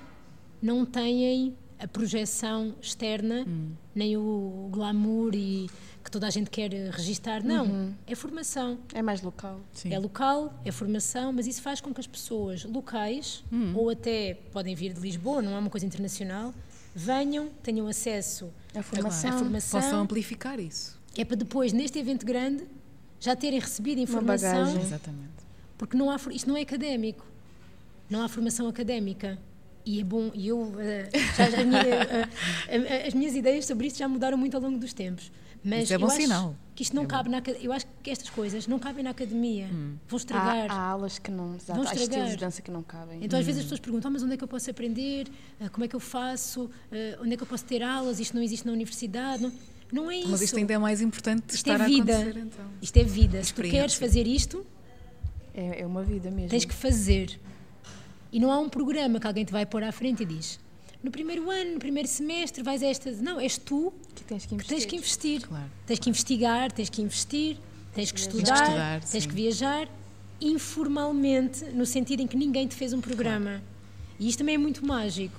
não 0.62 0.86
têm 0.86 1.53
a 1.80 1.88
projeção 1.88 2.76
externa, 2.82 3.46
Hum. 3.48 3.72
nem 3.96 4.18
o 4.18 4.68
glamour 4.72 5.32
e 5.34 5.70
que 6.04 6.12
toda 6.12 6.28
a 6.28 6.30
gente 6.30 6.50
quer 6.50 6.72
registar. 6.92 7.44
Não, 7.44 7.66
Uhum. 7.66 7.94
é 8.06 8.16
formação. 8.16 8.78
É 8.94 9.02
mais 9.02 9.22
local. 9.22 9.60
Sim. 9.74 9.94
É 9.94 10.00
local, 10.00 10.54
é 10.66 10.72
formação, 10.72 11.32
mas 11.32 11.48
isso 11.48 11.62
faz 11.62 11.80
com 11.82 11.94
que 11.94 12.00
as 12.02 12.08
pessoas 12.08 12.64
locais, 12.66 13.44
Hum. 13.52 13.74
ou 13.76 13.90
até 13.90 14.34
podem 14.52 14.76
vir 14.76 14.94
de 14.94 15.00
Lisboa, 15.00 15.42
não 15.42 15.54
é 15.56 15.60
uma 15.60 15.70
coisa 15.70 15.86
internacional, 15.86 16.54
venham, 16.96 17.50
tenham 17.64 17.88
acesso 17.88 18.50
A 18.76 18.82
formação. 18.84 19.30
à 19.30 19.34
formação, 19.38 19.82
Possam 19.82 20.00
amplificar 20.02 20.60
isso. 20.60 21.00
é 21.18 21.24
para 21.24 21.36
depois, 21.38 21.72
neste 21.72 21.98
evento 22.00 22.26
grande, 22.26 22.66
já 23.20 23.36
terem 23.36 23.60
recebido 23.60 24.00
informação, 24.02 24.52
bagagem. 24.66 24.82
Exatamente. 24.82 25.30
porque 25.78 25.96
não 25.96 26.10
há, 26.12 26.18
isto 26.32 26.48
não 26.50 26.58
é 26.58 26.62
académico, 26.62 27.26
não 28.10 28.22
há 28.22 28.28
formação 28.28 28.68
académica. 28.68 29.38
E 29.90 30.02
é 30.02 30.04
bom, 30.04 30.30
e 30.36 30.48
eu, 30.50 30.72
eh, 30.80 31.10
já- 31.36 31.46
as, 31.46 31.66
minha- 31.66 31.82
eh, 31.82 32.28
eh, 32.68 33.08
as 33.08 33.14
minhas 33.16 33.34
ideias 33.36 33.66
sobre 33.66 33.88
isto 33.88 33.98
já 33.98 34.08
mudaram 34.08 34.38
muito 34.38 34.56
ao 34.56 34.62
longo 34.62 34.78
dos 34.78 34.94
tempos. 34.94 35.32
Mas 35.64 35.86
Isso 35.86 35.94
é 35.94 35.98
bom 35.98 36.06
eu 36.06 36.12
acho 36.12 36.22
sinal. 36.22 36.56
que 36.76 36.84
isto 36.84 36.96
não 36.96 37.04
É 37.04 37.06
bom. 37.06 37.10
cabe 37.10 37.30
na 37.30 37.38
acad- 37.40 37.58
Eu 37.62 37.74
acho 37.74 37.86
que 38.04 38.10
estas 38.12 38.30
coisas 38.30 38.68
não 38.68 38.78
cabem 38.78 39.04
na 39.04 39.10
academia. 39.10 39.68
Hum. 39.74 39.96
Vão 40.08 40.18
estragar. 40.18 40.70
Há, 40.70 40.74
há 40.74 40.90
aulas 40.92 41.18
que 41.18 41.32
não. 41.32 41.56
Exato, 41.56 41.74
Vão 41.74 41.82
há 41.82 41.84
estilos 41.86 42.04
estragar. 42.04 42.30
de 42.30 42.38
dança 42.38 42.62
que 42.62 42.70
não 42.72 42.84
cabem. 42.84 43.18
Então, 43.24 43.40
às 43.40 43.46
vezes, 43.46 43.60
as 43.62 43.66
pessoas 43.66 43.80
perguntam: 43.82 44.10
"Ah, 44.10 44.12
mas 44.14 44.22
onde 44.24 44.34
é 44.36 44.38
que 44.38 44.44
eu 44.44 44.48
posso 44.48 44.70
aprender? 44.70 45.28
Ah, 45.60 45.68
Como 45.70 45.84
é 45.84 45.88
que 45.88 45.96
eu 45.96 46.00
faço? 46.00 46.70
Ah, 46.92 47.20
Onde 47.22 47.34
é 47.34 47.38
que 47.38 47.44
eu 47.44 47.48
posso 47.48 47.66
ter 47.66 47.82
aulas? 47.82 48.20
Isto 48.20 48.36
não 48.36 48.44
existe 48.44 48.66
na 48.68 48.72
universidade? 48.74 49.42
Não, 49.44 49.52
não 49.92 50.12
é 50.12 50.18
isso. 50.18 50.30
Mas 50.30 50.42
isto 50.42 50.56
ainda 50.56 50.74
é 50.74 50.78
mais 50.78 51.02
importante 51.02 51.46
de 51.48 51.56
Isto 51.56 51.68
estar 51.72 51.82
é 51.82 51.84
a 51.84 51.88
vida. 51.88 52.14
acontecer, 52.14 52.40
então. 52.40 52.66
Isto 52.82 52.98
é 52.98 53.04
vida. 53.04 53.44
Se 53.44 53.54
tu 53.54 53.62
queres 53.64 53.96
fazer 53.96 54.28
isto, 54.28 54.64
É, 55.54 55.82
é 55.82 55.86
uma 55.86 56.04
vida 56.04 56.30
mesmo. 56.32 56.50
tens 56.52 56.64
que 56.64 56.74
fazer. 56.76 57.38
E 58.32 58.40
não 58.40 58.52
há 58.52 58.60
um 58.60 58.70
programa 58.70 59.20
que 59.20 59.28
alguém 59.28 59.46
te 59.46 59.52
vai 59.52 59.66
pôr 59.66 59.84
à 59.84 59.92
frente 59.92 60.24
e 60.24 60.26
diz: 60.26 60.60
no 61.04 61.12
primeiro 61.12 61.50
ano, 61.50 61.74
no 61.74 61.80
primeiro 61.80 62.08
semestre, 62.08 62.62
vais 62.62 62.84
a 62.84 62.88
esta. 62.88 63.12
Não, 63.14 63.40
és 63.40 63.58
tu 63.58 63.94
que 64.16 64.24
tens 64.24 64.44
que 64.44 64.50
que 64.50 64.56
investir. 64.56 64.76
tens 64.76 64.86
que 64.86 64.96
investir. 64.96 65.48
Claro. 65.48 65.72
Tens 65.86 66.00
que 66.00 66.10
investigar, 66.10 66.72
tens 66.72 66.90
que 66.90 67.02
investir, 67.02 67.58
tens 67.94 68.12
que 68.12 68.20
estudar, 68.20 68.64
estudar, 68.64 69.04
tens 69.04 69.26
que 69.26 69.34
viajar 69.34 69.88
informalmente, 70.42 71.66
no 71.66 71.86
sentido 71.86 72.22
em 72.22 72.28
que 72.28 72.38
ninguém 72.38 72.68
te 72.68 72.76
fez 72.76 72.94
um 72.94 73.02
programa. 73.02 73.62
E 74.20 74.28
isto 74.28 74.40
também 74.40 74.56
é 74.56 74.58
muito 74.58 74.86
mágico. 74.86 75.36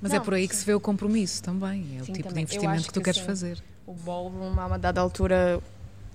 Mas 0.00 0.12
é 0.12 0.16
Não, 0.16 0.24
por 0.24 0.34
aí 0.34 0.48
que 0.48 0.56
se 0.56 0.64
vê 0.64 0.72
o 0.74 0.80
compromisso 0.80 1.42
também. 1.42 1.98
É 1.98 2.02
o 2.02 2.04
Sim, 2.06 2.12
tipo 2.12 2.28
também. 2.28 2.44
de 2.44 2.52
investimento 2.52 2.80
acho 2.80 2.88
que 2.88 2.94
tu 2.94 3.00
que 3.00 3.04
queres 3.04 3.20
sim. 3.20 3.26
fazer. 3.26 3.62
O 3.86 3.92
ballroom, 3.92 4.58
a 4.58 4.66
uma 4.66 4.78
dada 4.78 5.00
altura, 5.00 5.62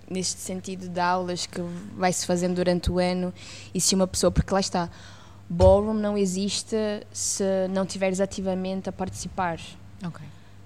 neste 0.10 0.40
sentido 0.40 0.88
de 0.88 1.00
aulas 1.00 1.46
que 1.46 1.62
vai-se 1.96 2.26
fazendo 2.26 2.56
durante 2.56 2.92
o 2.92 3.00
ano, 3.00 3.34
e 3.74 3.82
se 3.82 3.96
uma 3.96 4.08
pessoa, 4.08 4.32
porque 4.32 4.54
lá 4.54 4.60
está, 4.60 4.90
ballroom 5.50 5.94
não 5.94 6.18
existe 6.18 6.76
se 7.12 7.68
não 7.70 7.86
tiveres 7.86 8.20
ativamente 8.20 8.90
a 8.90 8.92
participar. 8.92 9.60
Ok. 10.06 10.26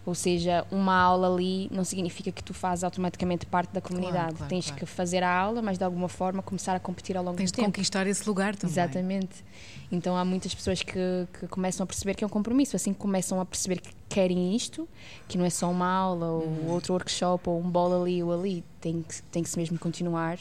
Ou 0.09 0.15
seja, 0.15 0.65
uma 0.71 0.95
aula 0.95 1.31
ali 1.31 1.69
não 1.71 1.83
significa 1.83 2.31
que 2.31 2.43
tu 2.43 2.51
fazes 2.51 2.83
automaticamente 2.83 3.45
parte 3.45 3.71
da 3.71 3.79
comunidade. 3.79 4.33
claro, 4.33 4.49
Tens 4.49 4.65
claro. 4.65 4.79
que 4.79 4.85
fazer 4.87 5.21
a 5.21 5.31
aula, 5.31 5.61
mas 5.61 5.77
de 5.77 5.83
alguma 5.83 6.09
forma 6.09 6.41
começar 6.41 6.75
a 6.75 6.79
competir 6.79 7.15
ao 7.15 7.23
longo 7.23 7.37
Tens 7.37 7.51
do 7.51 7.53
de 7.53 7.57
tempo. 7.57 7.67
conquistar 7.67 8.07
esse 8.07 8.27
lugar 8.27 8.55
também. 8.55 8.73
Exatamente. 8.73 9.45
Então 9.91 10.17
há 10.17 10.25
muitas 10.25 10.53
pessoas 10.55 10.81
que, 10.81 11.27
que 11.39 11.47
começam 11.47 11.83
a 11.83 11.87
perceber 11.87 12.15
que 12.15 12.23
é 12.23 12.27
um 12.27 12.29
compromisso, 12.29 12.75
assim 12.75 12.91
que 12.91 12.97
começam 12.99 13.39
a 13.39 13.45
perceber 13.45 13.79
que 13.81 13.91
querem 14.09 14.55
isto, 14.55 14.89
que 15.27 15.37
não 15.37 15.45
é 15.45 15.49
só 15.51 15.69
uma 15.69 15.87
aula 15.87 16.25
ou 16.25 16.43
Uhum. 16.43 16.71
outro 16.71 16.93
workshop 16.93 17.47
ou 17.47 17.59
um 17.59 17.69
bolo 17.69 18.01
ali 18.01 18.23
ou 18.23 18.33
ali, 18.33 18.63
tem 18.81 19.03
que, 19.03 19.21
tem 19.23 19.43
que 19.43 19.49
se 19.49 19.59
mesmo 19.59 19.77
continuar. 19.77 20.39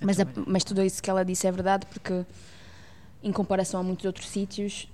Eu 0.00 0.06
Mas, 0.06 0.18
a- 0.18 0.26
mas 0.46 0.64
tudo 0.64 0.82
isso 0.82 1.02
que 1.02 1.10
ela 1.10 1.22
disse 1.22 1.46
é 1.46 1.52
verdade, 1.52 1.84
porque 1.86 2.24
em 3.22 3.30
comparação 3.32 3.78
a 3.80 3.82
muitos 3.82 4.06
outros 4.06 4.26
sítios, 4.28 4.88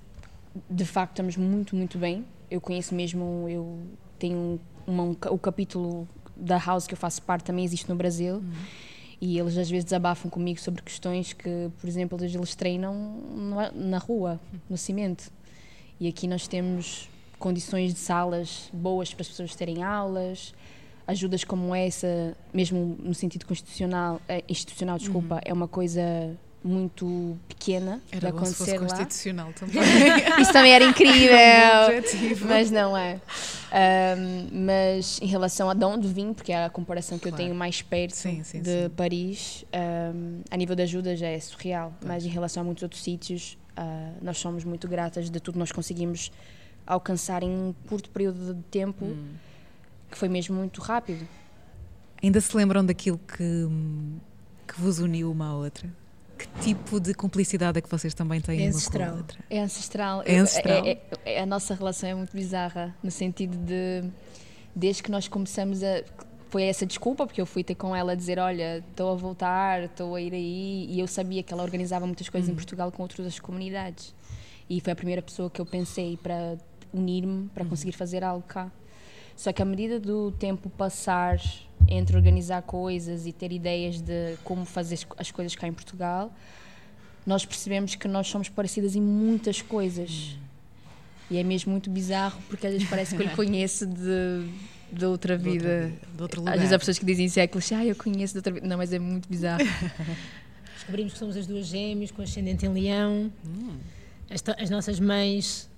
de 0.69 0.85
facto 0.85 1.11
estamos 1.13 1.37
muito, 1.37 1.73
muito 1.75 1.97
bem. 1.97 2.25
Eu 2.53 2.61
conheço 2.61 2.93
mesmo, 2.93 3.47
eu 3.49 3.79
tenho 4.19 4.59
uma- 4.85 5.01
um, 5.05 5.15
o 5.31 5.39
capítulo 5.39 6.07
da 6.35 6.59
house 6.59 6.85
que 6.85 6.93
eu 6.93 6.97
faço 6.97 7.19
parte 7.23 7.43
também 7.45 7.65
existe 7.65 7.89
no 7.89 7.95
Brasil. 7.95 8.43
E 9.19 9.39
eles 9.39 9.57
às 9.57 9.67
vezes 9.67 9.83
desabafam 9.85 10.29
comigo 10.29 10.59
sobre 10.59 10.83
questões 10.83 11.33
que, 11.33 11.71
por 11.81 11.87
exemplo, 11.87 12.15
eles- 12.21 12.35
eles 12.35 12.53
treinam 12.53 12.93
na- 13.73 13.97
rua, 13.97 14.39
no 14.69 14.77
cimento. 14.77 15.31
E 15.99 16.07
aqui 16.07 16.27
nós 16.27 16.47
temos 16.47 17.09
condições 17.39 17.91
de 17.91 17.99
salas 17.99 18.69
boas 18.71 19.11
para 19.11 19.23
as 19.23 19.29
pessoas 19.29 19.55
terem 19.55 19.81
aulas, 19.81 20.53
ajudas 21.07 21.43
como 21.43 21.73
essa, 21.73 22.37
mesmo 22.53 22.95
no 23.01 23.15
sentido 23.15 23.47
constitucional, 23.47 24.21
eh, 24.29 24.43
institucional, 24.47 24.99
desculpa, 24.99 25.41
é 25.43 25.51
uma 25.51 25.67
coisa 25.67 26.37
muito 26.63 27.37
pequena 27.47 28.01
de 28.09 28.17
Era 28.17 28.31
bom 28.31 28.45
se 28.45 28.53
fosse 28.55 28.71
acontecer 28.71 28.79
lá. 28.79 28.97
constitucional 29.05 29.53
também. 29.59 29.81
Isso 30.41 30.53
também 30.53 30.73
era 30.73 30.85
um 30.85 30.89
incrível. 30.89 32.47
Mas 32.47 32.71
não 32.71 32.95
é. 32.97 33.19
Ahm, 33.71 34.47
mas 34.65 35.19
em 35.21 35.25
relação 35.27 35.69
a 35.69 35.73
de 35.73 35.83
onde 35.83 36.07
vim, 36.07 36.33
porque 36.33 36.51
é 36.53 36.65
a 36.65 36.69
comparação 36.69 37.17
que 37.19 37.27
eu 37.27 37.31
Claro. 37.31 37.43
tenho 37.43 37.55
mais 37.55 37.81
perto 37.81 38.15
Sim, 38.15 38.43
sim, 38.43 38.61
de 38.61 38.83
sim. 38.83 38.89
Paris, 38.95 39.65
ahm, 39.73 40.41
a 40.49 40.55
nível 40.57 40.75
de 40.75 40.83
ajuda 40.83 41.15
já 41.15 41.27
é 41.27 41.39
surreal. 41.39 41.93
Mas 42.05 42.23
em 42.25 42.29
relação 42.29 42.61
a 42.61 42.63
muitos 42.63 42.83
outros 42.83 43.01
sítios, 43.03 43.57
ah, 43.75 44.11
nós 44.21 44.37
somos 44.37 44.63
muito 44.63 44.87
gratas 44.87 45.29
de 45.29 45.39
tudo 45.39 45.53
que 45.55 45.59
nós 45.59 45.71
conseguimos 45.71 46.31
alcançar 46.85 47.43
em 47.43 47.49
um 47.49 47.73
curto 47.87 48.09
período 48.09 48.53
de 48.53 48.61
tempo, 48.63 49.05
Hum. 49.05 49.33
que 50.11 50.17
foi 50.17 50.29
mesmo 50.29 50.55
muito 50.55 50.79
rápido. 50.81 51.27
Ainda 52.21 52.39
se 52.39 52.55
lembram 52.55 52.85
daquilo 52.85 53.17
que, 53.17 53.67
que 54.67 54.79
vos 54.79 54.99
uniu 54.99 55.31
uma 55.31 55.47
à 55.49 55.55
outra? 55.55 55.89
Que 56.43 56.61
tipo 56.61 56.99
de 56.99 57.13
cumplicidade 57.13 57.77
é 57.77 57.81
que 57.81 57.89
vocês 57.89 58.13
também 58.13 58.41
têm 58.41 58.59
É 58.59 58.63
uma 58.63 58.71
com 58.71 58.77
ancestral. 58.77 59.09
a 59.13 59.17
outra? 59.17 59.39
É 59.49 59.59
ancestral. 59.59 60.23
É 60.25 60.37
ancestral? 60.37 60.85
É- 60.85 60.89
é- 60.91 61.01
é- 61.25 61.39
a 61.41 61.45
nossa 61.45 61.73
relação 61.73 62.09
é 62.09 62.15
muito 62.15 62.33
bizarra, 62.35 62.95
no 63.01 63.09
sentido 63.11 63.55
de, 63.57 64.03
desde 64.75 65.01
que 65.03 65.11
nós 65.11 65.27
começamos 65.27 65.83
a. 65.83 66.03
Foi 66.49 66.63
essa 66.63 66.85
desculpa, 66.85 67.25
porque 67.25 67.41
eu 67.41 67.45
fui 67.47 67.63
ter 67.63 67.75
com 67.75 67.95
ela 67.95 68.11
a 68.11 68.15
dizer: 68.15 68.37
Olha, 68.39 68.83
estou 68.89 69.11
a 69.11 69.15
voltar, 69.15 69.83
estou 69.83 70.15
a 70.15 70.21
ir 70.21 70.33
aí. 70.33 70.85
E 70.89 70.99
eu 70.99 71.07
sabia 71.07 71.41
que 71.41 71.51
ela 71.53 71.63
organizava 71.63 72.05
muitas 72.05 72.29
coisas 72.29 72.49
em 72.49 72.53
Portugal 72.53 72.91
com 72.91 73.01
outras 73.03 73.39
comunidades. 73.39 74.13
E 74.69 74.79
foi 74.79 74.93
a 74.93 74.95
primeira 74.95 75.21
pessoa 75.21 75.49
que 75.49 75.59
eu 75.59 75.65
pensei 75.65 76.15
para 76.17 76.57
unir-me, 76.93 77.49
para 77.49 77.65
conseguir 77.65 77.93
fazer 77.93 78.23
algo 78.23 78.43
cá. 78.47 78.71
Só 79.35 79.51
que 79.51 79.61
à 79.63 79.65
medida 79.65 79.99
do 79.99 80.31
tempo 80.33 80.69
passar 80.69 81.39
entre 81.87 82.15
organizar 82.15 82.61
coisas 82.61 83.25
e 83.25 83.31
ter 83.31 83.51
ideias 83.51 84.01
de 84.01 84.35
como 84.43 84.65
fazer 84.65 84.95
as- 84.95 85.05
as 85.17 85.31
coisas 85.31 85.55
cá 85.55 85.67
em 85.67 85.73
Portugal, 85.73 86.31
nós 87.25 87.45
percebemos 87.45 87.95
que 87.95 88.07
nós 88.07 88.27
somos 88.27 88.49
parecidas 88.49 88.95
em 88.95 89.01
muitas 89.01 89.61
coisas. 89.61 90.35
E 91.31 91.37
é 91.37 91.43
mesmo 91.43 91.71
muito 91.71 91.89
bizarro, 91.89 92.39
porque 92.49 92.67
às 92.67 92.73
vezes 92.73 92.87
parece 92.89 93.15
que 93.15 93.21
eu 93.23 93.27
lhe 93.27 93.33
conheço 93.35 93.85
de, 93.87 94.45
de 94.91 95.05
outra 95.05 95.37
De 95.37 95.47
outra 95.49 95.51
vida. 95.51 95.93
de 96.15 96.21
outro 96.21 96.39
Às 96.41 96.45
lugar. 96.45 96.57
vezes 96.57 96.73
há 96.73 96.79
pessoas 96.79 96.99
que 96.99 97.05
dizem 97.05 97.27
séculos, 97.29 97.71
ah, 97.71 97.85
eu 97.85 97.95
conheço 97.95 98.33
de 98.33 98.39
outra 98.39 98.53
vida. 98.53 98.67
Não, 98.67 98.77
mas 98.77 98.91
é 98.93 98.99
muito 98.99 99.27
bizarro. 99.29 99.63
Descobrimos 100.75 101.13
que 101.13 101.19
somos 101.19 101.37
as 101.37 101.47
duas 101.47 101.65
gêmeas 101.67 102.11
com 102.11 102.21
ascendente 102.21 102.65
em 102.65 102.69
leão. 102.69 103.31
Hum. 103.45 103.77
As, 104.29 104.43
as 104.61 104.69
nossas 104.69 104.99
mães 104.99 105.69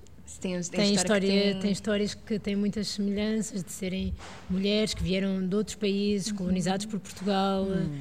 tem, 0.41 0.59
tem 0.61 0.69
têm, 0.71 0.93
história 0.95 1.28
tem- 1.30 1.59
têm 1.59 1.71
histórias 1.71 2.13
que 2.13 2.38
têm 2.39 2.55
muitas 2.55 2.88
semelhanças 2.89 3.63
de 3.63 3.71
serem 3.71 4.13
mulheres 4.49 4.93
que 4.93 5.01
vieram 5.03 5.45
de 5.47 5.55
outros 5.55 5.76
países 5.76 6.32
colonizados 6.32 6.86
por 6.86 6.99
Portugal. 6.99 7.63
Hum. 7.65 7.99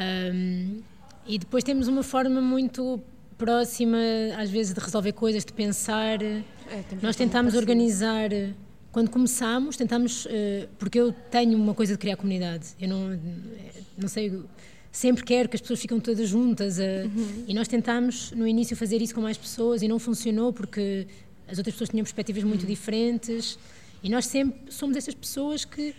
Um, 0.00 0.82
e 1.26 1.38
depois 1.38 1.64
temos 1.64 1.88
uma 1.88 2.02
forma 2.02 2.40
muito 2.40 3.00
próxima, 3.38 3.98
às 4.38 4.50
vezes, 4.50 4.74
de 4.74 4.80
resolver 4.80 5.12
coisas, 5.12 5.44
de 5.44 5.52
pensar. 5.52 6.20
É, 6.22 6.42
Nós 7.02 7.16
tentámos 7.16 7.54
organizar. 7.54 8.30
Quando 8.92 9.10
começámos, 9.10 9.76
tentámos. 9.76 10.26
eh, 10.30 10.68
Porque 10.78 10.98
eu 11.00 11.12
tenho 11.30 11.56
uma 11.58 11.74
coisa 11.74 11.94
de 11.94 11.98
criar 11.98 12.16
comunidade. 12.16 12.68
Eu 12.80 12.88
não, 12.88 13.18
não 13.98 14.06
sei. 14.08 14.40
Sempre 14.92 15.24
quero 15.24 15.48
que 15.48 15.56
as 15.56 15.60
pessoas 15.60 15.80
ficam 15.80 15.98
todas 15.98 16.28
juntas. 16.28 16.78
eh, 16.78 17.06
E 17.48 17.54
nós 17.54 17.66
tentámos, 17.66 18.30
no 18.32 18.46
início, 18.46 18.76
fazer 18.76 19.02
isso 19.02 19.14
com 19.14 19.20
mais 19.20 19.36
pessoas 19.36 19.82
e 19.82 19.88
não 19.88 19.98
funcionou 19.98 20.52
porque 20.52 21.06
as 21.48 21.58
outras 21.58 21.74
pessoas 21.74 21.90
tinham 21.90 22.02
perspectivas 22.04 22.42
muito 22.44 22.66
diferentes. 22.66 23.58
E 24.02 24.08
nós 24.08 24.26
sempre 24.26 24.72
somos 24.72 24.96
essas 24.96 25.14
pessoas 25.14 25.64
que 25.64 25.94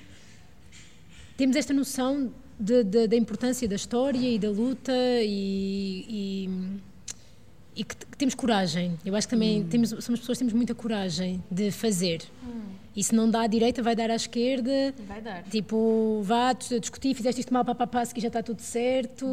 temos 1.38 1.56
esta 1.56 1.74
noção 1.74 2.32
de- 2.60 2.84
de- 2.84 3.08
da 3.08 3.16
importância 3.16 3.68
da 3.68 3.76
história 3.76 4.30
e 4.30 4.40
da 4.40 4.50
luta 4.50 4.94
e, 5.22 6.06
e, 6.08 6.50
e 7.76 7.84
que, 7.84 7.96
que 7.96 8.18
temos 8.18 8.34
coragem. 8.36 8.98
Eu 9.06 9.16
acho 9.16 9.28
que 9.28 9.32
também 9.36 9.64
temos, 9.66 9.90
somos 9.90 10.20
pessoas 10.20 10.38
que 10.38 10.44
temos 10.44 10.54
muita 10.54 10.74
coragem 10.74 11.44
de 11.52 11.72
fazer. 11.72 12.22
E 12.96 13.04
se 13.04 13.14
não 13.14 13.30
dá 13.30 13.42
à 13.42 13.48
direita, 13.48 13.84
vai 13.84 13.94
dar 13.94 14.10
à 14.10 14.16
esquerda. 14.16 14.94
Vai 15.06 15.22
dar. 15.22 15.44
Tipo, 15.44 16.22
vá 16.24 16.54
dis- 16.54 16.80
discutir, 16.80 17.14
fizeste 17.14 17.42
isto 17.42 17.54
mal, 17.54 17.66
papapá, 17.66 18.06
que 18.06 18.22
já 18.22 18.28
está 18.30 18.42
tudo 18.42 18.62
certo. 18.62 19.26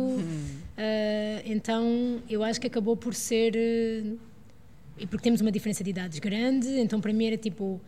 Ah, 0.77 1.43
então, 1.45 2.21
eu 2.29 2.43
acho 2.43 2.61
que 2.61 2.67
acabou 2.67 2.97
por 2.97 3.15
ser. 3.15 3.55
Eh, 4.99 5.03
E 5.03 5.07
porque 5.07 5.23
temos 5.25 5.41
uma 5.41 5.51
diferença 5.53 5.83
de 5.85 5.91
idades 5.91 6.19
grande, 6.19 6.69
então 6.81 7.01
para 7.01 7.13
mim 7.13 7.27
era 7.27 7.37
tipo. 7.37 7.81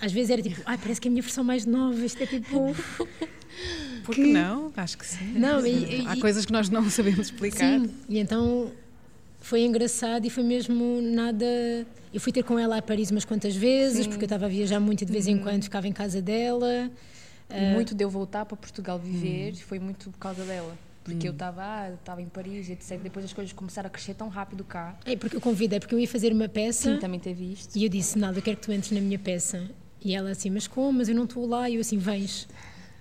Às 0.00 0.12
vezes 0.12 0.30
era 0.30 0.40
tipo, 0.40 0.60
ai, 0.64 0.78
parece 0.78 1.00
que 1.00 1.08
é 1.08 1.10
a 1.10 1.12
minha 1.12 1.22
versão 1.22 1.42
mais 1.42 1.66
nova, 1.66 2.04
isto 2.04 2.22
é 2.22 2.26
tipo. 2.26 2.74
Por 4.04 4.14
que 4.14 4.32
não? 4.32 4.72
Acho 4.76 4.96
que 4.96 5.06
sim. 5.06 5.32
Não, 5.34 5.66
e- 5.66 6.06
Há 6.06 6.16
e- 6.16 6.20
coisas 6.20 6.44
que 6.46 6.52
nós 6.52 6.70
não 6.70 6.88
sabemos 6.90 7.26
explicar. 7.26 7.80
Sim, 7.80 7.90
e 8.08 8.18
então 8.18 8.70
foi 9.40 9.62
engraçado 9.64 10.24
e 10.26 10.30
foi 10.30 10.44
mesmo 10.44 11.00
nada. 11.02 11.44
Eu 12.14 12.20
fui 12.20 12.32
ter 12.32 12.42
com 12.42 12.58
ela 12.58 12.78
a 12.78 12.82
Paris 12.82 13.10
umas 13.10 13.24
quantas 13.24 13.54
vezes, 13.56 14.04
Sim. 14.04 14.08
porque 14.10 14.22
eu 14.24 14.26
estava 14.26 14.46
a 14.46 14.48
viajar 14.48 14.78
muito 14.80 15.02
e 15.02 15.04
de 15.04 15.12
vez 15.12 15.26
em 15.26 15.38
quando 15.38 15.62
ficava 15.64 15.86
em 15.88 15.92
casa 15.92 16.22
dela. 16.22 16.90
E 17.50 17.74
muito 17.74 17.94
de 17.94 18.04
eu 18.04 18.10
voltar 18.10 18.44
para 18.46 18.56
Portugal 18.56 18.98
viver 18.98 19.54
foi 19.56 19.78
muito 19.78 20.10
por 20.10 20.18
causa 20.18 20.44
dela. 20.44 20.76
Porque 21.12 21.28
eu 21.28 21.32
estava 21.32 21.62
ah, 21.62 21.90
estava 21.92 22.22
em 22.22 22.28
Paris, 22.28 22.68
etc. 22.70 23.00
Depois 23.00 23.24
as 23.24 23.32
coisas 23.32 23.52
começaram 23.52 23.86
a 23.86 23.90
crescer 23.90 24.14
tão 24.14 24.28
rápido 24.28 24.64
cá. 24.64 24.98
É 25.04 25.16
porque 25.16 25.36
eu 25.36 25.40
convidei, 25.40 25.80
porque 25.80 25.94
eu 25.94 25.98
ia 25.98 26.08
fazer 26.08 26.32
uma 26.32 26.48
peça 26.48 26.94
Sim, 26.94 27.00
também 27.00 27.20
teve 27.20 27.52
isto. 27.52 27.76
e 27.76 27.84
eu 27.84 27.88
disse: 27.88 28.18
Nada, 28.18 28.38
eu 28.38 28.42
quero 28.42 28.56
que 28.56 28.62
tu 28.64 28.72
entres 28.72 28.92
na 28.92 29.00
minha 29.00 29.18
peça. 29.18 29.70
E 30.04 30.14
ela 30.14 30.30
assim: 30.30 30.50
Mas 30.50 30.66
como? 30.66 30.98
Mas 30.98 31.08
eu 31.08 31.14
não 31.14 31.24
estou 31.24 31.46
lá. 31.46 31.68
E 31.68 31.74
eu 31.74 31.80
assim: 31.80 31.98
Vens. 31.98 32.48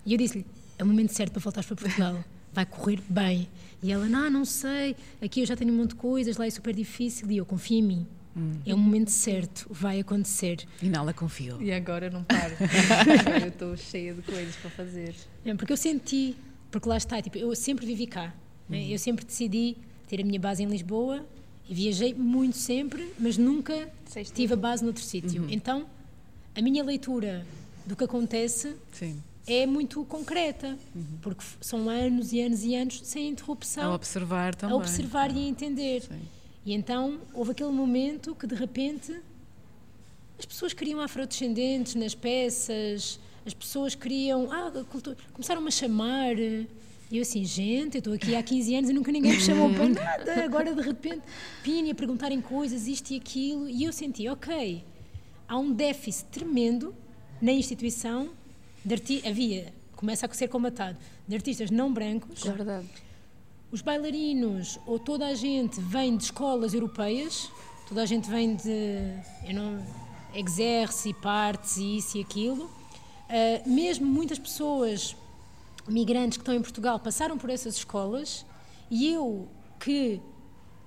E 0.05 0.14
eu 0.14 0.18
disse-lhe: 0.18 0.45
É 0.78 0.84
o 0.84 0.88
momento 0.88 1.14
certo 1.14 1.34
para 1.34 1.41
voltares 1.41 1.68
para 1.68 1.76
Portugal. 1.76 2.24
Vai 2.53 2.66
correr 2.66 2.99
bem. 3.10 3.47
E 3.84 3.91
ela: 3.91 4.08
Não, 4.08 4.30
não 4.30 4.45
sei. 4.45 4.95
Aqui 5.22 5.41
eu 5.41 5.45
já 5.45 5.55
tenho 5.55 5.74
um 5.74 5.78
monte 5.78 5.89
de 5.89 5.95
coisas, 5.95 6.38
lá 6.38 6.45
é 6.45 6.49
super 6.49 6.74
difícil. 6.74 7.30
E 7.32 7.38
eu 7.38 7.45
confio 7.45 7.78
em 7.80 7.84
mim. 7.84 8.08
É 8.66 8.74
o 8.74 8.78
momento 8.78 9.10
certo, 9.10 9.66
vai 9.70 9.99
acontecer. 9.99 10.64
E 10.82 10.89
Nala 10.89 11.12
confiou. 11.12 11.60
E 11.60 11.72
agora 11.72 12.05
eu 12.05 12.12
não 12.12 12.24
paro. 12.24 12.53
agora 13.20 13.39
eu 13.45 13.47
estou 13.47 13.76
cheia 13.76 14.14
de 14.14 14.22
coisas 14.22 14.55
para 14.58 14.70
fazer. 14.70 15.16
É, 15.43 15.55
porque 15.55 15.74
eu 15.74 15.78
senti, 15.78 16.36
porque 16.78 16.89
lá 16.89 16.97
está, 16.97 17.19
tipo, 17.19 17.36
eu 17.39 17.55
sempre 17.55 17.88
vivi 17.88 18.05
cá. 18.05 18.32
né? 18.69 18.86
Eu 18.88 18.99
sempre 18.99 19.25
decidi 19.25 19.75
ter 20.07 20.21
a 20.21 20.23
minha 20.23 20.39
base 20.39 20.61
em 20.61 20.67
Lisboa 20.67 21.25
e 21.67 21.73
viajei 21.73 22.13
muito 22.13 22.55
sempre, 22.55 23.11
mas 23.17 23.36
nunca 23.36 23.91
Disseste 24.05 24.32
tive 24.32 24.53
a 24.53 24.55
base 24.55 24.84
noutro 24.84 25.01
sítio. 25.03 25.47
Então, 25.49 25.88
a 26.55 26.61
minha 26.61 26.84
leitura 26.84 27.43
do 27.84 27.95
que 27.95 28.03
acontece 28.03 28.75
Sim. 28.91 29.19
é 29.47 29.65
muito 29.65 30.03
concreta, 30.05 30.78
porque 31.23 31.41
f- 31.41 31.57
são 31.61 31.89
anos 31.89 32.32
e 32.32 32.41
anos 32.41 32.63
e 32.63 32.75
anos 32.75 33.01
sem 33.03 33.25
A 33.25 33.30
interrupção 33.32 33.91
observar 33.95 34.53
também. 34.53 34.75
a 34.75 34.78
observar 34.78 35.36
e 35.36 35.39
a 35.39 35.47
entender. 35.47 36.03
Sim. 36.03 36.21
E 36.63 36.73
então 36.73 37.19
houve 37.34 37.51
aquele 37.53 37.71
momento 37.71 38.36
que 38.36 38.45
de 38.45 38.53
repente 38.53 39.19
as 40.38 40.45
pessoas 40.45 40.73
queriam 40.73 41.01
afrodescendentes 41.01 41.95
nas 41.95 42.13
peças, 42.13 43.19
as 43.48 43.54
pessoas 43.54 43.95
queriam. 43.95 44.52
Ah, 44.52 44.72
começaram-me 45.34 45.70
a 45.70 45.72
chamar. 45.72 46.38
E 46.38 46.68
eu 47.18 47.22
assim, 47.22 47.45
gente, 47.45 47.95
eu 47.95 48.00
estou 48.00 48.14
aqui 48.14 48.36
há 48.36 48.43
15 48.43 48.76
anos 48.76 48.89
e 48.89 48.93
nunca 48.93 49.12
ninguém 49.12 49.32
me 49.32 49.39
chamou 49.39 49.74
para 49.74 49.88
nada. 49.89 50.43
Agora 50.43 50.76
de 50.76 50.82
repente 50.82 51.22
vinham 51.64 51.89
a 51.91 51.95
perguntarem 51.95 52.41
coisas, 52.41 52.86
isto 52.86 53.12
e 53.12 53.16
aquilo. 53.16 53.70
E 53.70 53.86
eu 53.86 53.93
senti, 53.93 54.28
ok, 54.28 54.84
há 55.48 55.58
um 55.58 55.72
déficit 55.72 56.26
tremendo 56.30 56.93
na 57.41 57.54
instituição. 57.54 58.30
De 58.84 59.22
havia, 59.28 59.74
começa 59.95 60.26
a 60.26 60.34
ser 60.34 60.48
combatado, 60.48 60.98
de 61.28 61.36
artistas 61.36 61.70
não 61.70 61.91
brancos 61.91 62.45
É 62.45 62.52
verdade. 62.52 62.88
os 63.70 63.82
bailarinos 63.82 64.80
ou 64.86 64.98
toda 64.98 65.28
a 65.28 65.34
gente 65.34 65.82
vem 65.82 66.16
de 66.16 66.24
escolas 66.24 66.74
europeias, 66.74 67.52
toda 67.89 68.02
a 68.02 68.06
gente 68.06 68.30
vem 68.30 68.56
de 68.56 69.12
eu 69.45 69.54
não, 69.54 69.84
exerce, 70.34 71.14
partes 71.16 71.76
e 71.78 71.98
isso 71.98 72.18
e 72.18 72.22
aquilo. 72.22 72.76
Ah, 73.30 73.61
mesmo 73.65 74.05
muitas 74.05 74.39
pessoas 74.39 75.15
migrantes 75.88 76.38
que 76.38 76.41
estão 76.41 76.53
em 76.55 76.61
Portugal 76.61 76.99
passaram 76.99 77.38
por 77.38 77.49
essas 77.49 77.75
escolas 77.75 78.45
e 78.89 79.11
eu 79.11 79.47
que 79.80 80.19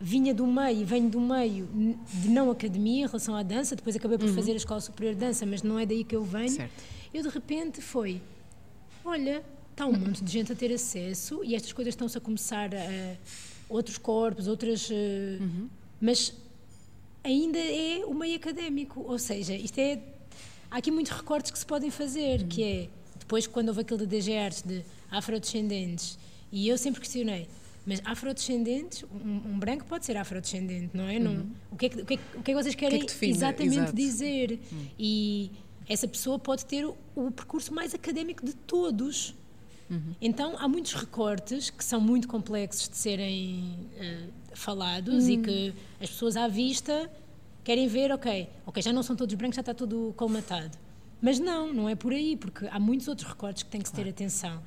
vinha 0.01 0.32
do 0.34 0.47
meio, 0.47 0.86
venho 0.86 1.11
do 1.11 1.20
meio 1.20 1.68
de 2.14 2.28
não 2.28 2.51
academia 2.51 3.05
em 3.05 3.07
relação 3.07 3.34
à 3.36 3.43
dança, 3.43 3.76
depois 3.76 3.95
acabei 3.97 4.16
por 4.18 4.28
fazer 4.30 4.53
a 4.53 4.57
Escola 4.57 4.80
Superior 4.80 5.14
de 5.14 5.20
Dança, 5.20 5.45
mas 5.45 5.62
não 5.62 5.78
é 5.78 5.84
daí 5.84 6.03
que 6.05 6.16
eu 6.16 6.24
venho. 6.24 6.49
Certo. 6.51 6.72
Eu 7.12 7.22
de 7.22 7.28
repente 7.28 7.82
foi, 7.82 8.20
olha, 9.05 9.43
está 9.72 9.84
um 9.86 9.93
monte 9.93 10.24
de 10.24 10.32
gente 10.32 10.53
a 10.53 10.55
ter 10.57 10.72
acesso 10.72 11.43
e 11.45 11.55
estas 11.55 11.72
coisas 11.72 11.93
estão-se 11.93 12.16
a 12.16 12.20
começar 12.20 12.70
a 12.74 13.16
outros 13.68 13.99
corpos, 13.99 14.47
outras. 14.49 14.88
eh, 14.91 15.38
Mas 16.01 16.32
ainda 17.22 17.59
é 17.59 18.03
o 18.07 18.14
meio 18.14 18.36
académico, 18.36 19.05
ou 19.07 19.18
seja, 19.18 19.55
isto 19.55 19.78
é. 19.78 19.99
Há 20.71 20.79
aqui 20.79 20.91
muitos 20.91 21.12
recortes 21.12 21.51
que 21.51 21.59
se 21.59 21.66
podem 21.66 21.91
fazer, 21.91 22.45
que 22.47 22.62
é 22.62 22.89
depois 23.18 23.47
quando 23.47 23.68
houve 23.68 23.81
aquele 23.81 24.07
de 24.07 24.07
DG 24.07 24.37
Arts 24.37 24.62
de 24.62 24.85
afrodescendentes, 25.11 26.18
e 26.53 26.68
eu 26.68 26.79
sempre 26.79 27.01
questionei. 27.01 27.49
Mas 27.87 28.01
afrodescendentes, 28.05 29.05
um, 29.05 29.53
um 29.53 29.59
branco 29.59 29.85
pode 29.87 30.05
ser 30.05 30.16
afrodescendente, 30.16 30.91
não 30.95 31.09
é? 31.09 31.18
Não, 31.18 31.47
o, 31.73 31.77
que 31.77 31.87
é 31.87 31.89
que, 31.89 32.01
o, 32.03 32.07
que 32.07 32.14
é 32.14 32.16
que, 32.16 32.23
o 32.39 32.43
que 32.43 32.51
é 32.51 32.55
que 32.55 32.62
vocês 32.62 32.75
querem 32.75 33.01
define? 33.05 33.33
exatamente 33.33 33.77
Exato. 33.77 33.97
dizer? 33.97 34.61
E 34.99 35.51
essa 35.89 36.07
pessoa 36.07 36.39
pode 36.39 36.64
ter 36.66 36.85
o, 36.85 36.97
o 37.16 37.31
percurso 37.31 37.75
mais 37.75 37.95
académico 37.95 38.45
de 38.45 38.55
todos. 38.55 39.35
Então, 40.21 40.55
há 40.57 40.68
muitos 40.68 40.95
recortes 40.95 41.68
que 41.68 41.85
são 41.85 42.01
muito 42.01 42.29
complexos 42.29 42.89
de 42.89 42.97
serem 42.97 43.89
eh, 43.99 44.29
falados 44.55 45.29
e 45.29 45.37
que 45.37 45.75
as 46.01 46.09
pessoas 46.09 46.37
à 46.37 46.47
vista 46.47 47.11
querem 47.71 47.87
ver, 47.87 48.11
ok, 48.11 48.49
ok, 48.66 48.83
já 48.83 48.93
não 48.93 49.01
são 49.01 49.14
todos 49.14 49.33
brancos, 49.37 49.55
já 49.55 49.61
está 49.61 49.73
tudo 49.73 50.12
colmatado. 50.16 50.77
Mas 51.23 51.39
não, 51.39 51.73
não 51.73 51.89
é 51.89 51.95
por 51.95 52.12
aí, 52.12 52.37
porque 52.37 52.66
há 52.66 52.81
muitos 52.81 53.07
outros 53.07 53.29
recortes 53.29 53.62
que 53.62 53.71
têm 53.71 53.81
que 53.81 53.89
se 53.89 53.95
ter 53.95 54.09
atenção. 54.09 54.61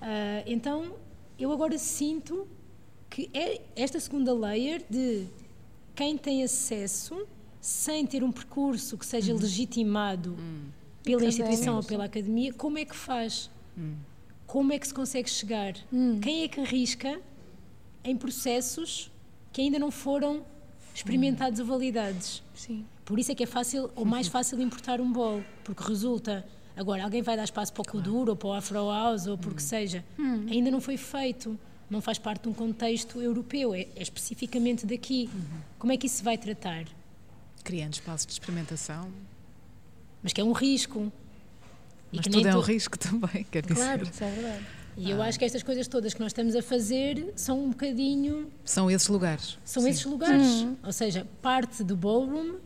Ah, 0.00 0.42
então, 0.46 0.94
eu 1.38 1.52
agora 1.52 1.76
sinto 1.76 2.48
que 3.10 3.28
é 3.34 3.60
esta 3.76 4.00
segunda 4.00 4.32
layer 4.32 4.82
de 4.88 5.26
quem 5.94 6.16
tem 6.16 6.42
acesso 6.42 7.26
sem 7.60 8.06
ter 8.06 8.24
um 8.24 8.32
percurso 8.32 8.96
que 8.96 9.04
seja 9.04 9.34
legitimado 9.34 10.34
pela 11.02 11.20
instituição 11.26 11.76
ou 11.76 11.82
pela 11.82 12.04
academia, 12.04 12.50
como 12.54 12.78
é 12.78 12.84
que 12.86 12.96
faz? 12.96 13.50
Como 14.46 14.72
é 14.72 14.78
que 14.78 14.86
se 14.86 14.94
consegue 14.94 15.28
chegar? 15.28 15.74
Quem 16.22 16.44
é 16.44 16.48
que 16.48 16.60
arrisca 16.60 17.20
em 18.02 18.16
processos 18.16 19.12
que 19.52 19.60
ainda 19.60 19.78
não 19.78 19.90
foram 19.90 20.46
experimentados 20.98 21.60
ou 21.60 21.66
validados? 21.66 22.42
Sim. 22.54 22.84
Por 23.04 23.18
isso 23.18 23.32
é 23.32 23.34
que 23.34 23.42
é 23.42 23.46
fácil 23.46 23.90
ou 23.96 24.04
mais 24.04 24.28
fácil 24.28 24.60
importar 24.60 25.00
um 25.00 25.10
bolo, 25.12 25.44
porque 25.64 25.82
resulta. 25.82 26.46
Agora, 26.76 27.02
alguém 27.04 27.22
vai 27.22 27.36
dar 27.36 27.44
espaço 27.44 27.72
para 27.72 27.82
o 27.82 27.84
Kuduro 27.84 28.30
ou 28.32 28.36
para 28.36 28.48
o 28.48 28.52
Afro 28.52 28.88
House 28.88 29.26
ou 29.26 29.36
porque 29.36 29.60
seja. 29.60 30.04
Ainda 30.48 30.70
não 30.70 30.80
foi 30.80 30.96
feito, 30.96 31.58
não 31.90 32.00
faz 32.00 32.18
parte 32.18 32.42
de 32.42 32.48
um 32.48 32.52
contexto 32.52 33.20
europeu, 33.20 33.74
é, 33.74 33.88
é 33.96 34.02
especificamente 34.02 34.86
daqui. 34.86 35.28
Como 35.78 35.92
é 35.92 35.96
que 35.96 36.06
isso 36.06 36.16
se 36.18 36.22
vai 36.22 36.38
tratar? 36.38 36.84
Criando 37.64 37.94
espaços 37.94 38.26
de 38.26 38.32
experimentação. 38.34 39.10
Mas 40.22 40.32
que 40.32 40.40
é 40.40 40.44
um 40.44 40.52
risco. 40.52 41.12
Mas 42.12 42.26
tudo 42.26 42.46
é 42.46 42.50
um 42.56 42.60
tu- 42.60 42.66
risco 42.66 42.96
também, 42.98 43.44
quer 43.50 43.62
dizer. 43.62 43.74
Claro. 43.74 44.02
Isso 44.04 44.24
é 44.24 44.30
verdade. 44.30 44.66
E 44.98 45.10
eu 45.10 45.22
acho 45.22 45.38
que 45.38 45.44
estas 45.44 45.62
coisas 45.62 45.86
todas 45.86 46.12
que 46.12 46.20
nós 46.20 46.30
estamos 46.30 46.56
a 46.56 46.62
fazer 46.62 47.32
são 47.36 47.64
um 47.64 47.70
bocadinho 47.70 48.50
São 48.64 48.90
esses 48.90 49.06
lugares. 49.08 49.56
São 49.64 49.82
Sim. 49.84 49.90
esses 49.90 50.04
lugares. 50.04 50.66
Ou 50.84 50.92
seja, 50.92 51.26
parte 51.40 51.84
do 51.84 51.96
ballroom, 51.96 52.56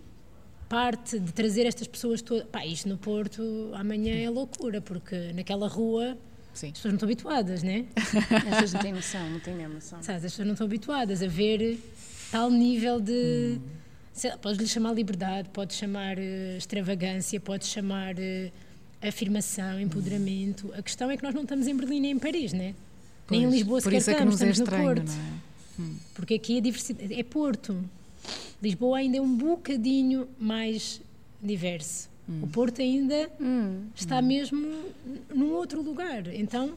parte 0.69 1.19
de 1.19 1.31
trazer 1.33 1.67
estas 1.67 1.87
pessoas 1.87 2.23
todas. 2.23 2.45
Pá, 2.47 2.65
isto 2.65 2.89
no 2.89 2.97
Porto 2.97 3.71
amanhã 3.75 4.15
é 4.15 4.31
loucura, 4.31 4.81
porque 4.81 5.33
naquela 5.35 5.69
rua 5.69 6.17
Sim. 6.55 6.69
as 6.69 6.73
pessoas 6.73 6.93
não 6.93 6.97
estão 6.97 7.07
habituadas, 7.07 7.63
né? 7.63 7.85
As 7.97 8.45
pessoas 8.45 8.73
não 8.73 8.81
têm 8.81 8.93
noção, 8.95 9.31
não 9.31 9.41
têm 9.41 9.55
mesmo 9.55 9.75
noção. 9.75 10.03
Sabes, 10.03 10.25
as 10.25 10.33
pessoas 10.33 10.47
não 10.47 10.55
estão 10.55 10.67
habituadas 10.67 11.23
a 11.23 11.27
ver 11.27 11.79
tal 12.31 12.51
nível 12.51 12.99
de. 12.99 13.59
lá, 14.25 14.39
podes 14.39 14.59
lhe 14.59 14.67
chamar 14.67 14.95
liberdade, 14.95 15.51
podes 15.51 15.77
chamar 15.77 16.17
eh, 16.19 16.57
extravagância, 16.57 17.39
podes 17.39 17.69
chamar 17.69 18.19
eh, 18.19 18.51
afirmação, 19.09 19.81
empoderamento. 19.81 20.73
A 20.77 20.83
questão 20.83 21.11
é 21.11 21.17
que 21.17 21.23
nós 21.23 21.35
não 21.35 21.43
estamos 21.43 21.67
em 21.67 21.75
Berlim 21.77 22.01
nem 22.01 22.11
em 22.13 22.19
Paris, 22.19 22.53
né? 22.53 22.75
Nem 23.31 23.41
em 23.43 23.45
Pois, 23.45 23.55
Lisboa 23.55 23.81
Por 23.81 23.85
sequer 23.85 23.99
isso 23.99 24.11
é 24.11 24.15
que 24.15 24.19
estamos, 24.21 24.43
é 24.43 24.51
estamos 24.51 24.59
no 24.59 24.65
estranho, 24.65 24.85
Porto. 24.95 25.13
não 25.79 25.85
é? 25.87 25.91
Porque 26.15 26.35
aqui 26.35 26.59
a 26.59 26.61
diversidade 26.61 27.15
é 27.15 27.23
Porto. 27.23 27.85
Lisboa 28.63 28.99
ainda 28.99 29.17
é 29.17 29.21
um 29.21 29.35
bocadinho 29.37 30.29
mais 30.39 31.01
diverso. 31.43 32.09
O 32.43 32.47
Porto 32.47 32.81
ainda 32.81 33.29
está 33.97 34.23
mesmo 34.23 34.59
n- 34.65 35.21
num 35.35 35.51
outro 35.53 35.83
lugar. 35.83 36.27
Então, 36.33 36.75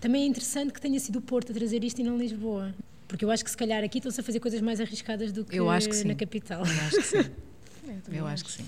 também 0.00 0.24
é 0.24 0.26
interessante 0.26 0.72
que 0.72 0.80
tenha 0.80 0.98
sido 0.98 1.20
o 1.20 1.22
Porto 1.22 1.52
a 1.52 1.54
trazer 1.54 1.82
isto 1.84 2.00
e 2.00 2.04
não 2.04 2.18
Lisboa. 2.18 2.74
Porque 3.06 3.24
eu 3.24 3.30
acho 3.30 3.44
que 3.44 3.50
se 3.50 3.56
calhar 3.56 3.84
aqui 3.84 3.98
estão-se 3.98 4.20
a 4.20 4.24
fazer 4.24 4.40
coisas 4.40 4.60
mais 4.60 4.80
arriscadas 4.80 5.30
do 5.32 5.44
que 5.44 5.54
Eu 5.56 5.70
acho 5.70 5.88
que 5.88 5.94
sim. 5.94 6.08
na 6.08 6.14
capital. 6.14 6.64
Eu 6.66 6.72
acho 6.82 6.96
que 6.96 7.02
sim. 7.02 7.18
Eu 7.18 8.00
também 8.02 8.18
Eu 8.20 8.26
acho 8.26 8.44
que 8.44 8.50
sim. 8.52 8.64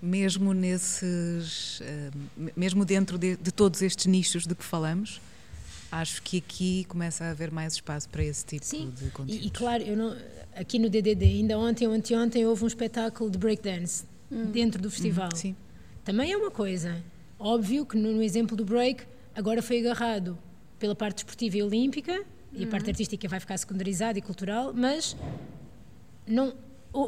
Mesmo 0.00 0.52
nesses. 0.54 1.80
eh, 1.82 2.10
me- 2.36 2.52
mesmo 2.56 2.84
dentro 2.84 3.18
de, 3.18 3.36
de 3.36 3.50
todos 3.50 3.82
estes 3.82 4.06
nichos 4.06 4.46
de 4.46 4.54
que 4.54 4.62
falamos, 4.64 5.20
acho 5.90 6.22
que 6.22 6.38
aqui 6.38 6.84
começa 6.88 7.24
a 7.24 7.30
haver 7.30 7.50
mais 7.50 7.72
espaço 7.74 8.08
para 8.08 8.22
esse 8.22 8.44
tipo 8.44 8.64
Sim, 8.64 8.90
de 8.96 9.10
conteúdo. 9.10 9.42
e, 9.42 9.46
e 9.46 9.50
claro, 9.50 9.82
eu 9.82 9.96
não, 9.96 10.16
aqui 10.54 10.78
no 10.78 10.88
DDD, 10.88 11.24
ainda 11.24 11.58
ontem 11.58 11.86
ou 11.88 11.92
anteontem, 11.92 12.46
houve 12.46 12.62
um 12.62 12.68
espetáculo 12.68 13.28
de 13.30 13.38
breakdance 13.38 14.04
dentro 14.52 14.80
do 14.80 14.88
festival. 14.90 15.34
Sim. 15.34 15.56
Também 16.04 16.30
é 16.32 16.36
uma 16.36 16.50
coisa. 16.50 17.02
Óbvio 17.38 17.84
que 17.84 17.96
no, 17.96 18.12
no 18.12 18.22
exemplo 18.22 18.56
do 18.56 18.64
break, 18.64 19.02
agora 19.34 19.60
foi 19.62 19.80
agarrado 19.80 20.38
pela 20.78 20.94
parte 20.94 21.16
desportiva 21.16 21.56
e 21.56 21.62
olímpica, 21.62 22.22
e 22.52 22.62
a 22.64 22.66
parte 22.68 22.88
artística 22.88 23.26
vai 23.28 23.40
ficar 23.40 23.56
secundarizada 23.58 24.16
e 24.18 24.22
cultural, 24.22 24.72
mas 24.74 25.16
não, 26.26 26.54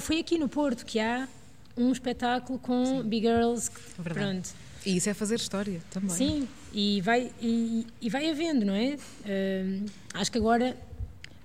foi 0.01 0.19
aqui 0.21 0.39
no 0.39 0.49
Porto 0.49 0.85
que 0.85 0.99
há 0.99 1.29
um 1.77 1.93
espetáculo 1.93 2.59
com 2.59 3.03
big 3.03 3.27
girls. 3.27 3.71
É 3.99 4.03
verdade. 4.03 4.27
pronto. 4.27 4.51
E 4.85 4.97
isso 4.97 5.11
é 5.11 5.15
fazer 5.15 5.35
história 5.37 5.81
também. 5.91 6.11
Sim, 6.11 6.49
e 6.73 7.01
vai, 7.03 7.31
e, 7.41 7.87
e 8.01 8.09
vai 8.09 8.31
havendo, 8.31 8.65
não 8.65 8.75
é? 8.75 8.97
Hum, 9.27 9.85
acho 10.15 10.33
que 10.33 10.39
agora, 10.39 10.77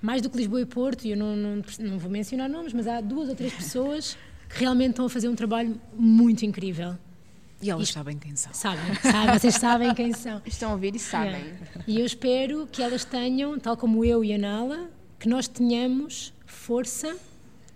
mais 0.02 0.22
do 0.22 0.30
que 0.30 0.38
Lisboa 0.38 0.62
e 0.62 0.66
Porto, 0.66 1.06
e 1.06 1.12
eu 1.12 1.18
não, 1.18 1.36
não, 1.36 1.64
não 1.80 2.00
vou 2.00 2.10
mencionar 2.10 2.50
nomes, 2.50 2.72
mas 2.72 2.88
há 2.88 3.02
duas 3.02 3.28
ou 3.28 3.36
três 3.36 3.52
pessoas 3.56 4.18
que 4.50 4.60
realmente 4.60 4.92
estão 4.92 5.06
a 5.06 5.10
fazer 5.10 5.28
um 5.28 5.36
trabalho 5.36 5.80
muito 5.94 6.46
incrível. 6.46 6.96
E 7.62 7.70
elas 7.70 7.90
sabem 7.90 8.18
quem 8.18 8.36
são. 8.36 8.54
Sabem, 8.54 8.96
sabem, 9.02 9.40
vocês 9.40 9.56
sabem 9.56 9.94
quem 9.94 10.14
são. 10.14 10.42
Estão 10.46 10.70
a 10.70 10.74
ouvir 10.74 10.96
e 10.96 11.00
sabem. 11.00 11.42
Yeah. 11.42 11.84
E 11.88 12.00
eu 12.00 12.06
espero 12.06 12.68
que 12.72 12.84
elas 12.84 13.06
tenham, 13.06 13.58
tal 13.58 13.76
como 13.78 14.04
eu 14.04 14.24
e 14.24 14.34
a 14.34 14.38
Nala, 14.38 14.90
que 15.18 15.28
nós 15.28 15.48
tenhamos 15.48 16.34
força 16.46 17.16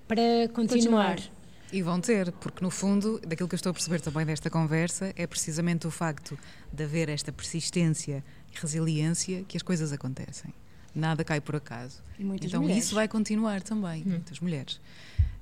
para 0.08 0.50
continuar. 0.54 1.16
continuar. 1.16 1.39
E 1.72 1.82
vão 1.82 2.02
ter, 2.02 2.32
porque 2.34 2.64
no 2.64 2.72
fundo, 2.72 3.20
daquilo 3.20 3.48
que 3.48 3.54
eu 3.54 3.58
estou 3.58 3.70
a 3.70 3.74
perceber 3.74 4.02
também 4.02 4.26
desta 4.26 4.50
conversa, 4.50 5.14
é 5.16 5.28
precisamente 5.28 5.86
o 5.86 5.92
facto 5.92 6.38
de 6.74 6.84
haver 6.84 7.10
esta 7.10 7.32
persistência 7.32 8.24
e 8.52 8.60
resiliência 8.60 9.44
que 9.44 9.56
as 9.56 9.62
coisas 9.62 9.94
acontecem. 9.94 10.54
Nada 10.96 11.24
cai 11.24 11.40
por 11.40 11.56
acaso. 11.56 12.02
E 12.18 12.24
muitas 12.24 12.48
então 12.48 12.62
mulheres. 12.62 12.86
isso 12.86 12.96
vai 12.96 13.08
continuar 13.08 13.62
também, 13.62 14.02
hum. 14.02 14.10
muitas 14.10 14.40
mulheres. 14.40 14.82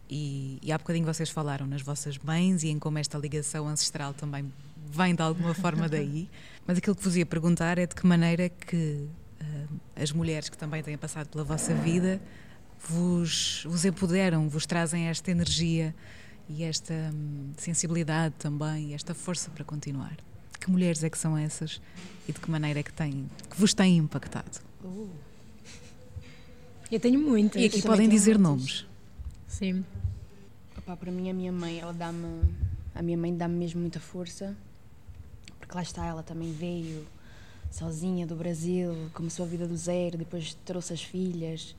E, 0.10 0.60
e 0.62 0.72
há 0.72 0.78
bocadinho 0.78 1.06
vocês 1.06 1.30
falaram 1.30 1.66
nas 1.66 1.82
vossas 1.82 2.18
mães 2.18 2.64
e 2.64 2.70
em 2.70 2.80
como 2.80 2.98
esta 2.98 3.18
ligação 3.18 3.68
ancestral 3.68 4.14
também 4.14 4.52
vem 4.90 5.16
de 5.16 5.22
alguma 5.22 5.54
forma 5.54 5.88
daí. 5.90 6.30
Mas 6.66 6.78
aquilo 6.78 6.96
que 6.96 7.04
vos 7.04 7.16
ia 7.16 7.26
perguntar 7.26 7.78
é 7.78 7.86
de 7.86 7.96
que 7.96 8.06
maneira 8.06 8.44
é 8.44 8.50
que 8.50 9.08
uh, 9.42 9.80
as 9.96 10.12
mulheres 10.12 10.50
que 10.50 10.58
também 10.58 10.84
têm 10.84 10.98
passado 10.98 11.28
pela 11.28 11.44
vossa 11.44 11.74
vida 11.74 12.22
vos, 12.88 13.64
vos 13.66 13.86
empoderam, 13.86 14.48
vos 14.48 14.66
trazem 14.66 15.08
esta 15.08 15.32
energia 15.32 15.94
e 16.50 16.64
esta 16.64 16.94
hum, 16.94 17.52
sensibilidade 17.58 18.36
também, 18.40 18.94
esta 18.94 19.14
força 19.14 19.50
para 19.52 19.64
continuar. 19.64 20.18
Que 20.60 20.72
mulheres 20.72 21.04
é 21.04 21.10
que 21.10 21.18
são 21.18 21.38
essas 21.38 21.82
e 22.28 22.32
de 22.32 22.40
que 22.40 22.50
maneira 22.50 22.80
é 22.80 22.84
que, 22.84 22.94
têm, 22.94 23.30
que 23.50 23.60
vos 23.60 23.74
têm 23.74 23.98
impactado? 23.98 24.60
Uh. 24.84 25.10
Eu 26.92 27.00
tenho 27.00 27.20
muitas. 27.20 27.62
E 27.62 27.66
aqui 27.66 27.82
podem 27.82 28.08
dizer 28.08 28.38
muitas. 28.38 28.60
nomes. 28.60 28.86
Sim. 29.48 29.86
Opa, 30.78 30.96
para 30.96 31.12
mim, 31.12 31.30
a 31.30 31.34
minha 31.34 31.52
mãe, 31.52 31.80
ela 31.80 31.94
dá-me. 31.94 32.44
A 32.96 33.02
minha 33.02 33.18
mãe 33.18 33.36
dá-me 33.36 33.56
mesmo 33.56 33.82
muita 33.82 34.00
força, 34.00 34.56
porque 35.60 35.76
lá 35.76 35.84
está, 35.84 36.06
ela 36.06 36.24
também 36.24 36.52
veio 36.52 37.06
sozinha 37.70 38.26
do 38.26 38.36
Brasil, 38.36 38.96
começou 39.14 39.46
a 39.46 39.48
vida 39.48 39.68
do 39.68 39.76
zero, 39.76 40.18
depois 40.18 40.58
trouxe 40.66 40.94
as 40.94 41.04
filhas. 41.04 41.76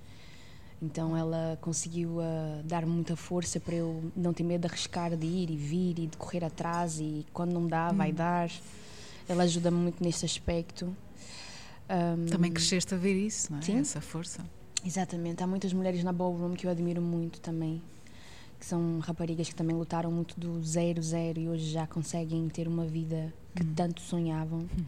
Então 0.81 1.16
ela 1.16 1.59
conseguiu 1.61 2.18
uh, 2.18 2.62
dar-me 2.64 2.93
muita 2.93 3.16
força 3.16 3.59
para 3.59 3.74
eu 3.74 4.12
não 4.16 4.33
ter 4.33 4.45
medo 4.45 4.62
de 4.62 4.68
arriscar, 4.68 5.16
de 5.16 5.26
ir 5.26 5.51
e 5.51 5.57
vir 5.57 5.99
e 5.99 6.07
de 6.07 6.16
correr 6.16 6.45
atrás 6.45 7.01
e 7.01 7.26
quando 7.33 7.53
não 7.53 7.66
dá, 7.66 7.91
hum. 7.93 7.97
vai 7.97 8.12
dar. 8.12 8.49
Ela 9.29 9.43
ajuda-me 9.43 9.76
muito 9.76 10.03
nesse 10.03 10.24
aspecto. 10.24 10.97
Um, 11.91 12.26
Também 12.26 12.53
cresceste 12.53 12.95
a 12.95 12.97
ver 12.97 13.14
isso, 13.14 13.51
não 13.53 13.59
é? 13.59 13.62
Sim. 13.62 13.79
Essa 13.79 14.01
força. 14.01 14.45
Exatamente. 14.85 15.43
Há 15.43 15.47
muitas 15.47 15.72
mulheres 15.72 16.05
na 16.05 16.12
ballroom 16.12 16.55
que 16.55 16.66
eu 16.66 16.70
admiro 16.70 17.03
muito 17.03 17.41
também, 17.41 17.83
que 18.59 18.64
são 18.64 19.01
raparigas 19.01 19.49
que 19.49 19.55
também 19.55 19.74
lutaram 19.74 20.12
muito 20.12 20.39
do 20.39 20.62
zero, 20.62 21.03
zero 21.03 21.41
e 21.41 21.49
hoje 21.49 21.70
já 21.70 21.87
conseguem 21.87 22.49
ter 22.49 22.68
uma 22.68 22.85
vida 22.85 23.33
que 23.55 23.64
hum. 23.64 23.72
tanto 23.74 24.01
sonhavam. 24.01 24.61
Hum. 24.61 24.85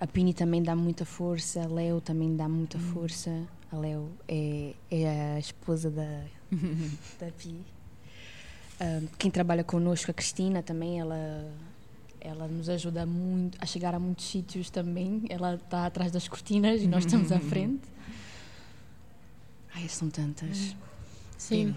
A 0.00 0.06
Pini 0.06 0.32
também 0.32 0.62
dá 0.62 0.74
muita 0.74 1.04
força, 1.04 1.62
a 1.62 1.66
Leo 1.66 2.00
também 2.00 2.34
dá 2.34 2.48
muita 2.48 2.78
hum. 2.78 2.92
força. 2.92 3.46
A 3.70 3.76
Leo 3.76 4.10
é, 4.26 4.74
é 4.90 5.34
a 5.36 5.38
esposa 5.38 5.90
da, 5.90 6.22
da 7.20 7.30
Pi. 7.32 7.48
Uh, 8.80 9.08
quem 9.18 9.30
trabalha 9.30 9.62
connosco, 9.64 10.10
a 10.10 10.14
Cristina, 10.14 10.62
também, 10.62 11.00
ela, 11.00 11.52
ela 12.20 12.48
nos 12.48 12.68
ajuda 12.68 13.04
muito 13.04 13.58
a 13.60 13.66
chegar 13.66 13.94
a 13.94 13.98
muitos 13.98 14.26
sítios 14.26 14.70
também. 14.70 15.22
Ela 15.28 15.56
está 15.56 15.86
atrás 15.86 16.10
das 16.10 16.28
cortinas 16.28 16.80
e 16.80 16.86
nós 16.86 17.04
estamos 17.04 17.30
à 17.30 17.40
frente. 17.40 17.82
Ai, 19.74 19.88
são 19.88 20.08
tantas. 20.08 20.74
Sim. 21.36 21.74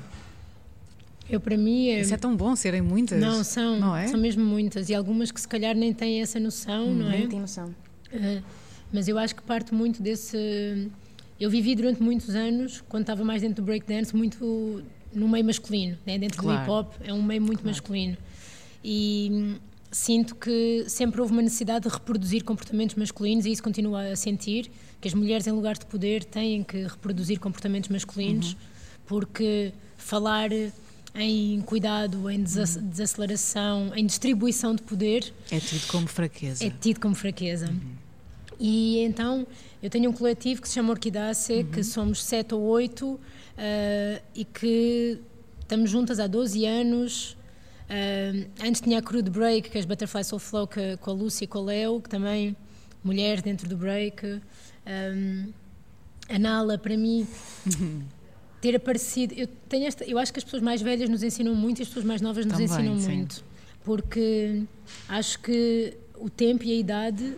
Eu, 1.30 1.40
para 1.40 1.58
mim. 1.58 1.90
É... 1.90 2.02
Isso 2.02 2.14
é 2.14 2.18
tão 2.18 2.36
bom 2.36 2.56
serem 2.56 2.82
muitas. 2.82 3.20
Não, 3.20 3.44
são. 3.44 3.80
Não 3.80 3.96
é? 3.96 4.08
São 4.08 4.20
mesmo 4.20 4.44
muitas. 4.44 4.90
E 4.90 4.96
algumas 4.96 5.32
que 5.32 5.42
se 5.42 5.48
calhar 5.48 5.76
nem 5.76 5.94
têm 5.94 6.22
essa 6.22 6.40
noção, 6.40 6.88
hum, 6.88 6.96
não 6.96 7.08
é? 7.08 7.20
Nem 7.20 7.28
têm 7.28 7.40
noção. 7.40 7.76
Uh, 8.14 8.44
mas 8.92 9.08
eu 9.08 9.18
acho 9.18 9.36
que 9.36 9.42
parte 9.42 9.74
muito 9.74 10.02
desse 10.02 10.92
eu 11.42 11.50
vivi 11.50 11.74
durante 11.74 12.04
muitos 12.04 12.36
anos, 12.36 12.84
quando 12.88 13.02
estava 13.02 13.24
mais 13.24 13.42
dentro 13.42 13.64
do 13.64 13.66
breakdance, 13.66 14.16
muito 14.16 14.84
no 15.12 15.28
meio 15.28 15.44
masculino, 15.44 15.98
né? 16.06 16.16
dentro 16.20 16.38
claro. 16.38 16.60
do 16.60 16.64
hip 16.64 16.72
hop, 16.72 16.94
é 17.04 17.12
um 17.12 17.24
meio 17.24 17.42
muito 17.42 17.64
claro. 17.64 17.76
masculino. 17.76 18.16
E 18.84 19.30
hum, 19.32 19.56
sinto 19.92 20.36
que 20.36 20.86
sempre 20.88 21.20
houve 21.20 21.34
uma 21.34 21.42
necessidade 21.42 21.88
de 21.88 21.94
reproduzir 21.94 22.44
comportamentos 22.44 22.96
masculinos 22.96 23.48
e 23.48 23.52
isso 23.52 23.64
continua 23.64 24.12
a 24.12 24.16
sentir, 24.16 24.70
que 25.02 25.08
as 25.08 25.16
mulheres 25.16 25.48
em 25.48 25.52
lugar 25.52 25.76
de 25.80 25.86
poder 25.88 26.24
têm 26.24 26.64
que 26.64 26.84
reproduzir 26.84 27.40
comportamentos 27.40 27.90
masculinos, 27.90 28.54
uhum. 28.54 28.60
porque 29.08 29.74
falar 29.98 30.52
em 31.16 31.60
cuidado, 31.62 32.30
em 32.30 32.38
uhum. 32.38 32.44
desaceleração, 32.44 33.92
em 33.96 34.06
distribuição 34.06 34.76
de 34.76 34.84
poder 34.84 35.34
é 35.50 35.60
tido 35.60 35.88
como 35.88 36.08
fraqueza. 36.08 36.64
É 36.64 36.70
tido 36.70 37.00
como 37.00 37.16
fraqueza. 37.16 37.68
Uhum. 37.68 38.01
E 38.62 39.00
então 39.00 39.48
eu 39.82 39.90
tenho 39.90 40.12
um 40.12 40.14
coletivo 40.14 40.62
que 40.62 40.68
se 40.68 40.76
chama 40.76 40.92
Orquidácea, 40.92 41.58
uhum. 41.58 41.64
que 41.72 41.84
somos 41.84 42.24
sete 42.24 42.54
ou 42.54 42.62
oito 42.62 43.14
uh, 43.14 44.22
e 44.36 44.46
que 44.46 45.20
estamos 45.60 45.90
juntas 45.90 46.20
há 46.20 46.28
12 46.28 46.64
anos. 46.68 47.32
Uh, 47.90 48.48
antes 48.64 48.80
tinha 48.80 49.00
a 49.00 49.02
Crew 49.02 49.24
de 49.24 49.32
Break, 49.32 49.72
que 49.72 49.78
é 49.78 49.80
as 49.80 49.86
Butterfly 49.86 50.24
Soul 50.24 50.40
Flow, 50.40 50.68
que, 50.68 50.96
com 50.98 51.10
a 51.10 51.14
Lúcia 51.14 51.44
e 51.46 51.48
com 51.48 51.58
a 51.58 51.62
Leo, 51.64 52.00
que 52.00 52.08
também 52.08 52.56
mulheres 53.04 53.42
dentro 53.42 53.68
do 53.68 53.76
break. 53.76 54.28
Um, 54.86 55.52
a 56.30 56.38
Nala, 56.38 56.78
para 56.78 56.96
mim, 56.96 57.28
uhum. 57.66 58.04
ter 58.62 58.76
aparecido. 58.76 59.34
Eu, 59.34 59.48
tenho 59.68 59.88
esta, 59.88 60.06
eu 60.06 60.20
acho 60.20 60.32
que 60.32 60.38
as 60.38 60.44
pessoas 60.44 60.62
mais 60.62 60.84
velhas 60.84 61.10
nos 61.10 61.24
ensinam 61.24 61.56
muito 61.56 61.80
e 61.80 61.82
as 61.82 61.88
pessoas 61.88 62.06
mais 62.06 62.22
novas 62.22 62.46
nos 62.46 62.54
também, 62.54 62.68
ensinam 62.68 63.00
sim. 63.00 63.16
muito. 63.18 63.44
Porque 63.84 64.62
acho 65.10 65.40
que 65.40 65.98
o 66.16 66.30
tempo 66.30 66.64
e 66.64 66.72
a 66.72 66.76
idade 66.76 67.36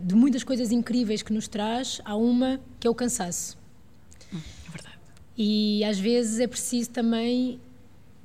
de 0.00 0.14
muitas 0.14 0.42
coisas 0.42 0.72
incríveis 0.72 1.22
que 1.22 1.32
nos 1.32 1.46
traz, 1.48 2.00
há 2.04 2.16
uma 2.16 2.60
que 2.78 2.86
é 2.86 2.90
o 2.90 2.94
cansaço. 2.94 3.56
Hum, 4.32 4.40
é 4.66 4.70
verdade. 4.70 4.98
E 5.36 5.84
às 5.84 5.98
vezes 5.98 6.40
é 6.40 6.46
preciso 6.46 6.90
também 6.90 7.60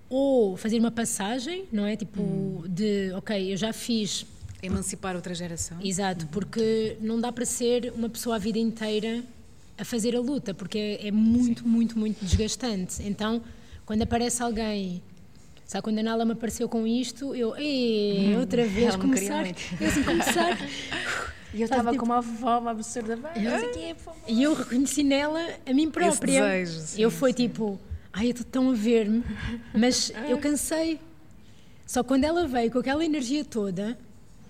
ou 0.10 0.56
fazer 0.56 0.80
uma 0.80 0.92
passagem, 0.92 1.66
não 1.72 1.86
é? 1.86 1.96
Tipo, 1.96 2.22
hum. 2.22 2.64
de, 2.68 3.12
ok, 3.14 3.52
eu 3.52 3.58
já 3.58 3.74
fiz. 3.74 4.26
Emancipar 4.62 5.16
outra 5.16 5.34
geração. 5.34 5.78
Exato, 5.84 6.26
uhum. 6.26 6.32
porque 6.32 6.98
não 7.02 7.20
dá 7.20 7.32
para 7.32 7.46
ser 7.46 7.94
uma 7.96 8.10
pessoa 8.10 8.38
a 8.38 8.40
vida 8.40 8.58
inteira 8.58 9.24
a 9.78 9.84
fazer 9.84 10.16
a 10.16 10.20
luta, 10.20 10.54
porque 10.54 10.78
é, 10.78 11.08
é 11.08 11.12
muito, 11.12 11.62
Sim. 11.64 11.70
muito, 11.70 12.00
muito 12.00 12.24
desgastante. 12.24 13.04
Então, 13.04 13.42
quando 13.86 14.02
aparece 14.02 14.42
alguém 14.42 15.02
Sabe, 15.66 15.84
quando 15.84 15.98
a 15.98 16.04
Nala 16.04 16.26
me 16.26 16.34
apareceu 16.34 16.70
com 16.70 16.86
isto, 16.86 17.34
eu, 17.34 17.56
ei, 17.58 18.36
hum, 18.36 18.40
outra 18.40 18.68
vez, 18.68 18.96
começar, 18.96 19.48
eu 19.48 19.88
assim, 19.88 20.04
começar, 20.04 20.60
E 21.56 21.62
eu 21.62 21.66
estava 21.66 21.92
tipo, 21.92 22.06
com 22.06 22.12
uma 22.12 22.22
fome 22.22 22.68
absurda. 22.68 23.18
E 24.28 24.44
eu 24.44 24.54
reconheci 24.54 25.04
nela 25.04 25.40
a 25.66 25.74
mim 25.74 25.90
própria. 25.90 26.42
Desejo, 26.42 26.80
sim, 26.82 27.02
eu 27.02 27.10
fui 27.10 27.32
tipo, 27.32 27.80
ai, 28.12 28.28
eu 28.28 28.32
estou 28.32 28.46
tão 28.46 28.70
a 28.70 28.74
ver-me, 28.74 29.24
mas 29.74 30.12
eu 30.28 30.38
cansei. 30.38 31.00
Só 31.88 32.04
quando 32.04 32.26
ela 32.26 32.46
veio 32.46 32.70
com 32.70 32.80
aquela 32.80 33.06
energia 33.06 33.46
toda, 33.46 33.98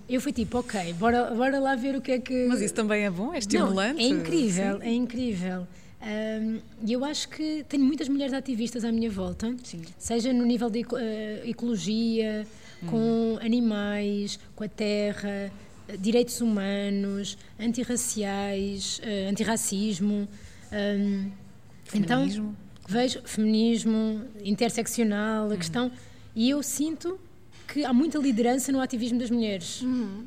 eu 0.09 0.19
fui 0.19 0.33
tipo, 0.33 0.57
ok, 0.57 0.93
bora, 0.93 1.31
bora 1.35 1.59
lá 1.59 1.75
ver 1.75 1.95
o 1.95 2.01
que 2.01 2.13
é 2.13 2.19
que. 2.19 2.47
Mas 2.47 2.59
isso 2.59 2.73
também 2.73 3.05
é 3.05 3.09
bom, 3.11 3.33
é 3.33 3.37
estimulante. 3.37 4.01
Não, 4.01 4.01
é 4.01 4.07
incrível, 4.07 4.79
sim. 4.79 4.87
é 4.87 4.93
incrível. 4.93 5.67
E 6.83 6.93
eu 6.93 7.03
acho 7.03 7.29
que 7.29 7.65
tenho 7.67 7.83
muitas 7.83 8.07
mulheres 8.07 8.33
ativistas 8.33 8.85
à 8.85 8.91
minha 8.91 9.09
volta, 9.09 9.55
Sim. 9.63 9.81
seja 9.97 10.31
no 10.31 10.45
nível 10.45 10.69
de 10.69 10.81
uh, 10.81 11.49
ecologia, 11.49 12.45
hum. 12.83 12.87
com 12.87 13.39
animais, 13.41 14.39
com 14.55 14.63
a 14.63 14.67
terra, 14.67 15.51
direitos 15.99 16.41
humanos, 16.41 17.37
antirraciais, 17.59 18.99
uh, 18.99 19.29
antirracismo. 19.29 20.27
Um, 20.71 21.31
então, 21.93 22.55
vejo 22.87 23.21
feminismo, 23.23 24.25
interseccional, 24.43 25.45
a 25.45 25.49
uhum. 25.49 25.57
questão. 25.57 25.91
E 26.35 26.49
eu 26.49 26.61
sinto 26.61 27.19
que 27.67 27.83
há 27.83 27.93
muita 27.93 28.17
liderança 28.19 28.71
no 28.71 28.79
ativismo 28.79 29.19
das 29.19 29.29
mulheres. 29.29 29.81
Uhum. 29.81 30.25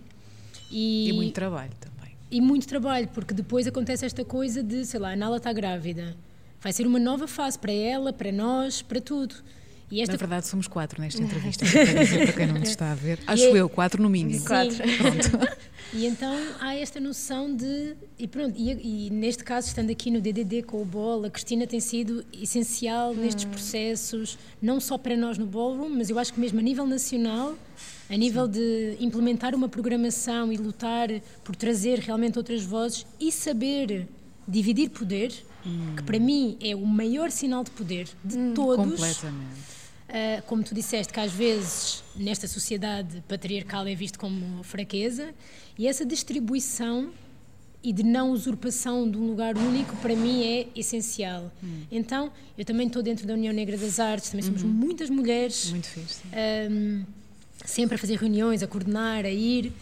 E, 0.71 1.09
e, 1.09 1.13
muito 1.13 1.35
trabalho 1.35 1.73
também. 1.81 2.15
E 2.31 2.41
muito 2.41 2.67
trabalho, 2.67 3.09
porque 3.09 3.33
depois 3.33 3.67
acontece 3.67 4.05
esta 4.05 4.25
coisa 4.25 4.63
de, 4.63 4.85
sei 4.85 5.01
lá, 5.01 5.13
a 5.13 5.17
Nala 5.17 5.39
está 5.39 5.53
grávida. 5.53 6.17
Vai 6.61 6.73
ser 6.73 6.87
uma 6.87 6.99
nova 6.99 7.27
fase 7.29 7.59
para 7.59 7.73
ela, 7.73 8.13
para 8.13 8.33
nós, 8.33 8.83
para 8.83 9.01
tudo. 9.01 9.35
E 9.91 10.01
esta... 10.01 10.13
Na 10.13 10.19
verdade, 10.19 10.47
somos 10.47 10.69
quatro 10.69 11.01
nesta 11.01 11.21
entrevista, 11.23 11.65
para 11.65 12.33
quem 12.33 12.47
não 12.47 12.59
nos 12.59 12.69
está 12.69 12.93
a 12.93 12.95
ver. 12.95 13.19
Acho 13.27 13.43
e... 13.43 13.57
eu, 13.57 13.69
quatro 13.69 14.03
no 14.03 14.09
mínimo. 14.09 14.39
Sim. 14.39 14.47
Quatro. 14.47 14.77
Pronto. 14.77 15.59
E 15.93 16.05
então 16.05 16.37
há 16.61 16.75
esta 16.75 17.01
noção 17.01 17.55
de. 17.55 17.97
E 18.19 18.29
pronto, 18.29 18.55
e, 18.59 19.07
e, 19.07 19.11
neste 19.11 19.43
caso, 19.43 19.69
estando 19.69 19.91
aqui 19.91 20.11
no 20.11 20.21
DDD 20.21 20.63
com 20.63 20.83
o 20.83 20.85
Bol, 20.85 21.25
a 21.25 21.31
Cristina 21.31 21.67
tem 21.67 21.81
sido 21.81 22.25
essencial 22.31 23.15
nestes 23.15 23.47
hum. 23.47 23.51
processos, 23.51 24.39
não 24.61 24.81
só 24.81 24.99
para 24.99 25.17
nós 25.17 25.39
no 25.39 25.47
Ballroom, 25.47 25.89
mas 25.89 26.11
eu 26.11 26.19
acho 26.19 26.35
que 26.35 26.41
mesmo 26.41 26.59
a 26.61 26.63
nível 26.63 26.87
nacional, 26.87 27.57
a 28.11 28.17
nível 28.17 28.45
Sim. 28.45 28.53
de 28.53 28.97
implementar 29.01 29.55
uma 29.55 29.69
programação 29.69 30.53
e 30.53 30.59
lutar 30.59 31.09
por 31.43 31.57
trazer 31.57 32.01
realmente 32.01 32.37
outras 32.37 32.63
vozes 32.63 33.07
e 33.19 33.33
saber 33.33 34.07
dividir 34.47 34.91
poder 34.91 35.33
hum. 35.69 35.95
que 35.97 36.03
para 36.03 36.19
mim 36.19 36.57
é 36.61 36.75
o 36.75 36.87
maior 36.87 37.31
sinal 37.31 37.63
de 37.63 37.71
poder 37.71 38.09
de 38.25 38.39
hum, 38.39 38.55
todos. 38.55 38.85
Completamente. 38.85 39.79
Uh, 40.09 40.43
como 40.47 40.63
tu 40.65 40.75
disseste, 40.75 41.13
que 41.13 41.21
às 41.21 41.33
vezes 41.33 42.03
nesta 42.17 42.49
sociedade 42.49 43.23
patriarcal 43.29 43.87
é 43.87 43.95
visto 43.95 44.19
como 44.19 44.63
fraqueza, 44.65 45.35
e 45.79 45.87
essa 45.87 46.05
distribuição 46.05 47.11
e 47.83 47.93
de 47.93 48.03
não 48.03 48.33
usurpação 48.33 49.09
de 49.09 49.17
um 49.17 49.27
lugar 49.27 49.57
único 49.57 49.95
para 49.97 50.17
mim 50.17 50.43
é 50.45 50.67
essencial. 50.75 51.53
Hum. 51.63 51.83
Então, 51.93 52.33
eu 52.57 52.65
também 52.65 52.87
estou 52.87 53.03
dentro 53.03 53.27
da 53.27 53.35
União 53.35 53.53
Negra 53.53 53.77
das 53.77 54.01
Artes, 54.01 54.31
também 54.31 54.45
somos 54.45 54.63
uhum. 54.63 54.69
muitas 54.69 55.11
mulheres. 55.11 55.71
Muito 55.71 55.87
fixe. 55.87 56.23
Um, 56.71 57.05
sempre 57.65 57.95
a 57.97 57.99
fazer 57.99 58.17
reuniões, 58.17 58.63
a 58.63 58.67
coordenar, 58.67 59.25
a 59.25 59.31
ir. 59.31 59.73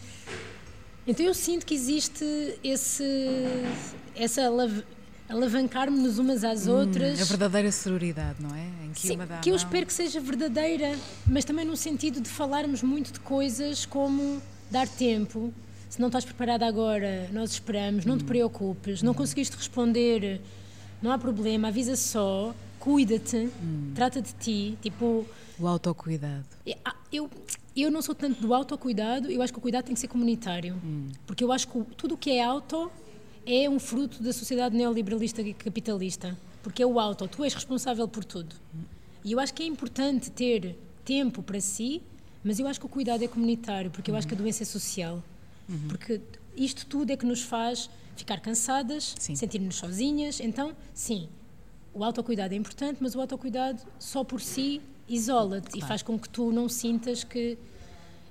Então 1.07 1.24
eu 1.24 1.34
sinto 1.34 1.64
que 1.64 1.74
existe 1.74 2.24
esse 2.64 3.05
essa 4.14 4.49
alavancar-nos 5.29 6.18
umas 6.18 6.45
às 6.45 6.66
hum, 6.66 6.79
outras. 6.79 7.20
A 7.20 7.24
verdadeira 7.24 7.72
sororidade, 7.72 8.41
não 8.41 8.55
é? 8.55 8.66
Em 8.85 8.93
que 8.93 9.01
Sim, 9.01 9.18
que 9.43 9.51
eu 9.51 9.57
espero 9.57 9.87
que 9.87 9.93
seja 9.93 10.20
verdadeira, 10.20 10.97
mas 11.27 11.45
também 11.45 11.64
no 11.64 11.77
sentido 11.77 12.20
de 12.20 12.29
falarmos 12.29 12.83
muito 12.83 13.12
de 13.12 13.20
coisas 13.20 13.85
como 13.85 14.41
dar 14.70 14.89
tempo, 14.89 15.53
se 15.89 16.01
não 16.01 16.09
estás 16.09 16.24
preparada 16.24 16.66
agora, 16.66 17.29
nós 17.33 17.53
esperamos, 17.53 18.05
não 18.05 18.16
te 18.16 18.24
hum. 18.24 18.27
preocupes, 18.27 19.03
não 19.03 19.14
conseguiste 19.14 19.57
responder, 19.57 20.41
não 21.01 21.11
há 21.11 21.18
problema, 21.18 21.68
avisa 21.68 21.97
só, 21.97 22.55
cuida-te, 22.79 23.49
hum. 23.62 23.93
trata 23.95 24.20
de 24.20 24.33
ti, 24.35 24.79
tipo... 24.81 25.27
O 25.59 25.66
autocuidado. 25.66 26.45
Ah, 26.85 26.95
eu, 27.12 27.31
eu 27.74 27.91
não 27.91 28.03
sou 28.03 28.14
tanto 28.14 28.41
do 28.41 28.53
autocuidado, 28.53 29.31
eu 29.31 29.41
acho 29.41 29.53
que 29.53 29.59
o 29.59 29.62
cuidado 29.62 29.85
tem 29.85 29.95
que 29.95 30.01
ser 30.01 30.09
comunitário, 30.09 30.77
hum. 30.85 31.09
porque 31.27 31.43
eu 31.43 31.53
acho 31.53 31.68
que 31.68 31.83
tudo 31.97 32.14
o 32.14 32.18
que 32.18 32.31
é 32.31 32.45
auto 32.45 32.91
é 33.47 33.70
um 33.70 33.78
fruto 33.78 34.22
da 34.22 34.32
sociedade 34.32 34.76
neoliberalista 34.76 35.40
e 35.40 35.55
capitalista, 35.55 36.36
porque 36.62 36.82
é 36.82 36.86
o 36.86 36.99
auto, 36.99 37.28
tu 37.28 37.44
és 37.44 37.55
responsável 37.55 38.09
por 38.09 38.24
tudo. 38.24 38.57
E 39.24 39.32
eu 39.32 39.40
acho 39.40 39.55
que 39.55 39.62
é 39.62 39.66
importante 39.66 40.30
ter 40.30 40.76
tempo 41.05 41.42
para 41.42 41.61
si, 41.61 42.03
mas 42.42 42.59
eu 42.59 42.66
acho 42.66 42.80
que 42.80 42.86
o 42.86 42.88
cuidado 42.88 43.22
é 43.22 43.28
comunitário, 43.28 43.90
porque 43.90 44.11
eu 44.11 44.16
acho 44.16 44.26
que 44.26 44.34
a 44.34 44.36
doença 44.36 44.64
é 44.64 44.66
social. 44.66 45.22
Uhum. 45.68 45.88
Porque 45.88 46.20
isto 46.57 46.86
tudo 46.86 47.11
é 47.11 47.16
que 47.16 47.26
nos 47.26 47.42
faz 47.42 47.88
ficar 48.16 48.40
cansadas, 48.40 49.14
sentir-nos 49.18 49.76
sozinhas. 49.76 50.40
Então, 50.40 50.74
sim, 50.92 51.28
o 51.92 52.03
autocuidado 52.05 52.55
é 52.55 52.57
importante, 52.57 52.99
mas 53.01 53.14
o 53.14 53.20
autocuidado 53.20 53.82
só 53.99 54.24
por 54.24 54.40
si 54.40 54.80
isola-te 55.09 55.70
claro. 55.70 55.84
e 55.84 55.88
faz 55.88 56.03
com 56.03 56.18
que 56.18 56.28
tu 56.28 56.51
não 56.51 56.68
sintas 56.68 57.22
que. 57.22 57.59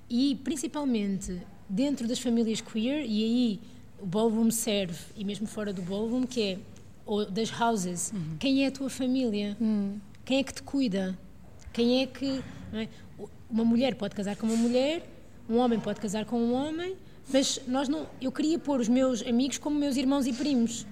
E 0.09 0.35
principalmente 0.43 1.41
dentro 1.67 2.07
das 2.07 2.19
famílias 2.19 2.61
queer, 2.61 3.05
e 3.05 3.23
aí 3.23 3.59
o 3.99 4.05
ballroom 4.05 4.51
serve, 4.51 4.99
e 5.15 5.23
mesmo 5.23 5.47
fora 5.47 5.71
do 5.73 5.81
ballroom, 5.81 6.25
que 6.25 6.41
é 6.41 6.57
ou 7.05 7.25
das 7.25 7.51
houses, 7.59 8.11
uhum. 8.11 8.37
quem 8.39 8.63
é 8.63 8.67
a 8.67 8.71
tua 8.71 8.89
família? 8.89 9.55
Uhum. 9.59 9.99
Quem 10.23 10.39
é 10.39 10.43
que 10.43 10.53
te 10.53 10.63
cuida? 10.63 11.17
Quem 11.71 12.01
é 12.01 12.07
que. 12.07 12.43
É? 12.73 12.87
Uma 13.49 13.63
mulher 13.63 13.95
pode 13.95 14.15
casar 14.15 14.35
com 14.35 14.47
uma 14.47 14.55
mulher, 14.55 15.07
um 15.47 15.57
homem 15.57 15.79
pode 15.79 16.01
casar 16.01 16.25
com 16.25 16.37
um 16.37 16.53
homem, 16.53 16.95
mas 17.31 17.61
nós 17.67 17.87
não, 17.87 18.07
eu 18.19 18.31
queria 18.31 18.57
pôr 18.57 18.79
os 18.79 18.89
meus 18.89 19.21
amigos 19.21 19.57
como 19.59 19.79
meus 19.79 19.95
irmãos 19.95 20.25
e 20.25 20.33
primos, 20.33 20.85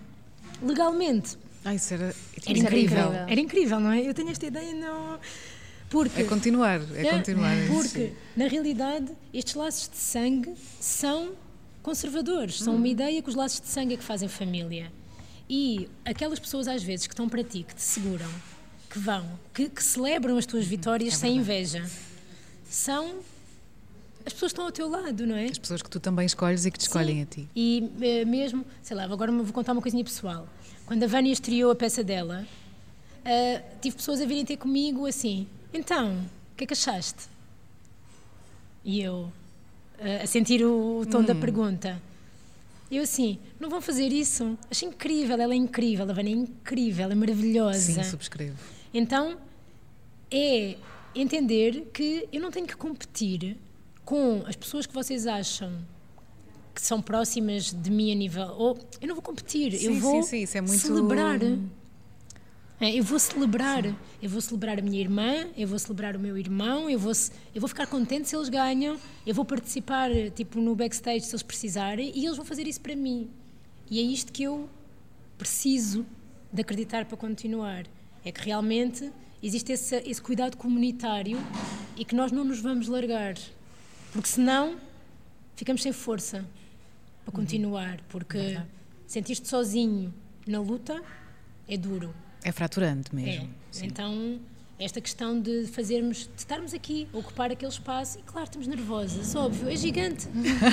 legalmente. 0.61 1.37
Ah, 1.65 1.73
isso 1.73 1.93
era, 1.93 2.13
era 2.45 2.57
incrível. 2.59 3.13
Era 3.13 3.39
incrível, 3.39 3.79
não 3.79 3.91
é? 3.91 4.01
Eu 4.07 4.13
tenho 4.13 4.29
esta 4.29 4.45
ideia, 4.45 4.73
não. 4.73 5.19
Porque, 5.89 6.21
é 6.21 6.23
continuar, 6.25 6.79
é, 6.95 7.07
é 7.07 7.11
continuar. 7.11 7.55
Porque, 7.67 8.07
sim. 8.07 8.13
na 8.35 8.47
realidade, 8.47 9.11
estes 9.33 9.55
laços 9.55 9.89
de 9.89 9.97
sangue 9.97 10.53
são 10.79 11.31
conservadores, 11.83 12.59
são 12.59 12.75
uma 12.75 12.83
hum. 12.83 12.87
ideia 12.87 13.21
que 13.21 13.29
os 13.29 13.35
laços 13.35 13.61
de 13.61 13.67
sangue 13.67 13.93
é 13.93 13.97
que 13.97 14.03
fazem 14.03 14.27
família. 14.27 14.91
E 15.49 15.89
aquelas 16.05 16.39
pessoas, 16.39 16.67
às 16.67 16.81
vezes, 16.81 17.05
que 17.05 17.13
estão 17.13 17.29
para 17.29 17.43
ti, 17.43 17.63
que 17.67 17.75
te 17.75 17.81
seguram, 17.81 18.29
que 18.89 18.97
vão, 18.97 19.29
que, 19.53 19.69
que 19.69 19.83
celebram 19.83 20.37
as 20.37 20.45
tuas 20.45 20.65
vitórias 20.65 21.13
é 21.13 21.17
sem 21.17 21.37
inveja, 21.37 21.87
são 22.67 23.19
as 24.25 24.31
pessoas 24.31 24.51
estão 24.51 24.65
ao 24.65 24.71
teu 24.71 24.89
lado, 24.89 25.27
não 25.27 25.35
é? 25.35 25.45
As 25.45 25.57
pessoas 25.57 25.81
que 25.81 25.89
tu 25.89 25.99
também 25.99 26.25
escolhes 26.25 26.65
e 26.65 26.71
que 26.71 26.79
te 26.79 26.83
escolhem 26.83 27.17
Sim. 27.17 27.21
a 27.21 27.25
ti. 27.25 27.49
E 27.53 27.91
eh, 28.01 28.25
mesmo, 28.25 28.65
sei 28.81 28.95
lá, 28.95 29.03
agora 29.03 29.31
vou 29.31 29.51
contar 29.51 29.73
uma 29.73 29.81
coisinha 29.81 30.03
pessoal. 30.03 30.47
Quando 30.85 31.03
a 31.03 31.07
Vânia 31.07 31.31
estreou 31.31 31.71
a 31.71 31.75
peça 31.75 32.03
dela, 32.03 32.47
uh, 33.25 33.63
tive 33.81 33.97
pessoas 33.97 34.21
a 34.21 34.25
virem 34.25 34.45
ter 34.45 34.55
comigo 34.55 35.05
assim: 35.05 35.45
então, 35.73 36.13
o 36.53 36.55
que 36.55 36.63
é 36.63 36.67
que 36.67 36.73
achaste? 36.73 37.27
E 38.83 39.01
eu, 39.01 39.31
a 40.23 40.27
sentir 40.27 40.63
o 40.63 41.05
tom 41.09 41.19
hum. 41.19 41.23
da 41.23 41.35
pergunta. 41.35 42.01
Eu 42.91 43.03
assim, 43.03 43.39
não 43.59 43.69
vão 43.69 43.81
fazer 43.81 44.07
isso? 44.11 44.57
Achei 44.69 44.87
incrível, 44.87 45.39
ela 45.39 45.53
é 45.53 45.57
incrível, 45.57 46.07
a 46.07 46.13
Vânia 46.13 46.33
é 46.33 46.37
incrível, 46.37 47.09
é 47.09 47.15
maravilhosa. 47.15 47.79
Sim, 47.79 48.03
subscrevo. 48.03 48.57
Então, 48.93 49.37
é 50.29 50.75
entender 51.15 51.89
que 51.93 52.27
eu 52.31 52.41
não 52.41 52.51
tenho 52.51 52.67
que 52.67 52.75
competir 52.75 53.57
com 54.05 54.43
as 54.45 54.55
pessoas 54.55 54.85
que 54.85 54.93
vocês 54.93 55.25
acham 55.25 55.71
que 56.73 56.81
são 56.81 57.01
próximas 57.01 57.71
de 57.71 57.91
mim 57.91 58.11
a 58.11 58.15
nível. 58.15 58.47
Ou 58.57 58.77
eu 59.01 59.07
não 59.07 59.15
vou 59.15 59.23
competir, 59.23 59.71
sim, 59.73 59.87
eu 59.87 59.93
vou 59.95 60.23
sim, 60.23 60.45
sim, 60.45 60.57
é 60.57 60.61
muito... 60.61 60.79
celebrar. 60.79 61.39
É, 62.79 62.91
eu 62.97 63.03
vou 63.03 63.19
celebrar, 63.19 63.83
sim. 63.83 63.95
eu 64.21 64.29
vou 64.29 64.41
celebrar 64.41 64.79
a 64.79 64.81
minha 64.81 64.99
irmã, 64.99 65.47
eu 65.55 65.67
vou 65.67 65.79
celebrar 65.79 66.15
o 66.15 66.19
meu 66.19 66.37
irmão, 66.37 66.89
eu 66.89 66.99
vou, 66.99 67.13
eu 67.53 67.61
vou 67.61 67.67
ficar 67.67 67.87
contente 67.87 68.27
se 68.27 68.35
eles 68.35 68.49
ganham, 68.49 68.97
eu 69.25 69.33
vou 69.33 69.45
participar 69.45 70.09
tipo 70.35 70.59
no 70.59 70.75
backstage 70.75 71.21
se 71.21 71.31
eles 71.31 71.43
precisarem 71.43 72.11
e 72.13 72.25
eles 72.25 72.35
vão 72.35 72.45
fazer 72.45 72.67
isso 72.67 72.81
para 72.81 72.95
mim. 72.95 73.29
E 73.89 73.99
é 73.99 74.01
isto 74.01 74.31
que 74.31 74.43
eu 74.43 74.69
preciso 75.37 76.05
de 76.51 76.61
acreditar 76.61 77.05
para 77.05 77.17
continuar. 77.17 77.85
É 78.25 78.31
que 78.31 78.45
realmente 78.45 79.11
existe 79.41 79.71
esse, 79.73 79.95
esse 79.97 80.21
cuidado 80.21 80.57
comunitário 80.57 81.37
e 81.97 82.05
que 82.05 82.15
nós 82.15 82.31
não 82.31 82.43
nos 82.43 82.59
vamos 82.59 82.87
largar. 82.87 83.35
Porque 84.11 84.27
senão 84.27 84.77
ficamos 85.55 85.81
sem 85.81 85.91
força 85.91 86.45
para 87.25 87.33
uhum. 87.33 87.41
continuar. 87.41 87.99
Porque 88.09 88.59
sentir-te 89.05 89.47
sozinho 89.47 90.13
na 90.47 90.59
luta 90.59 91.03
é 91.67 91.77
duro. 91.77 92.13
É 92.43 92.51
fraturante 92.51 93.13
mesmo. 93.13 93.49
É. 93.81 93.85
Então, 93.85 94.39
esta 94.79 94.99
questão 94.99 95.39
de 95.39 95.65
fazermos, 95.67 96.25
de 96.25 96.31
estarmos 96.37 96.73
aqui, 96.73 97.07
ocupar 97.13 97.51
aquele 97.51 97.71
espaço, 97.71 98.19
e 98.19 98.21
claro, 98.23 98.45
estamos 98.45 98.67
nervosas, 98.67 99.35
óbvio, 99.35 99.69
é 99.69 99.75
gigante. 99.75 100.27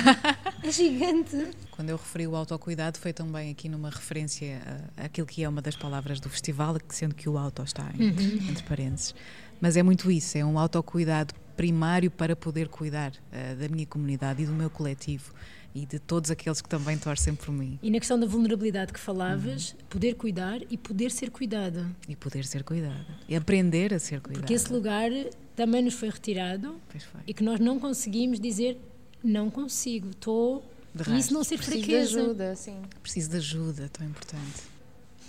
é 0.63 0.71
gigante. 0.71 1.49
Quando 1.71 1.89
eu 1.89 1.97
referi 1.97 2.27
o 2.27 2.35
autocuidado, 2.35 2.97
foi 2.97 3.13
também 3.13 3.51
aqui 3.51 3.69
numa 3.69 3.89
referência 3.89 4.61
àquilo 4.97 5.27
que 5.27 5.43
é 5.43 5.49
uma 5.49 5.61
das 5.61 5.75
palavras 5.75 6.19
do 6.19 6.29
festival, 6.29 6.77
sendo 6.89 7.15
que 7.15 7.29
o 7.29 7.37
auto 7.37 7.63
está 7.63 7.89
em, 7.97 8.09
uhum. 8.09 8.49
entre 8.49 8.63
parênteses. 8.63 9.15
Mas 9.59 9.77
é 9.77 9.83
muito 9.83 10.11
isso, 10.11 10.37
é 10.37 10.43
um 10.43 10.57
autocuidado 10.57 11.33
primário 11.55 12.09
para 12.09 12.35
poder 12.35 12.67
cuidar 12.67 13.11
uh, 13.11 13.55
da 13.55 13.69
minha 13.69 13.85
comunidade 13.85 14.41
e 14.41 14.45
do 14.45 14.53
meu 14.53 14.69
coletivo 14.69 15.31
e 15.73 15.85
de 15.85 15.99
todos 15.99 16.29
aqueles 16.29 16.61
que 16.61 16.69
também 16.69 16.97
torcem 16.97 17.33
por 17.33 17.51
mim. 17.51 17.79
E 17.81 17.89
na 17.89 17.99
questão 17.99 18.19
da 18.19 18.25
vulnerabilidade 18.25 18.91
que 18.91 18.99
falavas, 18.99 19.71
uhum. 19.71 19.77
poder 19.89 20.15
cuidar 20.15 20.59
e 20.69 20.77
poder 20.77 21.11
ser 21.11 21.31
cuidada. 21.31 21.89
E 22.07 22.15
poder 22.15 22.45
ser 22.45 22.63
cuidada. 22.63 23.07
E 23.27 23.35
aprender 23.35 23.93
a 23.93 23.99
ser 23.99 24.19
cuidada. 24.19 24.41
Porque 24.41 24.53
esse 24.53 24.71
lugar 24.71 25.09
também 25.55 25.81
nos 25.81 25.93
foi 25.93 26.09
retirado 26.09 26.75
foi. 26.89 27.21
e 27.25 27.33
que 27.33 27.43
nós 27.43 27.59
não 27.59 27.79
conseguimos 27.79 28.39
dizer 28.39 28.77
não 29.23 29.49
consigo, 29.49 30.09
estou. 30.09 30.63
E 31.07 31.19
isso 31.19 31.33
não 31.33 31.43
ser 31.43 31.57
Preciso 31.57 31.77
fraqueza. 31.77 32.11
De 32.11 32.19
ajuda, 32.19 32.55
sim. 32.55 32.81
Preciso 33.01 33.29
de 33.29 33.37
ajuda, 33.37 33.89
tão 33.89 34.05
importante. 34.05 34.63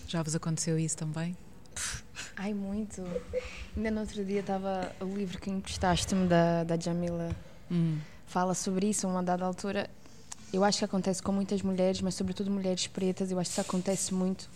Já 0.09 0.23
vos 0.23 0.35
aconteceu 0.35 0.79
isso 0.79 0.97
também? 0.97 1.37
Ai, 2.37 2.53
muito. 2.53 3.03
Ainda 3.77 3.91
no 3.91 4.01
outro 4.01 4.25
dia 4.25 4.41
estava 4.41 4.93
o 5.01 5.05
livro 5.05 5.39
que 5.39 5.51
emprestaste-me 5.51 6.27
da, 6.27 6.65
da 6.65 6.79
Jamila. 6.79 7.35
Hum. 7.71 7.99
Fala 8.27 8.55
sobre 8.55 8.89
isso 8.89 9.07
a 9.07 9.11
uma 9.11 9.23
dada 9.23 9.45
altura. 9.45 9.89
Eu 10.53 10.63
acho 10.65 10.79
que 10.79 10.85
acontece 10.85 11.23
com 11.23 11.33
muitas 11.33 11.63
mulheres, 11.63 12.01
mas 12.03 12.15
sobretudo 12.15 12.51
mulheres 12.51 12.87
pretas. 12.87 13.31
Eu 13.31 13.39
acho 13.39 13.51
que 13.51 13.55
isso 13.55 13.61
acontece 13.61 14.13
muito. 14.13 14.49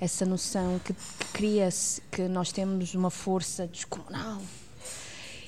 Essa 0.00 0.24
noção 0.24 0.78
que, 0.84 0.92
que 0.94 1.26
cria-se 1.32 2.00
que 2.10 2.22
nós 2.22 2.52
temos 2.52 2.94
uma 2.94 3.10
força 3.10 3.66
descomunal. 3.66 4.40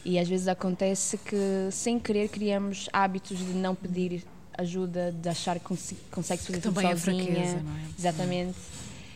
E 0.04 0.18
às 0.18 0.28
vezes 0.28 0.48
acontece 0.48 1.16
que, 1.18 1.68
sem 1.70 1.98
querer, 1.98 2.28
criamos 2.28 2.88
hábitos 2.92 3.38
de 3.38 3.52
não 3.54 3.74
pedir 3.74 4.24
ajuda, 4.58 5.12
de 5.12 5.28
achar 5.28 5.58
que 5.58 5.66
consegue 6.10 6.42
fazer 6.42 6.58
que 6.58 6.62
tudo 6.62 6.80
sozinha. 6.80 6.92
É 6.92 6.96
fraqueza, 6.96 7.62
não 7.62 7.76
é? 7.76 7.80
Exatamente. 7.98 8.58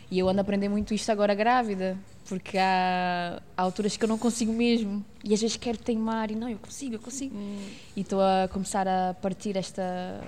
E 0.09 0.19
eu 0.19 0.29
ando 0.29 0.39
a 0.39 0.41
aprender 0.41 0.69
muito 0.69 0.93
isto 0.93 1.11
agora 1.11 1.35
grávida, 1.35 1.97
porque 2.27 2.57
há, 2.57 3.41
há 3.55 3.61
alturas 3.61 3.97
que 3.97 4.03
eu 4.03 4.07
não 4.07 4.17
consigo 4.17 4.53
mesmo. 4.53 5.03
E 5.23 5.33
às 5.33 5.41
vezes 5.41 5.57
quero 5.57 5.77
teimar 5.77 6.31
e 6.31 6.35
não, 6.35 6.47
eu 6.49 6.57
consigo, 6.57 6.95
eu 6.95 6.99
consigo. 6.99 7.35
Hum. 7.35 7.67
E 7.95 8.01
estou 8.01 8.21
a 8.21 8.47
começar 8.47 8.87
a 8.87 9.13
partir 9.15 9.57
esta, 9.57 10.21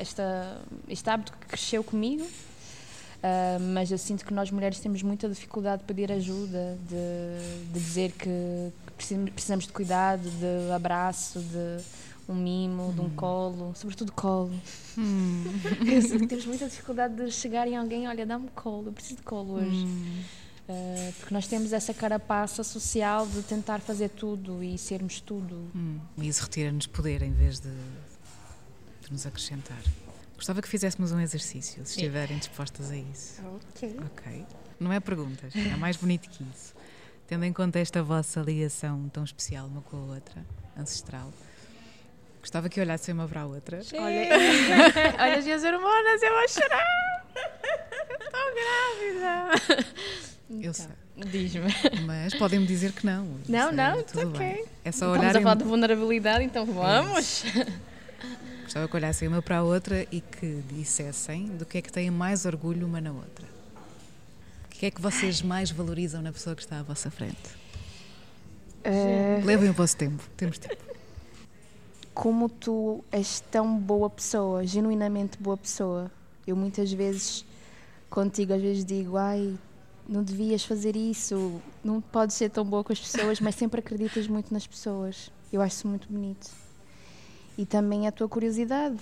esta, 0.00 0.60
este 0.88 1.08
hábito 1.08 1.32
que 1.32 1.46
cresceu 1.46 1.84
comigo. 1.84 2.24
Uh, 2.24 3.60
mas 3.74 3.90
eu 3.90 3.98
sinto 3.98 4.24
que 4.24 4.32
nós 4.32 4.50
mulheres 4.50 4.80
temos 4.80 5.02
muita 5.02 5.28
dificuldade 5.28 5.82
de 5.82 5.86
pedir 5.86 6.10
ajuda, 6.10 6.78
de, 6.88 7.66
de 7.66 7.78
dizer 7.78 8.12
que 8.12 8.72
precisamos 8.96 9.66
de 9.66 9.72
cuidado, 9.72 10.22
de 10.22 10.72
abraço, 10.72 11.38
de 11.38 11.84
um 12.26 12.34
mimo, 12.34 12.88
Hum. 12.88 12.92
de 12.94 13.00
um 13.00 13.10
colo, 13.10 13.74
sobretudo 13.74 14.12
colo. 14.12 14.52
Hum. 14.96 15.44
Temos 16.28 16.46
muita 16.46 16.66
dificuldade 16.66 17.14
de 17.14 17.30
chegar 17.30 17.68
em 17.68 17.76
alguém, 17.76 18.08
olha, 18.08 18.24
dá-me 18.24 18.48
colo, 18.54 18.86
eu 18.86 18.92
preciso 18.92 19.16
de 19.16 19.22
colo 19.22 19.54
hoje. 19.54 19.84
Hum. 19.84 20.22
Uh, 20.68 21.12
porque 21.18 21.34
nós 21.34 21.48
temos 21.48 21.72
essa 21.72 21.92
carapaça 21.92 22.62
social 22.62 23.26
de 23.26 23.42
tentar 23.42 23.80
fazer 23.80 24.08
tudo 24.08 24.62
e 24.62 24.78
sermos 24.78 25.20
tudo. 25.20 25.68
Hum. 25.74 25.98
E 26.16 26.28
isso 26.28 26.42
retira-nos 26.44 26.86
poder 26.86 27.22
em 27.22 27.32
vez 27.32 27.58
de, 27.58 27.68
nos 29.10 29.26
acrescentar. 29.26 29.82
Gostava 30.36 30.62
que 30.62 30.68
fizéssemos 30.68 31.12
um 31.12 31.20
exercício, 31.20 31.84
se 31.84 31.92
estiverem 31.96 32.38
dispostas 32.38 32.90
a 32.90 32.96
isso. 32.96 33.42
Ok. 33.74 33.96
Ok. 34.06 34.46
Não 34.78 34.92
é 34.92 34.98
perguntas, 34.98 35.54
é 35.54 35.76
mais 35.76 35.96
bonito 35.96 36.28
que 36.30 36.42
isso. 36.44 36.74
Tendo 37.26 37.44
em 37.44 37.52
conta 37.52 37.78
esta 37.78 38.02
vossa 38.02 38.40
ligação 38.40 39.08
tão 39.10 39.22
especial 39.22 39.66
uma 39.66 39.82
com 39.82 39.96
a 39.98 40.14
outra, 40.14 40.44
ancestral, 40.76 41.30
gostava 42.40 42.68
que 42.68 42.80
olhassem 42.80 43.12
uma 43.14 43.28
para 43.28 43.42
a 43.42 43.46
outra. 43.46 43.80
Olha, 43.94 44.28
olha 45.20 45.38
as 45.38 45.44
minhas 45.44 45.62
hormonas, 45.62 46.22
eu 46.22 46.30
vou 46.32 46.48
chorar. 46.48 47.26
Estou 48.20 48.40
grávida. 48.54 49.84
Eu 50.50 50.74
sei, 50.74 50.88
Diz-me. 51.16 51.62
mas 52.06 52.34
podem-me 52.34 52.66
dizer 52.66 52.92
que 52.92 53.04
não. 53.06 53.24
Não, 53.48 53.68
Isso 53.68 53.76
não, 53.76 53.94
é 53.94 53.98
it's 54.00 54.12
tudo 54.12 54.28
ok. 54.30 54.38
bem. 54.38 54.64
É 54.84 54.90
só 54.90 55.14
Estamos 55.14 55.36
a 55.36 55.40
falar 55.40 55.54
de 55.54 55.64
vulnerabilidade, 55.64 56.42
então 56.44 56.64
vamos. 56.66 57.44
Gostava 58.70 58.86
que 58.86 58.94
olhassem 58.94 59.26
uma 59.26 59.42
para 59.42 59.58
a 59.58 59.62
outra 59.64 60.06
e 60.12 60.20
que 60.20 60.62
dissessem 60.68 61.46
do 61.46 61.66
que 61.66 61.78
é 61.78 61.82
que 61.82 61.90
têm 61.90 62.08
mais 62.08 62.44
orgulho 62.44 62.86
uma 62.86 63.00
na 63.00 63.10
outra. 63.10 63.44
O 64.64 64.68
que 64.68 64.86
é 64.86 64.92
que 64.92 65.00
vocês 65.00 65.42
mais 65.42 65.72
valorizam 65.72 66.22
na 66.22 66.30
pessoa 66.30 66.54
que 66.54 66.62
está 66.62 66.78
à 66.78 66.82
vossa 66.84 67.10
frente? 67.10 67.48
Uh, 68.84 69.44
Levem 69.44 69.70
o 69.70 69.72
vosso 69.72 69.96
tempo, 69.96 70.22
temos 70.36 70.56
tempo. 70.56 70.80
como 72.14 72.48
tu 72.48 73.04
és 73.10 73.40
tão 73.50 73.76
boa 73.76 74.08
pessoa, 74.08 74.64
genuinamente 74.64 75.36
boa 75.36 75.56
pessoa. 75.56 76.08
Eu 76.46 76.54
muitas 76.54 76.92
vezes 76.92 77.44
contigo 78.08 78.52
às 78.52 78.62
vezes 78.62 78.84
digo, 78.84 79.16
ai, 79.16 79.58
não 80.08 80.22
devias 80.22 80.64
fazer 80.64 80.94
isso, 80.94 81.60
não 81.82 82.00
podes 82.00 82.36
ser 82.36 82.50
tão 82.50 82.64
boa 82.64 82.84
com 82.84 82.92
as 82.92 83.00
pessoas, 83.00 83.40
mas 83.40 83.56
sempre 83.56 83.80
acreditas 83.80 84.28
muito 84.28 84.54
nas 84.54 84.64
pessoas. 84.64 85.28
Eu 85.52 85.60
acho 85.60 85.74
isso 85.74 85.88
muito 85.88 86.06
bonito. 86.08 86.69
E 87.60 87.66
também 87.66 88.08
a 88.08 88.12
tua 88.12 88.26
curiosidade. 88.26 88.96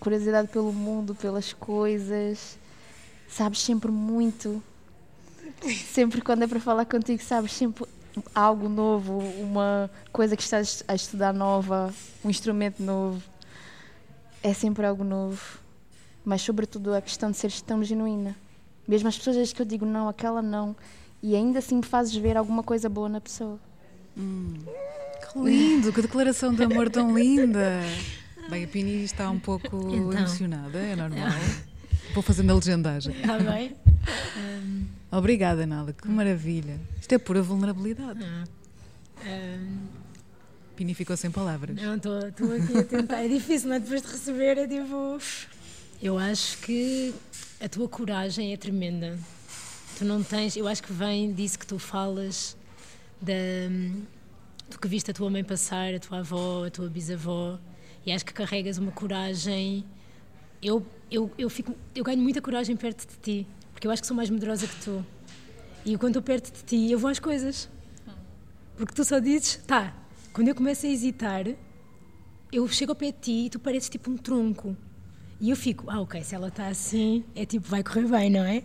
Curiosidade 0.00 0.48
pelo 0.48 0.72
mundo, 0.72 1.14
pelas 1.14 1.52
coisas. 1.52 2.58
Sabes 3.28 3.60
sempre 3.60 3.90
muito. 3.90 4.62
Sempre 5.92 6.22
quando 6.22 6.44
é 6.44 6.46
para 6.46 6.58
falar 6.58 6.86
contigo, 6.86 7.22
sabes 7.22 7.52
sempre 7.52 7.84
algo 8.34 8.70
novo, 8.70 9.18
uma 9.38 9.90
coisa 10.10 10.34
que 10.34 10.42
estás 10.42 10.82
a 10.88 10.94
estudar 10.94 11.34
nova, 11.34 11.92
um 12.24 12.30
instrumento 12.30 12.82
novo. 12.82 13.22
É 14.42 14.54
sempre 14.54 14.86
algo 14.86 15.04
novo. 15.04 15.58
Mas, 16.24 16.40
sobretudo, 16.40 16.94
a 16.94 17.02
questão 17.02 17.30
de 17.30 17.36
seres 17.36 17.60
tão 17.60 17.84
genuína. 17.84 18.34
Mesmo 18.88 19.10
as 19.10 19.18
pessoas 19.18 19.52
que 19.52 19.60
eu 19.60 19.66
digo 19.66 19.84
não, 19.84 20.08
aquela 20.08 20.40
não, 20.40 20.74
e 21.22 21.36
ainda 21.36 21.58
assim 21.58 21.76
me 21.76 21.84
fazes 21.84 22.16
ver 22.16 22.38
alguma 22.38 22.62
coisa 22.62 22.88
boa 22.88 23.10
na 23.10 23.20
pessoa. 23.20 23.60
Que 25.32 25.38
lindo, 25.38 25.92
que 25.92 26.02
declaração 26.02 26.54
de 26.54 26.62
amor 26.62 26.90
tão 26.90 27.16
linda! 27.16 27.80
Bem, 28.48 28.64
a 28.64 28.68
Pini 28.68 29.02
está 29.04 29.28
um 29.30 29.38
pouco 29.38 29.76
Então. 29.92 30.12
emocionada, 30.12 30.78
é 30.78 30.94
normal. 30.96 31.28
Vou 32.14 32.22
fazendo 32.22 32.50
a 32.52 32.54
legendagem. 32.54 33.14
Está 33.16 33.38
bem? 33.38 33.74
Obrigada, 35.10 35.66
Nala, 35.66 35.92
que 35.92 36.08
maravilha. 36.08 36.78
Isto 37.00 37.12
é 37.14 37.18
pura 37.18 37.42
vulnerabilidade. 37.42 38.20
Ah. 38.24 38.44
Ahm, 39.26 39.86
Pini 40.76 40.94
ficou 40.94 41.16
sem 41.16 41.30
palavras. 41.30 41.74
não, 41.76 41.96
estou 41.96 42.18
aqui 42.54 42.78
a 42.78 42.84
tentar. 42.84 43.24
É 43.24 43.28
difícil, 43.28 43.68
não 43.68 43.76
é? 43.76 43.80
Depois 43.80 44.02
de 44.02 44.08
receber, 44.08 44.58
é 44.58 44.66
tipo. 44.68 45.18
Eu 46.02 46.18
acho 46.18 46.58
que 46.58 47.14
a 47.60 47.68
tua 47.68 47.88
coragem 47.88 48.52
é 48.52 48.56
tremenda. 48.56 49.18
Tu 49.98 50.04
não 50.04 50.22
tens. 50.22 50.56
Eu 50.56 50.68
acho 50.68 50.82
que 50.82 50.92
vem 50.92 51.32
disso 51.32 51.58
que 51.58 51.66
tu 51.66 51.78
falas, 51.78 52.56
da, 53.20 53.32
do 54.70 54.78
que 54.78 54.88
viste 54.88 55.10
a 55.10 55.14
tua 55.14 55.30
mãe 55.30 55.44
passar, 55.44 55.94
a 55.94 55.98
tua 55.98 56.18
avó, 56.18 56.66
a 56.66 56.70
tua 56.70 56.88
bisavó, 56.88 57.58
e 58.04 58.12
acho 58.12 58.24
que 58.24 58.32
carregas 58.32 58.78
uma 58.78 58.92
coragem. 58.92 59.84
Eu, 60.62 60.84
eu, 61.10 61.30
eu, 61.38 61.48
fico, 61.50 61.74
eu 61.94 62.04
ganho 62.04 62.20
muita 62.20 62.40
coragem 62.40 62.76
perto 62.76 63.06
de 63.08 63.16
ti, 63.18 63.46
porque 63.72 63.86
eu 63.86 63.90
acho 63.90 64.02
que 64.02 64.08
sou 64.08 64.16
mais 64.16 64.30
medrosa 64.30 64.66
que 64.66 64.76
tu. 64.84 65.04
E 65.84 65.96
quando 65.96 66.18
estou 66.18 66.22
perto 66.22 66.52
de 66.52 66.64
ti, 66.64 66.90
eu 66.90 66.98
vou 66.98 67.10
às 67.10 67.18
coisas. 67.18 67.68
Porque 68.76 68.92
tu 68.92 69.04
só 69.04 69.18
dizes, 69.18 69.56
tá, 69.66 69.94
quando 70.32 70.48
eu 70.48 70.54
começo 70.54 70.84
a 70.84 70.88
hesitar, 70.88 71.46
eu 72.52 72.66
chego 72.68 72.92
ao 72.92 72.96
pé 72.96 73.06
de 73.06 73.18
ti 73.18 73.46
e 73.46 73.50
tu 73.50 73.58
pareces 73.58 73.88
tipo 73.88 74.10
um 74.10 74.16
tronco. 74.16 74.76
E 75.40 75.50
eu 75.50 75.56
fico, 75.56 75.90
ah, 75.90 76.00
ok, 76.00 76.22
se 76.24 76.34
ela 76.34 76.48
está 76.48 76.68
assim, 76.68 77.24
é 77.34 77.44
tipo, 77.44 77.68
vai 77.68 77.82
correr 77.82 78.06
bem, 78.08 78.30
não 78.30 78.44
é? 78.44 78.62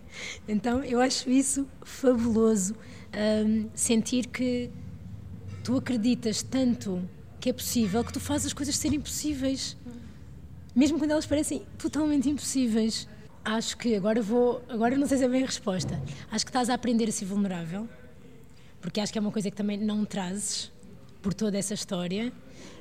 Então 0.48 0.82
eu 0.82 1.00
acho 1.00 1.30
isso 1.30 1.68
fabuloso. 1.84 2.74
hum, 3.14 3.68
sentir 3.74 4.26
que 4.26 4.70
tu 5.62 5.76
acreditas 5.76 6.42
tanto 6.42 7.08
que 7.40 7.50
é 7.50 7.52
possível 7.52 8.04
que 8.04 8.12
tu 8.12 8.20
fazes 8.20 8.48
as 8.48 8.52
coisas 8.52 8.76
serem 8.76 9.00
possíveis. 9.00 9.76
Mesmo 10.74 10.98
quando 10.98 11.10
elas 11.10 11.26
parecem 11.26 11.62
totalmente 11.78 12.28
impossíveis. 12.28 13.08
Acho 13.44 13.76
que 13.76 13.96
agora 13.96 14.22
vou. 14.22 14.62
Agora 14.68 14.96
não 14.96 15.06
sei 15.06 15.18
se 15.18 15.24
é 15.24 15.28
bem 15.28 15.42
a 15.42 15.46
resposta. 15.46 16.00
Acho 16.30 16.44
que 16.44 16.50
estás 16.50 16.70
a 16.70 16.74
aprender 16.74 17.08
a 17.08 17.12
ser 17.12 17.24
vulnerável 17.24 17.88
porque 18.82 19.00
acho 19.00 19.12
que 19.12 19.18
é 19.18 19.20
uma 19.20 19.30
coisa 19.30 19.48
que 19.48 19.56
também 19.56 19.78
não 19.78 20.04
trazes 20.04 20.70
por 21.22 21.32
toda 21.32 21.56
essa 21.56 21.72
história 21.72 22.32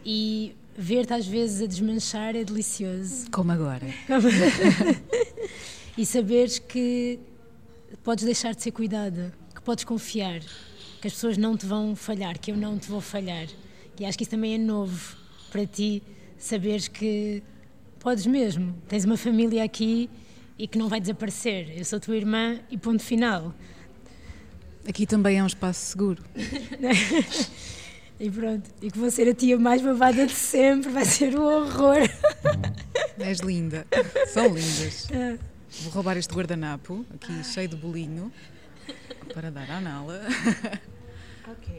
e 0.03 0.55
ver-te 0.75 1.13
às 1.13 1.27
vezes 1.27 1.61
a 1.61 1.67
desmanchar 1.67 2.35
é 2.35 2.43
delicioso 2.43 3.29
Como 3.29 3.51
agora. 3.51 3.85
e 5.95 6.05
saberes 6.05 6.57
que 6.57 7.19
podes 8.03 8.25
deixar 8.25 8.55
de 8.55 8.63
ser 8.63 8.71
cuidada, 8.71 9.31
que 9.53 9.61
podes 9.61 9.83
confiar, 9.83 10.41
que 11.01 11.07
as 11.07 11.13
pessoas 11.13 11.37
não 11.37 11.57
te 11.57 11.65
vão 11.65 11.95
falhar, 11.95 12.37
que 12.39 12.51
eu 12.51 12.55
não 12.55 12.77
te 12.77 12.87
vou 12.87 13.01
falhar. 13.01 13.47
E 13.99 14.05
acho 14.05 14.17
que 14.17 14.23
isso 14.23 14.31
também 14.31 14.53
é 14.53 14.57
novo 14.57 15.17
para 15.51 15.65
ti, 15.65 16.01
saberes 16.37 16.87
que 16.87 17.43
podes 17.99 18.25
mesmo, 18.25 18.75
tens 18.87 19.03
uma 19.05 19.17
família 19.17 19.63
aqui 19.63 20.09
e 20.57 20.67
que 20.67 20.77
não 20.77 20.87
vai 20.87 20.99
desaparecer. 21.01 21.77
Eu 21.77 21.83
sou 21.83 21.99
tua 21.99 22.15
irmã 22.15 22.59
e 22.69 22.77
ponto 22.77 23.03
final. 23.03 23.53
Aqui 24.87 25.05
também 25.05 25.39
é 25.39 25.43
um 25.43 25.47
espaço 25.47 25.79
seguro. 25.85 26.23
E 28.23 28.29
pronto, 28.29 28.69
e 28.79 28.91
que 28.91 28.99
vou 28.99 29.09
ser 29.09 29.27
a 29.27 29.33
tia 29.33 29.57
mais 29.57 29.81
babada 29.81 30.27
de 30.27 30.31
sempre, 30.31 30.91
vai 30.91 31.05
ser 31.05 31.35
o 31.35 31.41
horror. 31.41 32.07
És 33.17 33.39
linda. 33.39 33.87
São 34.27 34.45
lindas. 34.45 35.07
Ah. 35.11 35.39
Vou 35.81 35.93
roubar 35.93 36.17
este 36.17 36.31
guardanapo, 36.31 37.03
aqui 37.15 37.43
cheio 37.43 37.67
de 37.67 37.77
bolinho, 37.77 38.31
para 39.33 39.49
dar 39.49 39.71
à 39.71 39.81
Nala. 39.81 40.21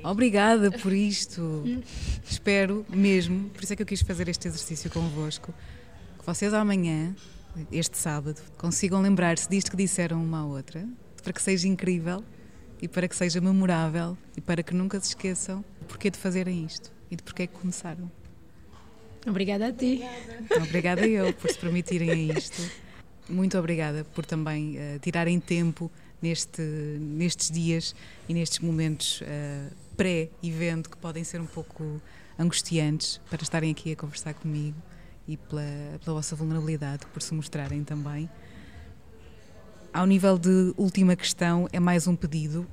Obrigada 0.04 0.70
por 0.70 0.92
isto. 0.92 1.64
Espero 2.24 2.84
mesmo, 2.88 3.50
por 3.50 3.62
isso 3.62 3.72
é 3.72 3.76
que 3.76 3.82
eu 3.82 3.86
quis 3.86 4.02
fazer 4.02 4.28
este 4.28 4.48
exercício 4.48 4.90
convosco, 4.90 5.54
que 6.18 6.26
vocês 6.26 6.54
amanhã, 6.54 7.14
este 7.70 7.98
sábado, 7.98 8.40
consigam 8.56 9.00
lembrar-se 9.00 9.48
disto 9.48 9.70
que 9.70 9.76
disseram 9.76 10.22
uma 10.22 10.40
à 10.40 10.44
outra, 10.44 10.86
para 11.22 11.32
que 11.32 11.42
seja 11.42 11.68
incrível 11.68 12.24
e 12.80 12.88
para 12.88 13.06
que 13.06 13.14
seja 13.14 13.40
memorável 13.40 14.18
e 14.36 14.40
para 14.40 14.62
que 14.62 14.74
nunca 14.74 14.98
se 14.98 15.08
esqueçam 15.08 15.64
do 15.80 15.86
porquê 15.86 16.10
de 16.10 16.18
fazerem 16.18 16.64
isto 16.64 16.92
e 17.10 17.16
de 17.16 17.22
porquê 17.22 17.46
que 17.46 17.54
começaram. 17.58 18.10
Obrigada 19.26 19.68
a 19.68 19.72
ti. 19.72 20.02
Obrigada 20.56 21.06
eu 21.06 21.32
por 21.32 21.48
se 21.48 21.58
permitirem 21.58 22.10
a 22.10 22.38
isto. 22.38 22.60
Muito 23.28 23.56
obrigada 23.56 24.04
por 24.04 24.26
também 24.26 24.76
eh, 24.76 24.98
tirarem 25.00 25.38
tempo 25.38 25.90
neste, 26.22 26.62
nestes 26.62 27.50
dias 27.50 27.94
e 28.28 28.34
nestes 28.34 28.60
momentos 28.60 29.20
eh, 29.22 29.68
pré-evento 29.96 30.88
que 30.88 30.96
podem 30.96 31.24
ser 31.24 31.40
um 31.40 31.46
pouco 31.46 32.00
angustiantes 32.38 33.20
para 33.28 33.42
estarem 33.42 33.70
aqui 33.70 33.92
a 33.92 33.96
conversar 33.96 34.34
comigo 34.34 34.76
e 35.26 35.36
pela, 35.36 35.62
pela 36.04 36.16
vossa 36.16 36.34
vulnerabilidade, 36.34 37.06
por 37.06 37.20
se 37.20 37.34
mostrarem 37.34 37.84
também. 37.84 38.28
Ao 39.92 40.06
nível 40.06 40.38
de 40.38 40.72
última 40.76 41.14
questão, 41.14 41.68
é 41.72 41.78
mais 41.78 42.06
um 42.06 42.16
pedido. 42.16 42.66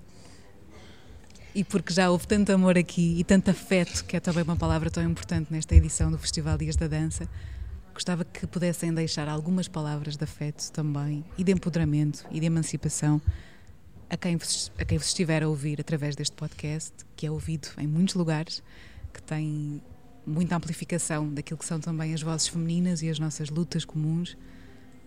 E 1.53 1.63
porque 1.63 1.93
já 1.93 2.09
houve 2.09 2.27
tanto 2.27 2.51
amor 2.51 2.77
aqui 2.77 3.19
e 3.19 3.23
tanto 3.23 3.51
afeto, 3.51 4.05
que 4.05 4.15
é 4.15 4.19
também 4.19 4.43
uma 4.43 4.55
palavra 4.55 4.89
tão 4.89 5.03
importante 5.03 5.51
nesta 5.51 5.75
edição 5.75 6.11
do 6.11 6.17
Festival 6.17 6.57
Dias 6.57 6.75
da 6.75 6.87
Dança, 6.87 7.27
gostava 7.99 8.23
que 8.23 8.47
pudessem 8.47 8.93
deixar 8.93 9.27
algumas 9.27 9.67
palavras 9.67 10.15
de 10.15 10.23
afeto 10.23 10.71
também 10.71 11.21
e 11.37 11.43
de 11.43 11.51
empoderamento 11.51 12.25
e 12.31 12.39
de 12.39 12.45
emancipação 12.45 13.21
a 14.09 14.15
quem 14.15 14.37
vos, 14.37 14.71
a 14.79 14.85
quem 14.85 14.97
vos 14.97 15.07
estiver 15.07 15.43
a 15.43 15.49
ouvir 15.49 15.81
através 15.81 16.15
deste 16.15 16.33
podcast, 16.33 16.93
que 17.17 17.27
é 17.27 17.31
ouvido 17.31 17.67
em 17.77 17.85
muitos 17.85 18.15
lugares, 18.15 18.63
que 19.13 19.21
tem 19.21 19.81
muita 20.25 20.55
amplificação 20.55 21.27
daquilo 21.27 21.57
que 21.59 21.65
são 21.65 21.77
também 21.77 22.13
as 22.13 22.21
vozes 22.21 22.47
femininas 22.47 23.01
e 23.01 23.09
as 23.09 23.19
nossas 23.19 23.49
lutas 23.49 23.83
comuns. 23.83 24.37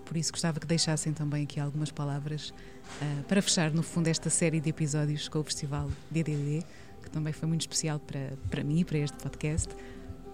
Por 0.05 0.15
isso 0.19 0.31
gostava 0.31 0.61
que 0.61 0.67
deixassem 0.67 1.15
também 1.15 1.45
aqui 1.45 1.59
algumas 1.59 1.91
palavras 1.91 2.53
ah, 3.01 3.23
para 3.27 3.41
fechar, 3.41 3.71
no 3.73 3.83
fundo, 3.83 4.09
esta 4.09 4.29
série 4.29 4.61
de 4.61 4.69
episódios 4.69 5.29
com 5.29 5.39
o 5.39 5.45
Festival 5.45 5.91
DDD, 6.11 6.63
que 7.03 7.11
também 7.11 7.33
foi 7.33 7.49
muito 7.49 7.63
especial 7.63 7.99
para, 7.99 8.35
para 8.51 8.63
mim 8.63 8.85
para 8.85 8.99
este 8.99 9.17
podcast. 9.17 9.71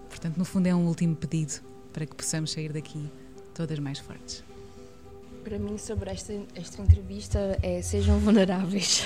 Portanto, 0.09 0.35
no 0.35 0.43
fundo, 0.43 0.67
é 0.67 0.75
um 0.75 0.85
último 0.87 1.15
pedido 1.15 1.69
para 1.93 2.05
que 2.05 2.15
possamos 2.15 2.51
sair 2.51 2.71
daqui 2.71 3.09
todas 3.53 3.79
mais 3.79 3.99
fortes. 3.99 4.43
Para 5.43 5.57
mim, 5.57 5.77
sobre 5.77 6.11
esta, 6.11 6.33
esta 6.55 6.81
entrevista, 6.81 7.57
é 7.61 7.81
sejam 7.81 8.19
vulneráveis. 8.19 9.03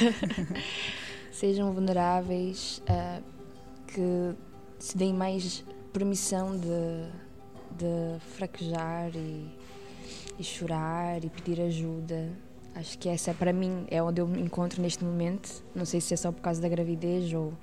sejam 1.31 1.73
vulneráveis, 1.73 2.81
uh, 2.89 3.23
que 3.87 4.35
se 4.79 4.97
deem 4.97 5.13
mais 5.13 5.63
permissão 5.91 6.57
de, 6.57 6.67
de 7.77 8.19
fraquejar 8.35 9.11
e, 9.15 9.49
e 10.37 10.43
chorar 10.43 11.23
e 11.23 11.29
pedir 11.29 11.61
ajuda. 11.61 12.29
Acho 12.75 12.97
que 12.97 13.07
essa, 13.07 13.33
para 13.33 13.53
mim, 13.53 13.85
é 13.89 14.01
onde 14.01 14.19
eu 14.19 14.27
me 14.27 14.41
encontro 14.41 14.81
neste 14.81 15.03
momento. 15.03 15.63
Não 15.75 15.85
sei 15.85 16.01
se 16.01 16.13
é 16.13 16.17
só 16.17 16.31
por 16.31 16.41
causa 16.41 16.59
da 16.59 16.67
gravidez 16.67 17.31
ou 17.33 17.53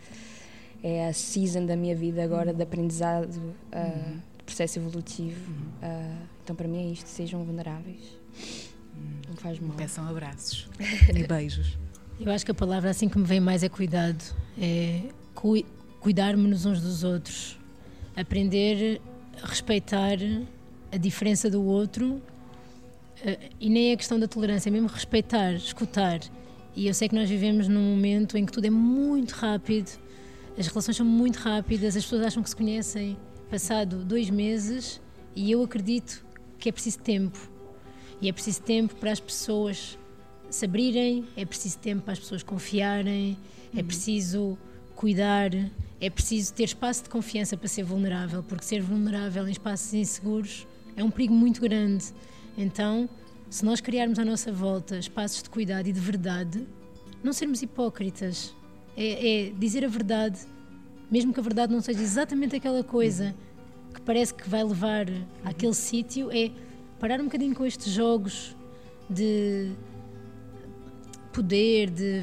é 0.82 1.08
a 1.08 1.12
season 1.12 1.66
da 1.66 1.76
minha 1.76 1.94
vida 1.94 2.22
agora 2.22 2.54
de 2.54 2.62
aprendizado, 2.62 3.36
uh, 3.36 3.76
uhum. 3.76 4.20
Processo 4.50 4.78
evolutivo. 4.78 5.50
Uhum. 5.50 5.88
Uh, 5.88 6.26
então, 6.42 6.54
para 6.56 6.68
mim, 6.68 6.88
é 6.88 6.92
isto: 6.92 7.08
sejam 7.08 7.44
vulneráveis. 7.44 8.18
Uhum. 8.94 9.20
Não 9.28 9.36
faz 9.36 9.58
mal. 9.58 9.76
Peçam 9.76 10.06
abraços 10.06 10.68
e 11.14 11.26
beijos. 11.26 11.78
Eu 12.18 12.30
acho 12.30 12.44
que 12.44 12.50
a 12.50 12.54
palavra 12.54 12.90
assim 12.90 13.08
que 13.08 13.18
me 13.18 13.24
vem 13.24 13.40
mais 13.40 13.62
é 13.62 13.68
cuidado. 13.68 14.22
É 14.60 15.02
cu 15.34 15.54
cuidarmos 16.00 16.64
uns 16.64 16.80
dos 16.80 17.04
outros. 17.04 17.58
Aprender 18.16 19.00
a 19.42 19.46
respeitar 19.46 20.16
a 20.92 20.96
diferença 20.96 21.48
do 21.48 21.62
outro. 21.62 22.20
Uh, 23.22 23.50
e 23.58 23.68
nem 23.68 23.92
é 23.92 23.96
questão 23.96 24.18
da 24.18 24.26
tolerância, 24.26 24.68
é 24.68 24.72
mesmo 24.72 24.88
respeitar, 24.88 25.52
escutar. 25.54 26.20
E 26.74 26.86
eu 26.86 26.94
sei 26.94 27.08
que 27.08 27.14
nós 27.14 27.28
vivemos 27.28 27.68
num 27.68 27.94
momento 27.94 28.38
em 28.38 28.46
que 28.46 28.52
tudo 28.52 28.64
é 28.64 28.70
muito 28.70 29.32
rápido 29.32 29.98
as 30.58 30.66
relações 30.66 30.96
são 30.96 31.06
muito 31.06 31.36
rápidas, 31.36 31.96
as 31.96 32.04
pessoas 32.04 32.26
acham 32.26 32.42
que 32.42 32.50
se 32.50 32.56
conhecem 32.56 33.16
passado 33.50 34.04
dois 34.04 34.30
meses 34.30 35.00
e 35.34 35.50
eu 35.50 35.62
acredito 35.62 36.24
que 36.58 36.68
é 36.68 36.72
preciso 36.72 37.00
tempo. 37.00 37.38
E 38.20 38.28
é 38.28 38.32
preciso 38.32 38.62
tempo 38.62 38.94
para 38.94 39.10
as 39.10 39.18
pessoas 39.18 39.98
se 40.48 40.64
abrirem, 40.64 41.26
é 41.36 41.44
preciso 41.44 41.78
tempo 41.78 42.02
para 42.02 42.12
as 42.12 42.18
pessoas 42.18 42.42
confiarem, 42.42 43.36
é 43.74 43.80
uhum. 43.80 43.86
preciso 43.86 44.58
cuidar, 44.94 45.50
é 46.00 46.10
preciso 46.10 46.52
ter 46.52 46.64
espaço 46.64 47.04
de 47.04 47.10
confiança 47.10 47.56
para 47.56 47.68
ser 47.68 47.82
vulnerável, 47.82 48.42
porque 48.42 48.64
ser 48.64 48.82
vulnerável 48.82 49.48
em 49.48 49.50
espaços 49.50 49.94
inseguros 49.94 50.66
é 50.96 51.02
um 51.02 51.10
perigo 51.10 51.34
muito 51.34 51.60
grande. 51.60 52.06
Então, 52.56 53.08
se 53.48 53.64
nós 53.64 53.80
criarmos 53.80 54.18
à 54.18 54.24
nossa 54.24 54.52
volta 54.52 54.98
espaços 54.98 55.42
de 55.42 55.50
cuidado 55.50 55.88
e 55.88 55.92
de 55.92 56.00
verdade, 56.00 56.66
não 57.22 57.32
sermos 57.32 57.62
hipócritas, 57.62 58.54
é, 58.96 59.46
é, 59.46 59.50
dizer 59.50 59.84
a 59.84 59.88
verdade, 59.88 60.40
mesmo 61.10 61.32
que 61.32 61.40
a 61.40 61.42
verdade 61.42 61.72
não 61.72 61.80
seja 61.80 62.00
exatamente 62.00 62.56
aquela 62.56 62.84
coisa 62.84 63.34
que 63.92 64.00
parece 64.00 64.32
que 64.32 64.48
vai 64.48 64.62
levar 64.62 65.06
àquele 65.44 65.74
sítio, 65.74 66.30
é 66.30 66.50
parar 66.98 67.20
um 67.20 67.24
bocadinho 67.24 67.54
com 67.54 67.66
estes 67.66 67.92
jogos 67.92 68.56
de 69.08 69.72
poder, 71.32 71.90
de 71.90 72.22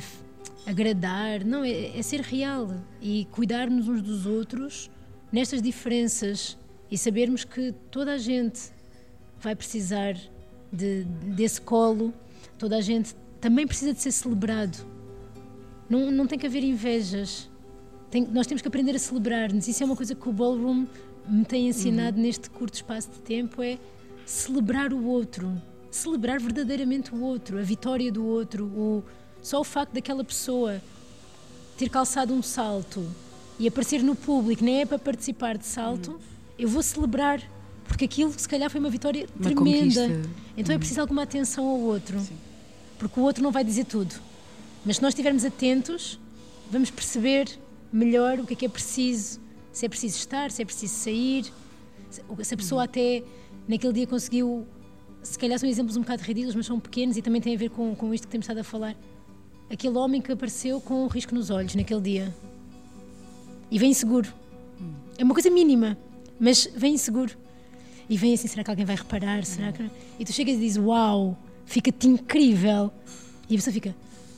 agradar. 0.65 1.43
Não, 1.43 1.63
é, 1.63 1.97
é 1.97 2.01
ser 2.01 2.21
real 2.21 2.69
e 3.01 3.27
cuidarmos 3.31 3.87
uns 3.87 4.01
dos 4.01 4.25
outros 4.25 4.89
nestas 5.31 5.61
diferenças 5.61 6.57
e 6.89 6.97
sabermos 6.97 7.43
que 7.43 7.73
toda 7.91 8.13
a 8.13 8.17
gente 8.17 8.71
vai 9.39 9.55
precisar 9.55 10.15
de, 10.71 11.03
desse 11.03 11.59
colo, 11.59 12.13
toda 12.57 12.77
a 12.77 12.81
gente 12.81 13.13
também 13.41 13.67
precisa 13.67 13.93
de 13.93 14.01
ser 14.01 14.11
celebrado 14.11 14.97
não, 15.89 16.11
não 16.11 16.27
tem 16.27 16.37
que 16.37 16.45
haver 16.45 16.63
invejas. 16.63 17.49
Tem, 18.09 18.25
nós 18.25 18.47
temos 18.47 18.61
que 18.61 18.67
aprender 18.67 18.95
a 18.95 18.99
celebrar-nos. 18.99 19.67
Isso 19.67 19.83
é 19.83 19.85
uma 19.85 19.95
coisa 19.95 20.15
que 20.15 20.29
o 20.29 20.31
Ballroom 20.31 20.85
me 21.27 21.45
tem 21.45 21.67
ensinado 21.67 22.17
uhum. 22.17 22.23
neste 22.23 22.49
curto 22.49 22.75
espaço 22.75 23.09
de 23.09 23.19
tempo: 23.19 23.61
é 23.61 23.77
celebrar 24.25 24.93
o 24.93 25.05
outro. 25.05 25.61
Celebrar 25.91 26.39
verdadeiramente 26.39 27.13
o 27.13 27.21
outro, 27.21 27.57
a 27.57 27.61
vitória 27.61 28.11
do 28.11 28.25
outro. 28.25 28.65
O, 28.65 29.03
só 29.41 29.59
o 29.59 29.63
facto 29.63 29.93
daquela 29.93 30.23
pessoa 30.23 30.81
ter 31.77 31.89
calçado 31.89 32.33
um 32.33 32.41
salto 32.41 33.05
e 33.59 33.67
aparecer 33.67 34.03
no 34.03 34.15
público, 34.15 34.63
nem 34.63 34.81
é 34.81 34.85
para 34.85 34.99
participar 34.99 35.57
de 35.57 35.65
salto, 35.65 36.11
uhum. 36.11 36.17
eu 36.59 36.67
vou 36.67 36.83
celebrar, 36.83 37.41
porque 37.85 38.05
aquilo 38.05 38.33
se 38.37 38.47
calhar 38.47 38.69
foi 38.69 38.79
uma 38.79 38.89
vitória 38.89 39.27
uma 39.35 39.49
tremenda. 39.49 40.07
Conquista. 40.07 40.29
Então 40.55 40.71
é 40.71 40.75
uhum. 40.75 40.75
é 40.75 40.77
preciso 40.77 41.01
alguma 41.01 41.23
atenção 41.23 41.65
ao 41.65 41.79
outro, 41.79 42.19
Sim. 42.19 42.37
porque 42.99 43.19
o 43.19 43.23
outro 43.23 43.43
não 43.43 43.51
vai 43.51 43.63
dizer 43.63 43.85
tudo. 43.85 44.15
Mas 44.85 44.97
se 44.97 45.01
nós 45.01 45.11
estivermos 45.11 45.43
atentos, 45.43 46.19
vamos 46.71 46.89
perceber 46.89 47.47
melhor 47.91 48.39
o 48.39 48.45
que 48.45 48.53
é 48.53 48.57
que 48.57 48.65
é 48.65 48.69
preciso, 48.69 49.39
se 49.71 49.85
é 49.85 49.89
preciso 49.89 50.17
estar, 50.17 50.51
se 50.51 50.61
é 50.61 50.65
preciso 50.65 50.93
sair, 50.93 51.45
se 52.09 52.53
a 52.53 52.57
pessoa 52.57 52.83
até 52.83 53.23
naquele 53.67 53.93
dia 53.93 54.07
conseguiu. 54.07 54.65
Se 55.21 55.37
calhar 55.37 55.59
são 55.59 55.67
exemplos 55.67 55.97
um 55.97 56.01
bocado 56.01 56.23
ridículos, 56.23 56.55
mas 56.55 56.65
são 56.65 56.79
pequenos 56.79 57.17
e 57.17 57.21
também 57.21 57.41
têm 57.41 57.55
a 57.55 57.57
ver 57.57 57.69
com, 57.69 57.93
com 57.95 58.13
isto 58.13 58.27
que 58.27 58.31
temos 58.31 58.45
estado 58.45 58.59
a 58.59 58.63
falar. 58.63 58.95
Aquele 59.69 59.97
homem 59.97 60.21
que 60.21 60.31
apareceu 60.31 60.79
com 60.79 61.03
um 61.03 61.07
risco 61.07 61.35
nos 61.35 61.49
olhos 61.49 61.75
naquele 61.75 62.01
dia 62.01 62.35
e 63.69 63.77
vem 63.77 63.91
inseguro. 63.91 64.31
É 65.17 65.23
uma 65.23 65.33
coisa 65.33 65.49
mínima, 65.49 65.97
mas 66.39 66.69
vem 66.75 66.93
inseguro. 66.93 67.33
E 68.09 68.17
vem 68.17 68.33
assim: 68.33 68.47
será 68.47 68.63
que 68.63 68.69
alguém 68.69 68.85
vai 68.85 68.95
reparar? 68.95 69.43
Será 69.43 69.71
que... 69.71 69.89
E 70.17 70.23
tu 70.23 70.31
chegas 70.31 70.55
e 70.55 70.59
dizes: 70.59 70.77
Uau, 70.77 71.37
fica-te 71.65 72.07
incrível. 72.07 72.91
E 73.49 73.55
a 73.55 73.57
pessoa 73.57 73.73
fica: 73.73 73.95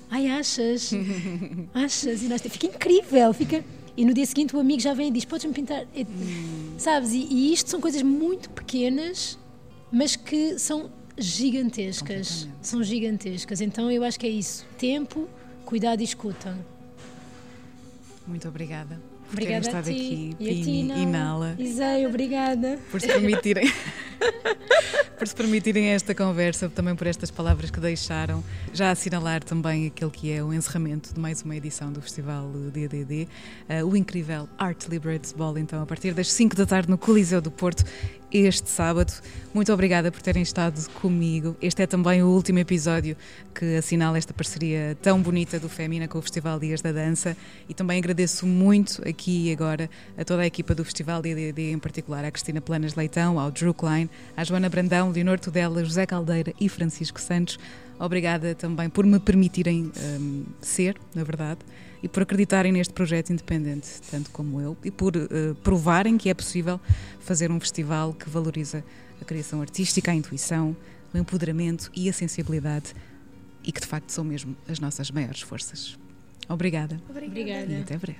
Ai, 0.10 0.28
achas? 0.28 0.91
achas? 1.74 2.24
E 2.24 2.28
nós, 2.28 2.41
fica 2.41 2.68
incrível, 2.68 3.34
fica. 3.34 3.64
E 3.95 4.05
no 4.05 4.14
dia 4.14 4.26
seguinte 4.26 4.55
o 4.55 4.60
amigo 4.60 4.82
já 4.82 4.93
vem 4.93 5.10
e 5.10 5.12
diz: 5.12 5.26
Podes-me 5.26 5.53
pintar? 5.53 5.86
E, 5.93 6.03
hum. 6.03 6.76
Sabes? 6.78 7.12
E, 7.12 7.28
e, 7.30 7.53
isto 7.53 7.70
são 7.70 7.82
coisas 7.82 8.01
muito 8.01 8.49
pequenas, 8.49 9.38
mas 9.91 10.16
que 10.16 10.57
são 10.57 10.89
gigantescas. 11.18 12.47
São 12.62 12.82
gigantescas. 12.82 13.62
Então 13.62 13.91
eu 13.91 14.03
acho 14.03 14.20
que 14.20 14.26
é 14.26 14.30
isso: 14.30 14.66
tempo, 14.78 15.28
cuidado 15.66 16.01
e 16.01 16.03
escuta. 16.03 16.57
Muito 18.26 18.47
obrigada. 18.47 18.99
Por 19.28 19.34
obrigada 19.34 19.62
terem 19.62 19.80
estado 19.80 19.89
aqui, 19.89 20.36
e 20.39 20.64
Pini 20.64 21.01
e 21.01 21.05
Nala. 21.05 21.55
Isai, 21.60 22.05
obrigada. 22.07 22.80
Por 22.89 22.99
se 22.99 23.07
permitirem. 23.07 23.72
por 25.17 25.28
se 25.28 25.36
permitirem 25.36 25.89
esta 25.89 26.15
conversa, 26.15 26.70
também 26.70 26.95
por 26.95 27.05
estas 27.07 27.30
palavras 27.30 27.70
que 27.70 27.80
deixaram. 27.80 28.43
Já 28.74 28.91
assinalar 28.91 29.43
também 29.43 29.88
aquele 29.88 30.11
que 30.11 30.32
é 30.32 30.43
o 30.43 30.53
encerramento 30.53 31.13
de 31.13 31.20
mais 31.20 31.41
uma 31.41 31.55
edição 31.55 31.91
do 31.91 32.01
Festival 32.01 32.49
DDD, 32.72 33.28
eh, 33.67 33.84
o 33.84 33.95
incrível 33.95 34.47
Art 34.57 34.88
Liberates 34.88 35.34
Ball, 35.34 35.57
então, 35.57 35.82
a 35.82 35.86
partir 35.86 36.13
das 36.13 36.32
5 36.32 36.55
da 36.55 36.65
tarde 36.65 36.89
no 36.89 36.97
Coliseu 36.97 37.41
do 37.41 37.51
Porto 37.51 37.84
este 38.32 38.69
sábado. 38.69 39.11
Muito 39.53 39.73
obrigada 39.73 40.11
por 40.11 40.21
terem 40.21 40.43
estado 40.43 40.80
comigo. 41.01 41.55
Este 41.61 41.84
é 41.84 41.88
também 41.88 42.21
o 42.21 42.27
último 42.27 42.59
episódio 42.59 43.17
que 43.53 43.77
assinala 43.77 44.17
esta 44.17 44.34
parceria 44.34 44.97
tão 45.01 45.21
bonita 45.21 45.59
do 45.59 45.67
Femina 45.67 46.07
com 46.07 46.19
o 46.19 46.21
Festival 46.21 46.59
Dias 46.59 46.82
da 46.82 46.91
Dança 46.91 47.36
e 47.67 47.73
também 47.73 47.97
agradeço 47.97 48.45
muito 48.45 49.01
aqui 49.07 49.47
e 49.47 49.51
agora 49.51 49.89
a 50.17 50.23
toda 50.23 50.43
a 50.43 50.45
equipa 50.45 50.75
do 50.75 50.86
Festival 50.86 51.21
DDD, 51.21 51.71
em 51.71 51.80
particular 51.80 52.23
à 52.23 52.32
Cristina 52.32 52.61
Planas 52.61 52.95
Leitão, 52.95 53.39
ao 53.39 53.51
Drew 53.51 53.73
Klein, 53.73 54.09
à 54.38 54.43
Joana 54.43 54.69
Brandão, 54.69 55.11
Leonor 55.11 55.39
Tudela, 55.39 55.84
José 55.84 56.05
Caldeira 56.05 56.53
e 56.59 56.69
Francisco 56.69 57.19
Santos. 57.19 57.57
Obrigada 57.99 58.55
também 58.55 58.89
por 58.89 59.05
me 59.05 59.19
permitirem 59.19 59.91
um, 59.97 60.45
ser, 60.61 60.95
na 61.13 61.23
verdade 61.23 61.59
e 62.02 62.08
por 62.08 62.24
acreditarem 62.24 62.72
neste 62.72 62.93
projeto 62.93 63.32
independente, 63.32 63.88
tanto 64.10 64.30
como 64.32 64.62
eu, 64.62 64.78
e 64.84 64.91
por 64.91 65.16
uh, 65.16 65.56
provarem 65.64 66.18
que 66.18 66.30
é 66.30 66.34
possível 66.34 66.80
fazer 67.20 67.52
um 67.52 67.60
festival 67.60 68.14
que 68.14 68.30
valoriza 68.30 68.84
a 69.22 69.26
criação 69.26 69.62
artística, 69.62 70.12
a 70.12 70.16
intuição, 70.16 70.76
o 71.14 71.18
empoderamento 71.18 71.91
e 71.95 72.10
a 72.10 72.14
sensibilidade 72.14 72.93
e 73.64 73.72
que 73.72 73.82
de 73.82 73.88
facto 73.88 74.10
são 74.12 74.24
mesmo 74.24 74.56
as 74.68 74.80
nossas 74.80 75.12
maiores 75.12 75.41
forças. 75.41 75.97
Obrigada. 76.47 77.00
Obrigada. 77.10 77.72
E 77.72 77.82
até 77.82 77.97
breve. 77.97 78.20